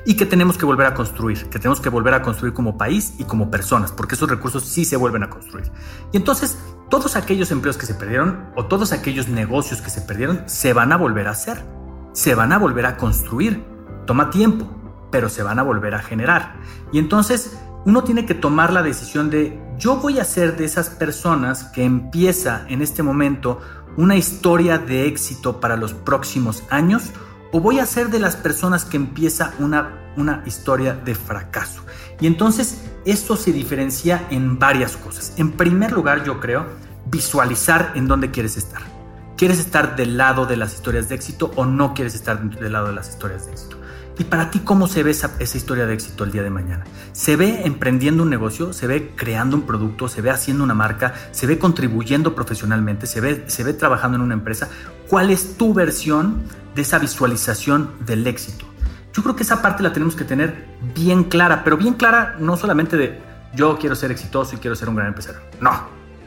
y 0.07 0.15
que 0.15 0.25
tenemos 0.25 0.57
que 0.57 0.65
volver 0.65 0.87
a 0.87 0.93
construir, 0.93 1.49
que 1.49 1.59
tenemos 1.59 1.81
que 1.81 1.89
volver 1.89 2.13
a 2.13 2.21
construir 2.21 2.53
como 2.53 2.77
país 2.77 3.15
y 3.17 3.25
como 3.25 3.51
personas, 3.51 3.91
porque 3.91 4.15
esos 4.15 4.29
recursos 4.29 4.63
sí 4.63 4.85
se 4.85 4.95
vuelven 4.95 5.23
a 5.23 5.29
construir. 5.29 5.69
Y 6.13 6.17
entonces, 6.17 6.57
todos 6.89 7.17
aquellos 7.17 7.51
empleos 7.51 7.75
que 7.75 7.85
se 7.85 7.93
perdieron 7.93 8.45
o 8.55 8.67
todos 8.67 8.93
aquellos 8.93 9.27
negocios 9.27 9.81
que 9.81 9.89
se 9.89 9.99
perdieron 9.99 10.43
se 10.45 10.71
van 10.71 10.93
a 10.93 10.97
volver 10.97 11.27
a 11.27 11.31
hacer, 11.31 11.61
se 12.13 12.35
van 12.35 12.53
a 12.53 12.57
volver 12.57 12.85
a 12.85 12.95
construir. 12.95 13.65
Toma 14.05 14.29
tiempo, 14.29 14.65
pero 15.11 15.27
se 15.27 15.43
van 15.43 15.59
a 15.59 15.63
volver 15.63 15.93
a 15.93 15.99
generar. 15.99 16.55
Y 16.93 16.99
entonces, 16.99 17.59
uno 17.83 18.05
tiene 18.05 18.25
que 18.25 18.33
tomar 18.33 18.71
la 18.71 18.83
decisión 18.83 19.29
de 19.29 19.61
yo 19.77 19.97
voy 19.97 20.19
a 20.19 20.23
ser 20.23 20.55
de 20.55 20.63
esas 20.63 20.89
personas 20.89 21.65
que 21.65 21.83
empieza 21.83 22.65
en 22.69 22.81
este 22.81 23.03
momento 23.03 23.59
una 23.97 24.15
historia 24.15 24.77
de 24.77 25.05
éxito 25.05 25.59
para 25.59 25.75
los 25.75 25.93
próximos 25.93 26.63
años 26.69 27.11
o 27.51 27.59
voy 27.59 27.79
a 27.79 27.85
ser 27.85 28.09
de 28.09 28.19
las 28.19 28.35
personas 28.35 28.85
que 28.85 28.97
empieza 28.97 29.53
una, 29.59 30.11
una 30.15 30.43
historia 30.45 30.93
de 30.93 31.15
fracaso. 31.15 31.81
Y 32.19 32.27
entonces 32.27 32.81
esto 33.05 33.35
se 33.35 33.51
diferencia 33.51 34.27
en 34.29 34.59
varias 34.59 34.97
cosas. 34.97 35.33
En 35.37 35.51
primer 35.51 35.91
lugar, 35.91 36.23
yo 36.23 36.39
creo, 36.39 36.65
visualizar 37.05 37.93
en 37.95 38.07
dónde 38.07 38.31
quieres 38.31 38.57
estar. 38.57 38.81
¿Quieres 39.37 39.59
estar 39.59 39.95
del 39.95 40.17
lado 40.17 40.45
de 40.45 40.57
las 40.57 40.73
historias 40.73 41.09
de 41.09 41.15
éxito 41.15 41.51
o 41.55 41.65
no 41.65 41.93
quieres 41.93 42.15
estar 42.15 42.41
del 42.41 42.73
lado 42.73 42.87
de 42.87 42.93
las 42.93 43.09
historias 43.09 43.45
de 43.45 43.51
éxito? 43.51 43.77
¿Y 44.19 44.23
para 44.23 44.49
ti 44.49 44.59
cómo 44.59 44.87
se 44.87 45.03
ve 45.03 45.11
esa, 45.11 45.35
esa, 45.37 45.57
historia 45.57 45.85
de 45.85 45.93
éxito 45.93 46.23
el 46.23 46.31
día 46.31 46.41
de 46.41 46.49
mañana? 46.49 46.85
¿Se 47.11 47.35
ve 47.35 47.61
emprendiendo 47.65 48.23
un 48.23 48.31
negocio? 48.31 48.73
¿Se 48.73 48.87
ve 48.87 49.13
creando 49.15 49.55
un 49.55 49.61
producto? 49.61 50.07
¿Se 50.07 50.21
ve 50.21 50.31
haciendo 50.31 50.63
una 50.63 50.73
marca? 50.73 51.13
¿Se 51.31 51.45
ve 51.45 51.59
contribuyendo 51.59 52.33
profesionalmente? 52.33 53.05
¿Se 53.05 53.21
ve, 53.21 53.43
se 53.45 53.63
ve 53.63 53.73
trabajando 53.73 54.15
en 54.15 54.23
una 54.23 54.33
empresa? 54.33 54.69
¿Cuál 55.07 55.29
es 55.29 55.57
tu 55.57 55.73
versión 55.73 56.43
de 56.75 56.81
esa 56.81 56.99
visualización 56.99 57.91
del 58.05 58.27
éxito? 58.27 58.65
Yo 59.13 59.23
creo 59.23 59.35
que 59.35 59.43
esa 59.43 59.61
parte 59.61 59.81
la 59.81 59.93
tenemos 59.93 60.15
que 60.15 60.25
tener 60.25 60.67
bien 60.93 61.23
clara, 61.23 61.63
pero 61.63 61.77
bien 61.77 61.93
clara 61.93 62.35
no 62.39 62.57
solamente 62.57 62.97
de 62.97 63.19
yo 63.55 63.77
quiero 63.79 63.95
ser 63.95 64.11
exitoso 64.11 64.55
y 64.55 64.59
quiero 64.59 64.75
ser 64.75 64.89
un 64.89 64.95
gran 64.95 65.07
empresario. 65.07 65.41
No. 65.61 65.71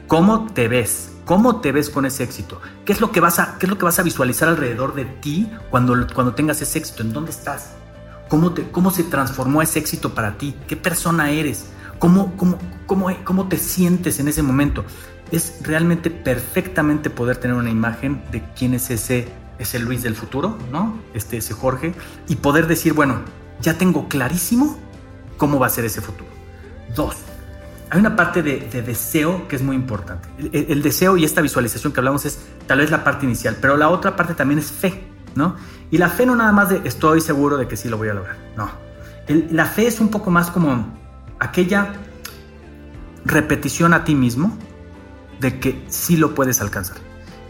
¿Cómo 0.07 0.47
te 0.47 0.67
ves? 0.67 1.11
¿Cómo 1.25 1.61
te 1.61 1.71
ves 1.71 1.89
con 1.89 2.05
ese 2.05 2.23
éxito? 2.23 2.59
¿Qué 2.83 2.91
es 2.91 2.99
lo 2.99 3.11
que 3.11 3.19
vas 3.19 3.39
a, 3.39 3.57
qué 3.59 3.67
es 3.67 3.69
lo 3.69 3.77
que 3.77 3.85
vas 3.85 3.99
a 3.99 4.03
visualizar 4.03 4.49
alrededor 4.49 4.95
de 4.95 5.05
ti 5.05 5.49
cuando, 5.69 5.95
cuando 6.13 6.33
tengas 6.33 6.61
ese 6.61 6.79
éxito? 6.79 7.03
¿En 7.03 7.13
dónde 7.13 7.31
estás? 7.31 7.73
¿Cómo, 8.29 8.51
te, 8.51 8.69
¿Cómo 8.71 8.89
se 8.89 9.03
transformó 9.03 9.61
ese 9.61 9.77
éxito 9.77 10.13
para 10.15 10.37
ti? 10.37 10.55
¿Qué 10.67 10.75
persona 10.75 11.29
eres? 11.29 11.67
¿Cómo, 11.99 12.35
cómo, 12.35 12.57
cómo, 12.87 13.15
cómo 13.23 13.47
te 13.47 13.57
sientes 13.57 14.19
en 14.19 14.27
ese 14.27 14.41
momento? 14.41 14.83
Es 15.31 15.59
realmente 15.61 16.09
perfectamente 16.09 17.09
poder 17.09 17.37
tener 17.37 17.55
una 17.55 17.69
imagen 17.69 18.21
de 18.31 18.43
quién 18.55 18.73
es 18.73 18.89
ese, 18.89 19.27
ese 19.59 19.79
Luis 19.79 20.03
del 20.03 20.15
futuro, 20.15 20.57
¿no? 20.71 20.99
Este, 21.13 21.37
ese 21.37 21.53
Jorge, 21.53 21.93
y 22.27 22.35
poder 22.35 22.67
decir, 22.67 22.93
bueno, 22.93 23.21
ya 23.61 23.77
tengo 23.77 24.09
clarísimo 24.09 24.77
cómo 25.37 25.59
va 25.59 25.67
a 25.67 25.69
ser 25.69 25.85
ese 25.85 26.01
futuro. 26.01 26.29
Dos, 26.95 27.15
hay 27.91 27.99
una 27.99 28.15
parte 28.15 28.41
de, 28.41 28.59
deseo 28.81 29.47
que 29.49 29.57
es 29.57 29.61
muy 29.61 29.75
importante. 29.75 30.29
El, 30.37 30.67
el, 30.69 30.81
deseo 30.81 31.17
y 31.17 31.25
esta 31.25 31.41
visualización 31.41 31.91
que 31.91 31.99
hablamos 31.99 32.25
es 32.25 32.39
tal 32.65 32.79
vez 32.79 32.89
la 32.89 33.03
parte 33.03 33.25
inicial, 33.25 33.57
pero 33.59 33.75
la 33.75 33.89
otra 33.89 34.15
parte 34.15 34.33
también 34.33 34.59
es 34.59 34.71
fe, 34.71 35.03
¿no? 35.35 35.57
Y 35.91 35.97
la 35.97 36.07
fe 36.07 36.25
no 36.25 36.35
nada 36.35 36.53
más 36.53 36.69
de 36.69 36.81
estoy 36.85 37.19
seguro 37.19 37.57
de 37.57 37.67
que 37.67 37.75
sí 37.75 37.89
lo 37.89 37.97
voy 37.97 38.07
a 38.07 38.13
lograr. 38.13 38.37
No. 38.55 38.71
la 39.27 39.65
fe 39.65 39.87
es 39.87 39.99
un 39.99 40.07
poco 40.07 40.31
más 40.31 40.49
como 40.49 40.97
aquella 41.39 41.91
repetición 43.25 43.93
a 43.93 44.05
ti 44.05 44.15
mismo 44.15 44.57
de 45.41 45.59
que 45.59 45.83
sí 45.89 46.15
lo 46.15 46.33
puedes 46.33 46.61
alcanzar. 46.61 46.97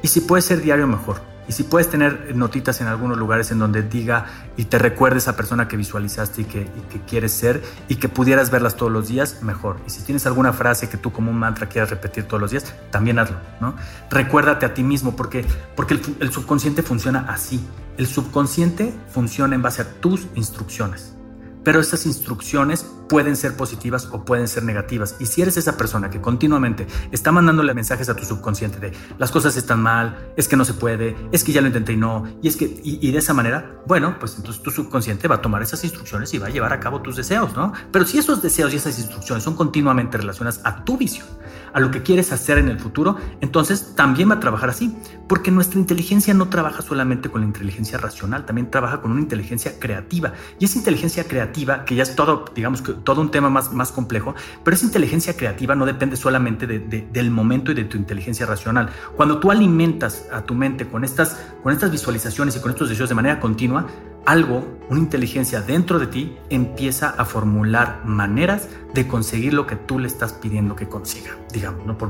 Y 0.02 0.08
si 0.08 0.22
puede 0.22 0.42
ser 0.42 0.62
diario, 0.62 0.88
mejor. 0.88 1.22
Y 1.48 1.54
si 1.54 1.64
puedes 1.64 1.90
tener 1.90 2.34
notitas 2.36 2.80
en 2.80 2.88
algunos 2.88 3.18
lugares 3.18 3.52
en 3.52 3.60
donde 3.60 3.84
diga 3.84 4.26
y 4.56 4.66
te 4.66 4.80
recuerde 4.80 5.18
esa 5.18 5.36
persona 5.36 5.68
que 5.68 5.76
visualizaste 5.76 6.44
y 6.44 6.46
que, 6.46 6.70
quieres 7.08 7.34
ser 7.34 7.62
y 7.90 7.96
que 7.96 8.08
pudieras 8.08 8.52
verlas 8.52 8.78
todos 8.78 8.92
los 8.92 9.10
días, 9.10 9.44
mejor. 9.44 9.78
Y 9.86 9.90
si 9.90 10.02
tienes 10.04 10.26
alguna 10.26 10.54
frase 10.54 10.88
que 10.88 10.98
tú 10.98 11.12
como 11.12 11.30
un 11.30 11.38
mantra 11.38 11.68
quieras 11.68 11.90
repetir 11.90 12.24
todos 12.24 12.40
los 12.40 12.52
días, 12.52 12.74
también 12.90 13.20
hazlo, 13.20 13.38
¿no? 13.60 13.76
Recuérdate 14.10 14.66
a 14.66 14.74
ti 14.74 14.84
mismo 14.84 15.16
porque, 15.16 15.44
porque 15.76 15.96
el, 15.96 16.02
el 16.22 16.32
subconsciente 16.32 16.84
funciona 16.84 17.26
así. 17.28 17.60
El 17.98 18.08
subconsciente 18.08 18.94
funciona 19.10 19.54
en 19.54 19.62
base 19.62 19.82
a 19.82 19.86
tus 20.00 20.28
instrucciones. 20.36 21.16
Pero 21.64 21.80
estas 21.80 22.06
instrucciones 22.06 22.86
pueden 23.12 23.36
ser 23.36 23.58
positivas 23.58 24.08
o 24.12 24.24
pueden 24.24 24.48
ser 24.48 24.64
negativas. 24.64 25.18
Y 25.20 25.26
si 25.26 25.42
eres 25.42 25.58
esa 25.58 25.76
persona 25.76 26.10
que 26.10 26.22
continuamente 26.22 26.88
está 27.12 27.32
mandándole 27.34 27.74
mensajes 27.74 28.08
a 28.08 28.16
tu 28.16 28.24
subconsciente 28.24 28.80
de 28.80 28.94
las 29.18 29.32
cosas 29.32 29.58
están 29.58 29.82
mal, 29.82 30.32
es 30.38 30.48
que 30.48 30.56
no 30.56 30.64
se 30.64 30.74
puede, 30.74 31.16
es 31.34 31.44
que 31.44 31.52
ya 31.52 31.60
lo 31.60 31.68
intenté 31.68 31.92
y 31.94 31.98
no, 31.98 32.26
y 32.42 32.48
es 32.48 32.56
que, 32.56 32.80
y, 32.84 33.12
de 33.12 33.18
esa 33.18 33.34
manera, 33.34 33.82
bueno, 33.86 34.16
pues 34.18 34.38
entonces 34.38 34.64
tu 34.64 34.72
subconsciente 34.72 35.28
va 35.28 35.36
a 35.36 35.42
tomar 35.42 35.62
esas 35.62 35.84
instrucciones 35.84 36.34
y 36.34 36.38
va 36.38 36.48
a 36.48 36.52
llevar 36.52 36.72
a 36.72 36.80
cabo 36.80 37.02
tus 37.02 37.18
deseos, 37.18 37.54
¿no? 37.54 37.74
Pero 37.92 38.06
si 38.06 38.18
esos 38.18 38.42
deseos 38.42 38.74
y 38.74 38.78
esas 38.78 38.98
instrucciones 38.98 39.44
son 39.44 39.56
continuamente 39.56 40.18
relacionadas 40.18 40.62
a 40.64 40.86
tu 40.86 40.98
visión, 40.98 41.28
a 41.74 41.80
lo 41.80 41.92
que 41.92 42.02
quieres 42.02 42.32
hacer 42.32 42.58
en 42.58 42.70
el 42.70 42.80
futuro, 42.80 43.18
entonces 43.42 43.94
también 43.96 44.30
va 44.30 44.36
a 44.36 44.40
trabajar 44.40 44.70
así, 44.70 44.96
porque 45.28 45.52
nuestra 45.52 45.80
inteligencia 45.80 46.34
no 46.34 46.50
trabaja 46.50 46.82
solamente 46.82 47.30
con 47.30 47.42
la 47.42 47.48
inteligencia 47.48 47.98
racional, 47.98 48.46
también 48.46 48.70
trabaja 48.70 49.02
con 49.02 49.12
una 49.12 49.22
inteligencia 49.22 49.80
creativa. 49.80 50.34
Y 50.60 50.66
esa 50.66 50.78
inteligencia 50.78 51.24
creativa, 51.26 51.86
que 51.86 51.96
ya 51.96 52.04
es 52.04 52.16
todo, 52.16 52.46
digamos 52.54 52.82
que 52.82 52.94
todo 52.94 53.22
un 53.22 53.32
tema 53.32 53.50
más, 53.50 53.72
más 53.74 53.92
complejo, 53.92 54.36
pero 54.64 54.76
esa 54.76 54.86
inteligencia 54.86 55.36
creativa 55.36 55.76
no 55.76 55.86
depende 55.86 56.16
solamente 56.16 56.68
del 56.68 57.32
momento 57.32 57.72
y 57.72 57.76
de 57.76 57.86
tu 57.86 57.98
inteligencia 57.98 58.46
racional. 58.46 58.90
Cuando 59.16 59.40
tú 59.40 59.52
alimentas 59.52 60.26
a 60.32 60.42
tu 60.42 60.54
mente 60.54 60.88
con 60.88 61.04
estas, 61.04 61.40
con 61.64 61.74
estas 61.74 61.92
visualizaciones 61.92 62.56
y 62.56 62.60
con 62.60 62.72
estos 62.72 62.90
deseos 62.90 63.10
de 63.10 63.16
manera 63.16 63.40
continua, 63.40 63.88
algo, 64.26 64.68
una 64.90 65.00
inteligencia 65.00 65.62
dentro 65.62 66.00
de 66.00 66.08
ti 66.08 66.38
empieza 66.50 67.10
a 67.10 67.26
formular 67.26 68.02
maneras 68.06 68.68
de 68.94 69.08
conseguir 69.08 69.54
lo 69.54 69.66
que 69.66 69.76
tú 69.76 70.00
le 70.00 70.08
estás 70.08 70.34
pidiendo 70.34 70.76
que 70.76 70.88
consiga, 70.88 71.32
digamos, 71.52 71.86
no 71.86 71.98
por 71.98 72.10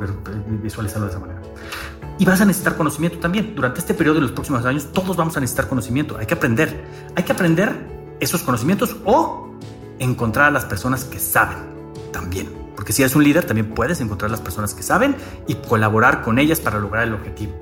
visualizarlo 0.62 1.05
de 1.07 1.12
esa 1.12 1.20
manera. 1.20 1.41
Y 2.20 2.26
vas 2.26 2.41
a 2.41 2.45
necesitar 2.45 2.76
conocimiento 2.76 3.20
también. 3.20 3.55
Durante 3.55 3.80
este 3.80 3.93
periodo 3.93 4.16
de 4.16 4.22
los 4.22 4.32
próximos 4.32 4.66
años, 4.66 4.91
todos 4.91 5.16
vamos 5.16 5.36
a 5.38 5.39
necesitar 5.39 5.68
conocimiento. 5.68 6.18
Hay 6.18 6.26
que 6.26 6.34
aprender. 6.34 6.84
Hay 7.16 7.24
que 7.24 7.32
aprender 7.32 7.74
esos 8.20 8.43
conocimientos 8.43 8.95
o 9.05 9.55
encontrar 9.97 10.47
a 10.47 10.51
las 10.51 10.66
personas 10.66 11.05
que 11.05 11.20
saben 11.20 11.57
también. 12.12 12.49
Porque 12.76 12.93
si 12.93 13.01
eres 13.01 13.16
un 13.16 13.24
líder, 13.24 13.45
también 13.45 13.74
puedes 13.74 14.01
encontrar 14.01 14.30
a 14.30 14.32
las 14.32 14.41
personas 14.41 14.74
que 14.74 14.84
saben 14.84 15.16
y 15.47 15.55
colaborar 15.55 16.22
con 16.22 16.38
ellas 16.39 16.59
para 16.59 16.80
lograr 16.80 17.07
el 17.07 17.14
objetivo. 17.14 17.53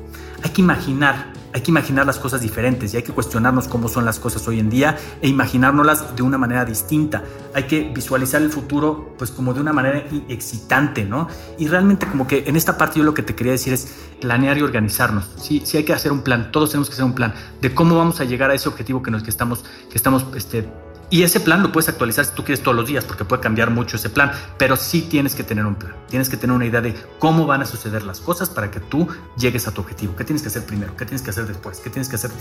Hay 0.43 0.51
que 0.51 0.61
imaginar 0.61 1.33
hay 1.53 1.61
que 1.61 1.71
imaginar 1.71 2.05
las 2.05 2.19
cosas 2.19 2.41
diferentes 2.41 2.93
y 2.93 2.97
hay 2.97 3.03
que 3.03 3.11
cuestionarnos 3.11 3.67
cómo 3.67 3.87
son 3.87 4.05
las 4.05 4.19
cosas 4.19 4.47
hoy 4.47 4.59
en 4.59 4.69
día 4.69 4.97
e 5.21 5.27
imaginárnoslas 5.27 6.15
de 6.15 6.21
una 6.21 6.37
manera 6.37 6.63
distinta. 6.65 7.23
Hay 7.55 7.63
que 7.63 7.91
visualizar 7.93 8.41
el 8.41 8.51
futuro 8.51 9.15
pues 9.17 9.31
como 9.31 9.53
de 9.53 9.61
una 9.61 9.73
manera 9.73 10.05
excitante, 10.27 11.05
¿no? 11.05 11.27
Y 11.57 11.67
realmente 11.67 12.05
como 12.05 12.27
que 12.27 12.43
en 12.45 12.55
esta 12.55 12.77
parte 12.77 12.99
yo 12.99 13.05
lo 13.05 13.13
que 13.13 13.23
te 13.23 13.35
quería 13.35 13.53
decir 13.53 13.73
es 13.73 13.95
planear 14.21 14.57
y 14.57 14.61
organizarnos. 14.61 15.29
Sí, 15.37 15.63
sí 15.65 15.77
hay 15.77 15.83
que 15.83 15.93
hacer 15.93 16.11
un 16.11 16.21
plan, 16.21 16.51
todos 16.51 16.69
tenemos 16.69 16.89
que 16.89 16.93
hacer 16.93 17.05
un 17.05 17.15
plan 17.15 17.33
de 17.61 17.73
cómo 17.73 17.97
vamos 17.97 18.19
a 18.19 18.25
llegar 18.25 18.51
a 18.51 18.53
ese 18.53 18.69
objetivo 18.69 19.01
que, 19.01 19.11
nos, 19.11 19.23
que 19.23 19.29
estamos, 19.29 19.63
que 19.89 19.97
estamos 19.97 20.25
este, 20.35 20.69
y 21.09 21.23
ese 21.23 21.39
plan 21.39 21.63
lo 21.63 21.71
puedes 21.71 21.89
actualizar 21.89 22.25
si 22.25 22.33
tú 22.33 22.43
quieres 22.43 22.61
todos 22.61 22.75
los 22.75 22.87
días, 22.87 23.03
porque 23.03 23.25
puede 23.25 23.41
cambiar 23.41 23.71
mucho 23.71 23.97
ese 23.97 24.09
plan, 24.09 24.31
pero 24.57 24.75
sí 24.75 25.01
tienes 25.01 25.35
que 25.35 25.43
tener 25.43 25.65
un 25.65 25.75
plan. 25.75 25.95
Tienes 26.07 26.29
que 26.29 26.37
tener 26.37 26.55
una 26.55 26.65
idea 26.65 26.81
de 26.81 26.95
cómo 27.17 27.45
van 27.45 27.61
a 27.61 27.65
suceder 27.65 28.03
las 28.03 28.19
cosas 28.19 28.49
para 28.49 28.69
que 28.69 28.79
tú 28.79 29.07
llegues 29.37 29.67
a 29.67 29.71
tu 29.71 29.81
objetivo. 29.81 30.15
¿Qué 30.15 30.23
tienes 30.23 30.41
que 30.41 30.49
hacer 30.49 30.65
primero? 30.65 30.95
¿Qué 30.95 31.05
tienes 31.05 31.21
que 31.21 31.31
hacer 31.31 31.47
después? 31.47 31.79
¿Qué 31.79 31.89
tienes 31.89 32.09
que 32.09 32.15
hacer? 32.15 32.31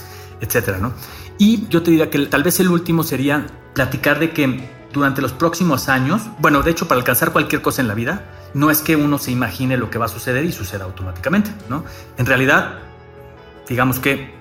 Etcétera, 0.40 0.78
¿no? 0.78 0.92
Y 1.38 1.66
yo 1.68 1.82
te 1.82 1.90
diría 1.90 2.10
que 2.10 2.26
tal 2.26 2.42
vez 2.42 2.60
el 2.60 2.68
último 2.68 3.02
sería 3.02 3.46
platicar 3.74 4.18
de 4.18 4.30
que 4.30 4.68
durante 4.92 5.22
los 5.22 5.32
próximos 5.32 5.88
años, 5.88 6.22
bueno, 6.38 6.62
de 6.62 6.70
hecho, 6.70 6.88
para 6.88 6.98
alcanzar 6.98 7.32
cualquier 7.32 7.62
cosa 7.62 7.82
en 7.82 7.88
la 7.88 7.94
vida, 7.94 8.30
no 8.54 8.70
es 8.70 8.80
que 8.80 8.96
uno 8.96 9.18
se 9.18 9.30
imagine 9.30 9.76
lo 9.76 9.90
que 9.90 9.98
va 9.98 10.06
a 10.06 10.08
suceder 10.08 10.44
y 10.44 10.52
suceda 10.52 10.84
automáticamente, 10.84 11.50
¿no? 11.68 11.84
En 12.16 12.26
realidad, 12.26 12.78
digamos 13.68 13.98
que 13.98 14.34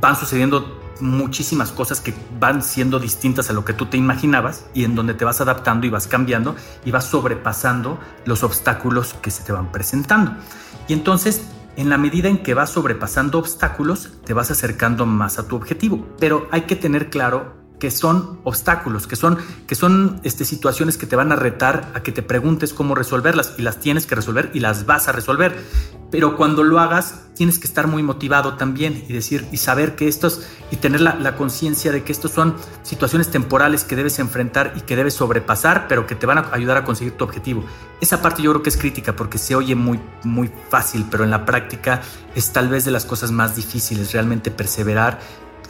van 0.00 0.16
sucediendo 0.16 0.77
muchísimas 1.00 1.72
cosas 1.72 2.00
que 2.00 2.14
van 2.38 2.62
siendo 2.62 2.98
distintas 2.98 3.50
a 3.50 3.52
lo 3.52 3.64
que 3.64 3.72
tú 3.72 3.86
te 3.86 3.96
imaginabas 3.96 4.66
y 4.74 4.84
en 4.84 4.94
donde 4.94 5.14
te 5.14 5.24
vas 5.24 5.40
adaptando 5.40 5.86
y 5.86 5.90
vas 5.90 6.06
cambiando 6.06 6.56
y 6.84 6.90
vas 6.90 7.04
sobrepasando 7.04 7.98
los 8.24 8.42
obstáculos 8.42 9.14
que 9.14 9.30
se 9.30 9.42
te 9.42 9.52
van 9.52 9.70
presentando. 9.72 10.32
Y 10.86 10.92
entonces, 10.92 11.42
en 11.76 11.90
la 11.90 11.98
medida 11.98 12.28
en 12.28 12.42
que 12.42 12.54
vas 12.54 12.70
sobrepasando 12.70 13.38
obstáculos, 13.38 14.10
te 14.24 14.34
vas 14.34 14.50
acercando 14.50 15.06
más 15.06 15.38
a 15.38 15.46
tu 15.46 15.56
objetivo. 15.56 16.06
Pero 16.18 16.48
hay 16.50 16.62
que 16.62 16.76
tener 16.76 17.10
claro 17.10 17.54
que 17.78 17.90
son 17.90 18.40
obstáculos, 18.44 19.06
que 19.06 19.16
son, 19.16 19.38
que 19.66 19.74
son 19.74 20.20
este, 20.24 20.44
situaciones 20.44 20.96
que 20.96 21.06
te 21.06 21.16
van 21.16 21.32
a 21.32 21.36
retar 21.36 21.92
a 21.94 22.02
que 22.02 22.12
te 22.12 22.22
preguntes 22.22 22.72
cómo 22.72 22.94
resolverlas 22.94 23.54
y 23.56 23.62
las 23.62 23.80
tienes 23.80 24.06
que 24.06 24.14
resolver 24.14 24.50
y 24.54 24.60
las 24.60 24.86
vas 24.86 25.08
a 25.08 25.12
resolver. 25.12 25.56
Pero 26.10 26.36
cuando 26.36 26.64
lo 26.64 26.80
hagas, 26.80 27.26
tienes 27.34 27.58
que 27.58 27.66
estar 27.66 27.86
muy 27.86 28.02
motivado 28.02 28.54
también 28.54 29.04
y 29.08 29.12
decir 29.12 29.46
y 29.52 29.58
saber 29.58 29.94
que 29.94 30.08
estos 30.08 30.42
y 30.70 30.76
tener 30.76 31.00
la, 31.00 31.14
la 31.14 31.36
conciencia 31.36 31.92
de 31.92 32.02
que 32.02 32.12
estos 32.12 32.32
son 32.32 32.56
situaciones 32.82 33.30
temporales 33.30 33.84
que 33.84 33.94
debes 33.94 34.18
enfrentar 34.18 34.72
y 34.76 34.80
que 34.80 34.96
debes 34.96 35.14
sobrepasar, 35.14 35.86
pero 35.86 36.06
que 36.06 36.14
te 36.14 36.26
van 36.26 36.38
a 36.38 36.48
ayudar 36.52 36.78
a 36.78 36.84
conseguir 36.84 37.16
tu 37.16 37.24
objetivo. 37.24 37.64
Esa 38.00 38.22
parte 38.22 38.42
yo 38.42 38.52
creo 38.52 38.62
que 38.62 38.70
es 38.70 38.76
crítica 38.76 39.14
porque 39.14 39.38
se 39.38 39.54
oye 39.54 39.74
muy, 39.74 40.00
muy 40.24 40.50
fácil, 40.68 41.06
pero 41.10 41.24
en 41.24 41.30
la 41.30 41.44
práctica 41.44 42.00
es 42.34 42.52
tal 42.52 42.68
vez 42.68 42.84
de 42.84 42.90
las 42.90 43.04
cosas 43.04 43.30
más 43.30 43.54
difíciles, 43.54 44.12
realmente 44.12 44.50
perseverar 44.50 45.18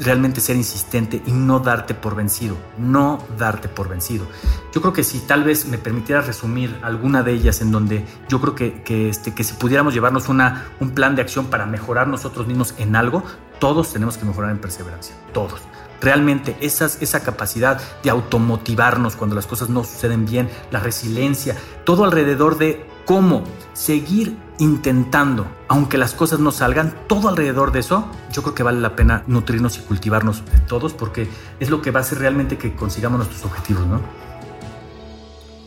realmente 0.00 0.40
ser 0.40 0.56
insistente 0.56 1.22
y 1.26 1.32
no 1.32 1.60
darte 1.60 1.94
por 1.94 2.14
vencido, 2.14 2.56
no 2.78 3.24
darte 3.36 3.68
por 3.68 3.88
vencido. 3.88 4.26
Yo 4.72 4.80
creo 4.80 4.92
que 4.92 5.04
si 5.04 5.20
tal 5.20 5.44
vez 5.44 5.66
me 5.66 5.78
permitieras 5.78 6.26
resumir 6.26 6.78
alguna 6.82 7.22
de 7.22 7.32
ellas 7.32 7.60
en 7.60 7.72
donde 7.72 8.04
yo 8.28 8.40
creo 8.40 8.54
que, 8.54 9.08
este, 9.08 9.34
que 9.34 9.44
si 9.44 9.54
pudiéramos 9.54 9.94
llevarnos 9.94 10.28
una, 10.28 10.66
un 10.80 10.90
plan 10.90 11.16
de 11.16 11.22
acción 11.22 11.46
para 11.46 11.66
mejorar 11.66 12.08
nosotros 12.08 12.46
mismos 12.46 12.74
en 12.78 12.96
algo, 12.96 13.22
todos 13.58 13.92
tenemos 13.92 14.16
que 14.16 14.24
mejorar 14.24 14.50
en 14.50 14.58
perseverancia, 14.58 15.14
todos. 15.32 15.60
Realmente 16.00 16.56
esas, 16.60 17.02
esa 17.02 17.20
capacidad 17.24 17.80
de 18.04 18.10
automotivarnos 18.10 19.16
cuando 19.16 19.34
las 19.34 19.46
cosas 19.46 19.68
no 19.68 19.82
suceden 19.82 20.26
bien, 20.26 20.48
la 20.70 20.78
resiliencia, 20.78 21.56
todo 21.84 22.04
alrededor 22.04 22.56
de 22.56 22.86
cómo 23.08 23.42
seguir 23.72 24.36
intentando, 24.58 25.50
aunque 25.66 25.96
las 25.96 26.12
cosas 26.12 26.40
no 26.40 26.52
salgan, 26.52 26.94
todo 27.08 27.30
alrededor 27.30 27.72
de 27.72 27.78
eso, 27.78 28.06
yo 28.34 28.42
creo 28.42 28.54
que 28.54 28.62
vale 28.62 28.80
la 28.82 28.96
pena 28.96 29.24
nutrirnos 29.26 29.78
y 29.78 29.80
cultivarnos 29.80 30.42
todos 30.68 30.92
porque 30.92 31.26
es 31.58 31.70
lo 31.70 31.80
que 31.80 31.90
va 31.90 32.00
a 32.00 32.02
hacer 32.02 32.18
realmente 32.18 32.58
que 32.58 32.74
consigamos 32.74 33.16
nuestros 33.16 33.46
objetivos, 33.46 33.86
¿no? 33.86 34.02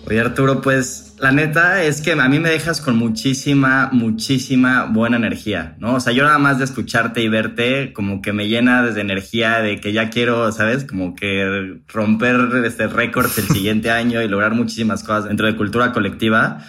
Oye 0.06 0.20
Arturo, 0.20 0.62
pues 0.62 1.16
la 1.20 1.32
neta 1.32 1.82
es 1.82 2.02
que 2.02 2.12
a 2.12 2.30
mí 2.30 2.40
me 2.40 2.50
dejas 2.50 2.80
con 2.80 2.96
muchísima, 2.96 3.90
muchísima 3.92 4.86
buena 4.86 5.18
energía, 5.18 5.76
¿no? 5.80 5.96
O 5.96 6.00
sea, 6.00 6.14
yo 6.14 6.24
nada 6.24 6.38
más 6.38 6.60
de 6.60 6.66
escucharte 6.66 7.24
y 7.24 7.28
verte 7.28 7.92
como 7.92 8.22
que 8.22 8.34
me 8.34 8.50
llena 8.50 8.84
de 8.84 9.02
energía 9.02 9.62
de 9.62 9.80
que 9.80 9.94
ya 9.94 10.12
quiero, 10.12 10.52
¿sabes? 10.52 10.86
Como 10.86 11.16
que 11.16 11.82
romper 11.88 12.64
este 12.66 12.86
récord 12.86 13.32
el 13.36 13.48
siguiente 13.56 13.90
año 13.90 14.22
y 14.22 14.28
lograr 14.28 14.54
muchísimas 14.54 15.02
cosas 15.02 15.26
dentro 15.26 15.48
de 15.48 15.56
cultura 15.56 15.92
colectiva. 15.92 16.60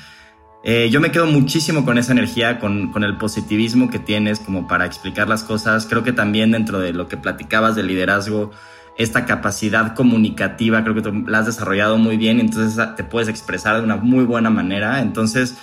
Eh, 0.64 0.90
yo 0.90 1.00
me 1.00 1.10
quedo 1.10 1.26
muchísimo 1.26 1.84
con 1.84 1.98
esa 1.98 2.12
energía, 2.12 2.60
con, 2.60 2.92
el 3.02 3.16
positivismo 3.16 3.90
que 3.90 3.98
tienes 3.98 4.38
como 4.38 4.68
para 4.68 4.86
explicar 4.86 5.28
las 5.28 5.42
cosas. 5.42 5.86
Creo 5.86 6.04
que 6.04 6.12
también 6.12 6.52
dentro 6.52 6.78
de 6.78 6.92
lo 6.92 7.08
que 7.08 7.16
platicabas 7.16 7.74
de 7.74 7.82
liderazgo, 7.82 8.52
esta 8.96 9.26
capacidad 9.26 9.94
comunicativa, 9.94 10.82
creo 10.84 10.94
que 10.94 11.02
tú 11.02 11.12
la 11.26 11.40
has 11.40 11.46
desarrollado 11.46 11.98
muy 11.98 12.16
bien, 12.16 12.40
entonces 12.40 12.78
te 12.94 13.04
puedes 13.04 13.28
expresar 13.28 13.78
de 13.78 13.82
una 13.82 13.96
muy 13.96 14.24
buena 14.24 14.50
manera. 14.50 15.00
Entonces, 15.00 15.56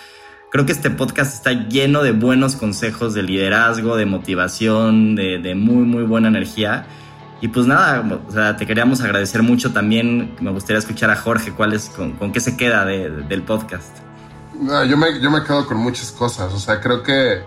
creo 0.52 0.66
que 0.66 0.74
este 0.74 0.89
podcast 0.89 1.34
está 1.34 1.54
lleno 1.54 2.04
de 2.04 2.12
buenos 2.12 2.58
consejos 2.58 3.14
de 3.14 3.24
liderazgo, 3.24 3.95
de 3.95 4.06
motivación, 4.06 5.16
de, 5.16 5.56
muy, 5.56 5.86
muy 5.86 6.04
buena 6.04 6.28
energía. 6.28 6.88
Y 7.41 7.47
pues 7.47 7.68
nada, 7.68 8.22
o 8.28 8.32
sea, 8.34 8.58
te 8.58 8.66
queríamos 8.68 9.00
agradecer 9.00 9.43
mucho 9.43 9.72
también. 9.72 10.36
Me 10.41 10.52
gustaría 10.52 10.80
escuchar 10.80 11.10
a 11.10 11.16
Jorge 11.16 11.54
cuál 11.54 11.72
es, 11.72 11.88
con, 11.88 12.14
con 12.14 12.34
qué 12.34 12.41
se 12.41 12.58
queda 12.58 12.84
de, 12.84 13.10
del 13.10 13.43
podcast. 13.43 14.09
Yo 14.60 14.97
me, 14.97 15.20
yo 15.22 15.32
me 15.32 15.43
quedo 15.43 15.66
con 15.66 15.78
muchas 15.78 16.12
cosas. 16.12 16.53
O 16.53 16.60
sea, 16.60 16.82
creo 16.82 17.01
que. 17.01 17.41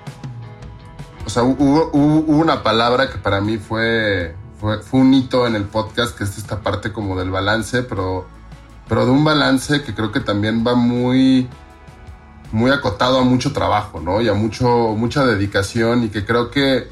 O 1.27 1.31
sea, 1.31 1.43
hubo, 1.43 1.91
una 1.93 2.63
palabra 2.63 3.11
que 3.11 3.19
para 3.19 3.41
mí 3.41 3.59
fue, 3.59 4.35
fue, 4.59 4.81
un 4.93 5.15
hito 5.15 5.47
en 5.47 5.55
el 5.55 5.65
podcast, 5.65 6.17
que 6.17 6.25
es 6.25 6.37
esta 6.39 6.61
parte 6.61 6.93
como 6.93 7.19
del 7.19 7.31
balance, 7.31 7.83
pero, 7.83 8.27
pero 8.89 9.05
de 9.05 9.13
un 9.13 9.23
balance 9.23 9.83
que 9.83 9.95
creo 9.95 10.11
que 10.11 10.21
también 10.21 10.65
va 10.67 10.75
muy, 10.75 11.49
muy 12.51 12.73
acotado 12.73 13.19
a 13.19 13.23
mucho 13.23 13.53
trabajo, 13.53 14.01
¿no? 14.01 14.21
Y 14.21 14.29
a 14.29 14.35
mucho, 14.35 14.95
mucha 14.97 15.25
dedicación 15.25 16.05
y 16.05 16.09
que 16.09 16.25
creo 16.25 16.51
que 16.51 16.89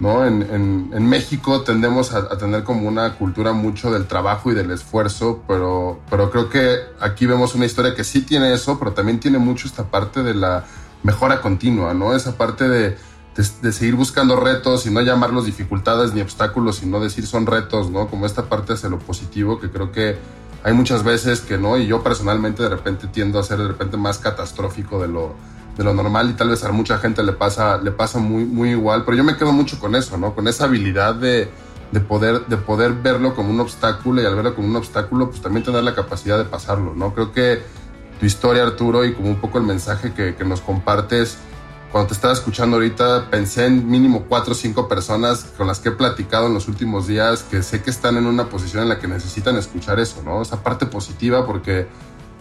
¿no? 0.00 0.24
En, 0.24 0.90
en, 0.92 1.08
México 1.08 1.62
tendemos 1.62 2.12
a, 2.12 2.38
tener 2.38 2.62
como 2.62 2.88
una 2.88 3.14
cultura 3.14 3.52
mucho 3.52 3.90
del 3.90 4.06
trabajo 4.06 4.50
y 4.50 4.54
del 4.54 4.70
esfuerzo, 4.70 5.42
pero, 5.48 6.00
pero 6.08 6.30
creo 6.30 6.48
que 6.48 6.78
aquí 7.00 7.26
vemos 7.26 7.54
una 7.54 7.66
historia 7.66 7.94
que 7.94 8.04
sí 8.04 8.22
tiene 8.22 8.52
eso, 8.52 8.78
pero 8.78 8.92
también 8.92 9.18
tiene 9.18 9.38
mucho 9.38 9.66
esta 9.66 9.84
parte 9.84 10.22
de 10.22 10.34
la 10.34 10.64
mejora 11.02 11.40
continua, 11.40 11.94
¿no? 11.94 12.14
Esa 12.14 12.36
parte 12.36 12.68
de, 12.68 12.96
de, 13.36 13.72
seguir 13.72 13.94
buscando 13.94 14.36
retos 14.36 14.86
y 14.86 14.90
no 14.90 15.00
llamarlos 15.00 15.46
dificultades 15.46 16.14
ni 16.14 16.20
obstáculos, 16.20 16.76
sino 16.76 17.00
decir 17.00 17.26
son 17.26 17.46
retos, 17.46 17.90
¿no? 17.90 18.08
Como 18.08 18.26
esta 18.26 18.48
parte 18.48 18.74
hacia 18.74 18.88
lo 18.88 18.98
positivo 18.98 19.58
que 19.58 19.70
creo 19.70 19.90
que 19.90 20.18
hay 20.64 20.72
muchas 20.72 21.04
veces 21.04 21.40
que 21.40 21.56
no, 21.56 21.76
y 21.76 21.86
yo 21.86 22.02
personalmente 22.02 22.62
de 22.62 22.68
repente 22.68 23.06
tiendo 23.06 23.38
a 23.38 23.42
ser 23.44 23.58
de 23.58 23.68
repente 23.68 23.96
más 23.96 24.18
catastrófico 24.18 25.00
de 25.00 25.08
lo 25.08 25.34
de 25.78 25.84
lo 25.84 25.94
normal 25.94 26.28
y 26.28 26.32
tal 26.32 26.50
vez 26.50 26.64
a 26.64 26.72
mucha 26.72 26.98
gente 26.98 27.22
le 27.22 27.32
pasa, 27.32 27.78
le 27.78 27.92
pasa 27.92 28.18
muy, 28.18 28.44
muy 28.44 28.70
igual, 28.70 29.04
pero 29.04 29.16
yo 29.16 29.22
me 29.22 29.36
quedo 29.36 29.52
mucho 29.52 29.78
con 29.78 29.94
eso, 29.94 30.18
¿no? 30.18 30.34
Con 30.34 30.48
esa 30.48 30.64
habilidad 30.64 31.14
de, 31.14 31.48
de 31.92 32.00
poder, 32.00 32.46
de 32.46 32.56
poder 32.56 32.94
verlo 32.94 33.36
como 33.36 33.50
un 33.50 33.60
obstáculo 33.60 34.20
y 34.20 34.26
al 34.26 34.34
verlo 34.34 34.56
como 34.56 34.66
un 34.66 34.76
obstáculo, 34.76 35.30
pues 35.30 35.40
también 35.40 35.64
tener 35.64 35.84
la 35.84 35.94
capacidad 35.94 36.36
de 36.36 36.44
pasarlo, 36.44 36.94
¿no? 36.96 37.14
Creo 37.14 37.32
que 37.32 37.62
tu 38.18 38.26
historia, 38.26 38.64
Arturo, 38.64 39.04
y 39.04 39.14
como 39.14 39.28
un 39.28 39.40
poco 39.40 39.58
el 39.58 39.64
mensaje 39.64 40.12
que, 40.12 40.34
que 40.34 40.44
nos 40.44 40.60
compartes, 40.60 41.38
cuando 41.92 42.08
te 42.08 42.14
estaba 42.14 42.34
escuchando 42.34 42.76
ahorita, 42.76 43.30
pensé 43.30 43.66
en 43.66 43.88
mínimo 43.88 44.24
cuatro 44.28 44.52
o 44.52 44.54
cinco 44.56 44.88
personas 44.88 45.44
con 45.56 45.68
las 45.68 45.78
que 45.78 45.90
he 45.90 45.92
platicado 45.92 46.48
en 46.48 46.54
los 46.54 46.68
últimos 46.68 47.06
días 47.06 47.44
que 47.44 47.62
sé 47.62 47.82
que 47.82 47.90
están 47.90 48.16
en 48.16 48.26
una 48.26 48.50
posición 48.50 48.82
en 48.82 48.88
la 48.90 48.98
que 48.98 49.06
necesitan 49.06 49.56
escuchar 49.56 49.98
eso, 50.00 50.22
¿no? 50.22 50.42
Esa 50.42 50.62
parte 50.62 50.86
positiva, 50.86 51.46
porque 51.46 51.86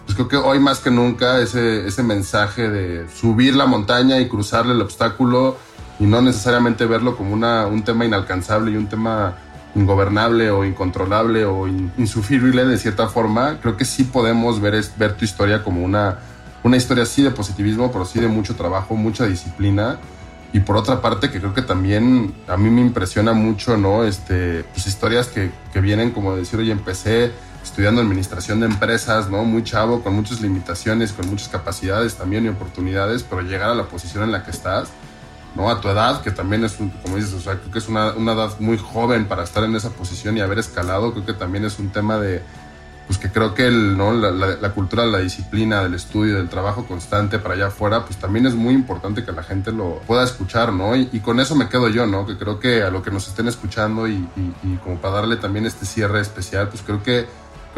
pues 0.07 0.15
creo 0.15 0.29
que 0.29 0.37
hoy 0.37 0.59
más 0.59 0.79
que 0.79 0.89
nunca 0.89 1.41
ese, 1.41 1.85
ese 1.85 2.01
mensaje 2.01 2.69
de 2.69 3.09
subir 3.09 3.57
la 3.57 3.65
montaña 3.65 4.21
y 4.21 4.29
cruzarle 4.29 4.71
el 4.71 4.81
obstáculo 4.81 5.57
y 5.99 6.05
no 6.05 6.21
necesariamente 6.21 6.85
verlo 6.85 7.17
como 7.17 7.33
una, 7.33 7.67
un 7.67 7.83
tema 7.83 8.05
inalcanzable 8.05 8.71
y 8.71 8.77
un 8.77 8.87
tema 8.87 9.35
ingobernable 9.75 10.49
o 10.49 10.63
incontrolable 10.63 11.43
o 11.43 11.67
insufrible 11.67 12.63
de 12.63 12.77
cierta 12.77 13.09
forma, 13.09 13.59
creo 13.61 13.75
que 13.75 13.83
sí 13.83 14.05
podemos 14.05 14.61
ver, 14.61 14.81
ver 14.95 15.17
tu 15.17 15.25
historia 15.25 15.61
como 15.61 15.83
una, 15.83 16.19
una 16.63 16.77
historia 16.77 17.03
así 17.03 17.21
de 17.21 17.31
positivismo, 17.31 17.91
pero 17.91 18.05
sí 18.05 18.21
de 18.21 18.29
mucho 18.29 18.55
trabajo, 18.55 18.95
mucha 18.95 19.25
disciplina. 19.25 19.99
Y 20.53 20.61
por 20.61 20.77
otra 20.77 21.01
parte, 21.01 21.29
que 21.29 21.39
creo 21.39 21.53
que 21.53 21.63
también 21.63 22.33
a 22.47 22.55
mí 22.55 22.69
me 22.69 22.79
impresiona 22.79 23.33
mucho, 23.33 23.75
¿no? 23.75 24.05
Este, 24.05 24.63
pues 24.73 24.87
historias 24.87 25.27
que, 25.27 25.51
que 25.73 25.81
vienen 25.81 26.11
como 26.11 26.33
decir, 26.33 26.57
oye, 26.57 26.71
empecé 26.71 27.33
estudiando 27.63 28.01
administración 28.01 28.59
de 28.59 28.67
empresas, 28.67 29.29
¿no? 29.29 29.43
Muy 29.43 29.63
chavo, 29.63 30.03
con 30.03 30.15
muchas 30.15 30.41
limitaciones, 30.41 31.13
con 31.13 31.29
muchas 31.29 31.49
capacidades 31.49 32.15
también 32.15 32.45
y 32.45 32.49
oportunidades, 32.49 33.23
pero 33.23 33.41
llegar 33.41 33.69
a 33.69 33.75
la 33.75 33.85
posición 33.85 34.23
en 34.23 34.31
la 34.31 34.43
que 34.43 34.51
estás 34.51 34.89
¿no? 35.55 35.69
A 35.69 35.81
tu 35.81 35.89
edad, 35.89 36.21
que 36.21 36.31
también 36.31 36.63
es, 36.63 36.73
como 36.73 37.15
dices, 37.15 37.33
o 37.33 37.39
sea, 37.39 37.55
creo 37.55 37.71
que 37.71 37.79
es 37.79 37.89
una, 37.89 38.13
una, 38.13 38.33
edad 38.33 38.59
muy 38.59 38.77
joven 38.77 39.25
para 39.25 39.43
estar 39.43 39.63
en 39.63 39.75
esa 39.75 39.89
posición 39.89 40.37
y 40.37 40.41
haber 40.41 40.59
escalado, 40.59 41.11
creo 41.13 41.25
que 41.25 41.33
también 41.33 41.65
es 41.65 41.79
un 41.79 41.89
tema 41.89 42.19
de, 42.19 42.43
pues 43.07 43.17
que 43.17 43.29
creo 43.29 43.55
que 43.55 43.67
el, 43.67 43.97
¿no? 43.97 44.13
la, 44.13 44.31
la, 44.31 44.71
cultura, 44.71 45.05
la 45.05 45.19
disciplina 45.19 45.81
del 45.81 45.95
estudio, 45.95 46.35
del 46.35 46.49
trabajo 46.49 46.85
constante 46.85 47.39
para 47.39 47.55
allá 47.55 47.67
afuera, 47.67 48.05
pues 48.05 48.17
también 48.17 48.45
es 48.45 48.53
muy 48.53 48.73
importante 48.73 49.25
que 49.25 49.31
la 49.31 49.43
gente 49.43 49.71
lo 49.71 49.99
pueda 50.05 50.23
escuchar, 50.23 50.73
¿no? 50.73 50.95
Y, 50.95 51.09
y 51.11 51.19
con 51.21 51.39
eso 51.39 51.55
me 51.55 51.69
quedo 51.69 51.87
yo, 51.87 52.05
¿no? 52.05 52.27
Que 52.27 52.37
creo 52.37 52.59
que 52.59 52.83
a 52.83 52.89
lo 52.89 53.01
que 53.01 53.09
nos 53.09 53.27
estén 53.27 53.47
escuchando 53.47 54.07
y, 54.07 54.15
y, 54.35 54.53
y, 54.63 54.77
como 54.83 54.97
para 54.97 55.15
darle 55.15 55.37
también 55.37 55.65
este 55.65 55.85
cierre 55.85 56.19
especial, 56.19 56.67
pues 56.69 56.83
creo 56.83 57.01
que, 57.01 57.25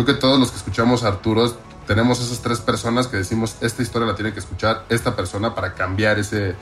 creo 0.04 0.16
que 0.16 0.22
todos 0.22 0.40
los 0.40 0.52
que 0.52 0.58
escuchamos 0.58 1.04
a 1.04 1.10
Arturo 1.10 1.54
tenemos 1.86 2.22
esas 2.22 2.40
tres 2.40 2.60
personas 2.60 3.08
que 3.08 3.18
decimos, 3.18 3.58
esta 3.60 3.82
historia 3.82 4.08
la 4.08 4.16
tiene 4.16 4.32
que 4.32 4.40
escuchar 4.40 4.86
esta 4.88 5.14
persona 5.14 5.54
para 5.54 5.74
cambiar 5.74 6.20
ese, 6.20 6.56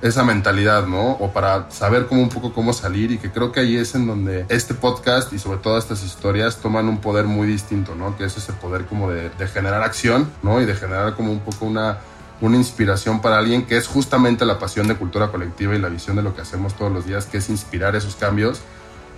esa 0.00 0.22
mentalidad, 0.22 0.86
¿no? 0.86 1.12
O 1.12 1.32
para 1.32 1.68
saber 1.72 2.06
cómo 2.06 2.22
un 2.22 2.28
poco 2.28 2.52
cómo 2.52 2.72
salir 2.72 3.10
y 3.10 3.18
que 3.18 3.32
creo 3.32 3.50
que 3.50 3.58
ahí 3.58 3.76
es 3.76 3.96
en 3.96 4.06
donde 4.06 4.46
este 4.48 4.74
podcast 4.74 5.32
y 5.32 5.40
sobre 5.40 5.58
todo 5.58 5.76
estas 5.76 6.04
historias 6.04 6.58
toman 6.58 6.88
un 6.88 6.98
poder 6.98 7.24
muy 7.24 7.48
distinto, 7.48 7.96
¿no? 7.96 8.16
Que 8.16 8.26
es 8.26 8.36
ese 8.36 8.52
poder 8.52 8.86
como 8.86 9.10
de, 9.10 9.28
de 9.30 9.48
generar 9.48 9.82
acción, 9.82 10.30
¿no? 10.44 10.60
Y 10.60 10.64
de 10.64 10.76
generar 10.76 11.16
como 11.16 11.32
un 11.32 11.40
poco 11.40 11.64
una, 11.64 11.98
una 12.40 12.56
inspiración 12.56 13.20
para 13.20 13.38
alguien 13.38 13.66
que 13.66 13.76
es 13.76 13.88
justamente 13.88 14.44
la 14.44 14.60
pasión 14.60 14.86
de 14.86 14.94
cultura 14.94 15.32
colectiva 15.32 15.74
y 15.74 15.80
la 15.80 15.88
visión 15.88 16.14
de 16.14 16.22
lo 16.22 16.36
que 16.36 16.42
hacemos 16.42 16.74
todos 16.74 16.92
los 16.92 17.06
días, 17.06 17.26
que 17.26 17.38
es 17.38 17.48
inspirar 17.48 17.96
esos 17.96 18.14
cambios 18.14 18.60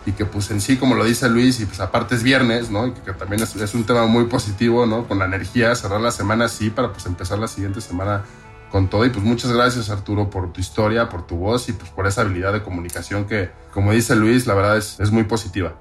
y 0.07 0.13
que 0.13 0.25
pues 0.25 0.51
en 0.51 0.61
sí, 0.61 0.77
como 0.77 0.95
lo 0.95 1.05
dice 1.05 1.29
Luis, 1.29 1.61
y 1.61 1.67
pues 1.67 1.81
aparte 1.81 2.15
es 2.15 2.23
viernes, 2.23 2.71
¿no? 2.71 2.87
Y 2.87 2.93
que, 2.93 3.13
también 3.13 3.43
es, 3.43 3.55
es, 3.57 3.75
un 3.75 3.85
tema 3.85 4.07
muy 4.07 4.25
positivo, 4.27 4.87
¿no? 4.87 5.07
Con 5.07 5.19
la 5.19 5.27
energía, 5.27 5.75
cerrar 5.75 6.01
la 6.01 6.13
semana 6.13 6.47
así 6.47 6.71
para 6.71 6.93
pues 6.93 7.05
empezar 7.07 7.39
la 7.39 7.49
siguiente 7.49 7.81
semana 7.81 8.23
con 8.71 8.89
todo. 8.89 9.05
Y 9.05 9.11
pues 9.11 9.25
muchas 9.25 9.53
gracias 9.53 9.91
Arturo 9.91 10.31
por 10.31 10.53
tu 10.53 10.61
historia, 10.61 11.09
por 11.09 11.27
tu 11.27 11.37
voz 11.37 11.69
y 11.69 11.73
pues 11.73 11.91
por 11.91 12.07
esa 12.07 12.23
habilidad 12.23 12.53
de 12.53 12.63
comunicación 12.63 13.27
que, 13.27 13.51
como 13.73 13.93
dice 13.93 14.15
Luis, 14.15 14.47
la 14.47 14.55
verdad 14.55 14.77
es, 14.77 15.01
es 15.01 15.11
muy 15.11 15.25
positiva. 15.25 15.75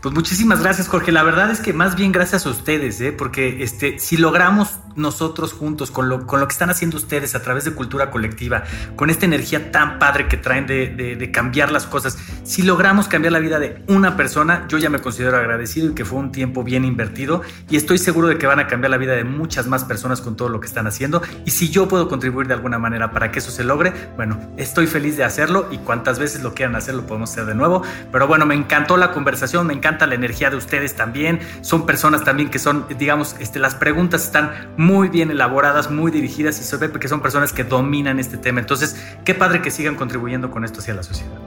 Pues 0.00 0.14
muchísimas 0.14 0.62
gracias, 0.62 0.88
Jorge. 0.88 1.12
La 1.12 1.22
verdad 1.22 1.50
es 1.50 1.60
que 1.60 1.74
más 1.74 1.94
bien 1.94 2.10
gracias 2.10 2.46
a 2.46 2.50
ustedes, 2.50 2.98
¿eh? 3.02 3.12
porque 3.12 3.62
este, 3.62 3.98
si 3.98 4.16
logramos 4.16 4.78
nosotros 4.96 5.52
juntos, 5.52 5.90
con 5.90 6.08
lo, 6.08 6.26
con 6.26 6.40
lo 6.40 6.48
que 6.48 6.52
están 6.52 6.70
haciendo 6.70 6.96
ustedes 6.96 7.34
a 7.34 7.42
través 7.42 7.64
de 7.64 7.72
cultura 7.72 8.10
colectiva, 8.10 8.64
con 8.96 9.10
esta 9.10 9.26
energía 9.26 9.70
tan 9.70 9.98
padre 9.98 10.26
que 10.26 10.38
traen 10.38 10.66
de, 10.66 10.88
de, 10.88 11.16
de, 11.16 11.30
cambiar 11.30 11.70
las 11.70 11.86
cosas, 11.86 12.18
si 12.44 12.62
logramos 12.62 13.08
cambiar 13.08 13.32
la 13.32 13.40
vida 13.40 13.58
de 13.58 13.82
una 13.88 14.16
persona, 14.16 14.66
yo 14.68 14.78
ya 14.78 14.88
me 14.88 15.00
considero 15.00 15.36
agradecido 15.36 15.90
y 15.90 15.94
que 15.94 16.06
fue 16.06 16.18
un 16.18 16.32
tiempo 16.32 16.64
bien 16.64 16.84
invertido 16.84 17.42
y 17.68 17.76
estoy 17.76 17.98
seguro 17.98 18.28
de 18.28 18.38
que 18.38 18.46
van 18.46 18.58
a 18.58 18.66
cambiar 18.66 18.90
la 18.90 18.96
vida 18.96 19.14
de 19.14 19.24
muchas 19.24 19.66
más 19.66 19.84
personas 19.84 20.22
con 20.22 20.34
todo 20.34 20.48
lo 20.48 20.60
que 20.60 20.66
están 20.66 20.86
haciendo. 20.86 21.22
Y 21.44 21.50
si 21.50 21.68
yo 21.68 21.88
puedo 21.88 22.08
contribuir 22.08 22.48
de 22.48 22.54
alguna 22.54 22.78
manera 22.78 23.12
para 23.12 23.30
que 23.30 23.38
eso 23.38 23.50
se 23.50 23.64
logre, 23.64 23.92
bueno, 24.16 24.38
estoy 24.56 24.86
feliz 24.86 25.18
de 25.18 25.24
hacerlo 25.24 25.68
y 25.70 25.76
cuantas 25.78 26.18
veces 26.18 26.42
lo 26.42 26.54
quieran 26.54 26.74
hacer, 26.74 26.94
lo 26.94 27.06
podemos 27.06 27.30
hacer 27.30 27.44
de 27.44 27.54
nuevo. 27.54 27.82
Pero 28.10 28.26
bueno, 28.26 28.46
me 28.46 28.54
encantó 28.54 28.96
la 28.96 29.12
conversación, 29.12 29.66
me 29.66 29.74
encanta 29.74 29.89
la 29.98 30.14
energía 30.14 30.50
de 30.50 30.56
ustedes 30.56 30.96
también. 30.96 31.40
Son 31.62 31.86
personas 31.86 32.24
también 32.24 32.50
que 32.50 32.58
son, 32.58 32.86
digamos, 32.98 33.36
este, 33.38 33.58
las 33.58 33.74
preguntas 33.74 34.24
están 34.24 34.52
muy 34.76 35.08
bien 35.08 35.30
elaboradas, 35.30 35.90
muy 35.90 36.10
dirigidas 36.10 36.60
y 36.60 36.64
se 36.64 36.76
ve 36.76 36.90
que 36.90 37.08
son 37.08 37.20
personas 37.20 37.52
que 37.52 37.64
dominan 37.64 38.18
este 38.18 38.36
tema. 38.36 38.60
Entonces, 38.60 38.96
qué 39.24 39.34
padre 39.34 39.62
que 39.62 39.70
sigan 39.70 39.96
contribuyendo 39.96 40.50
con 40.50 40.64
esto 40.64 40.80
hacia 40.80 40.94
la 40.94 41.02
sociedad. 41.02 41.38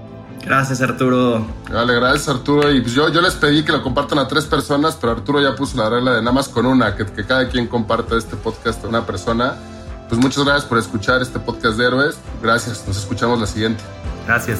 Gracias, 0.46 0.82
Arturo. 0.82 1.46
Vale, 1.72 1.96
gracias, 1.96 2.28
Arturo. 2.28 2.70
Y 2.72 2.82
pues 2.82 2.94
yo, 2.94 3.10
yo 3.10 3.22
les 3.22 3.34
pedí 3.36 3.64
que 3.64 3.72
lo 3.72 3.82
compartan 3.82 4.20
a 4.20 4.28
tres 4.28 4.46
personas, 4.46 4.98
pero 5.00 5.14
Arturo 5.14 5.42
ya 5.42 5.56
puso 5.56 5.78
la 5.78 5.90
regla 5.90 6.14
de 6.14 6.22
nada 6.22 6.34
más 6.34 6.50
con 6.50 6.66
una, 6.66 6.96
que, 6.96 7.06
que 7.06 7.26
cada 7.26 7.48
quien 7.48 7.68
comparta 7.68 8.18
este 8.18 8.36
podcast 8.36 8.84
a 8.84 8.88
una 8.90 9.06
persona. 9.06 9.56
Pues 10.10 10.20
muchas 10.22 10.44
gracias 10.44 10.66
por 10.66 10.78
escuchar 10.78 11.22
este 11.22 11.40
podcast 11.40 11.78
de 11.78 11.86
héroes. 11.86 12.18
Gracias, 12.42 12.84
nos 12.88 12.98
escuchamos 12.98 13.40
la 13.40 13.48
siguiente. 13.48 13.84
Gracias. 14.28 14.60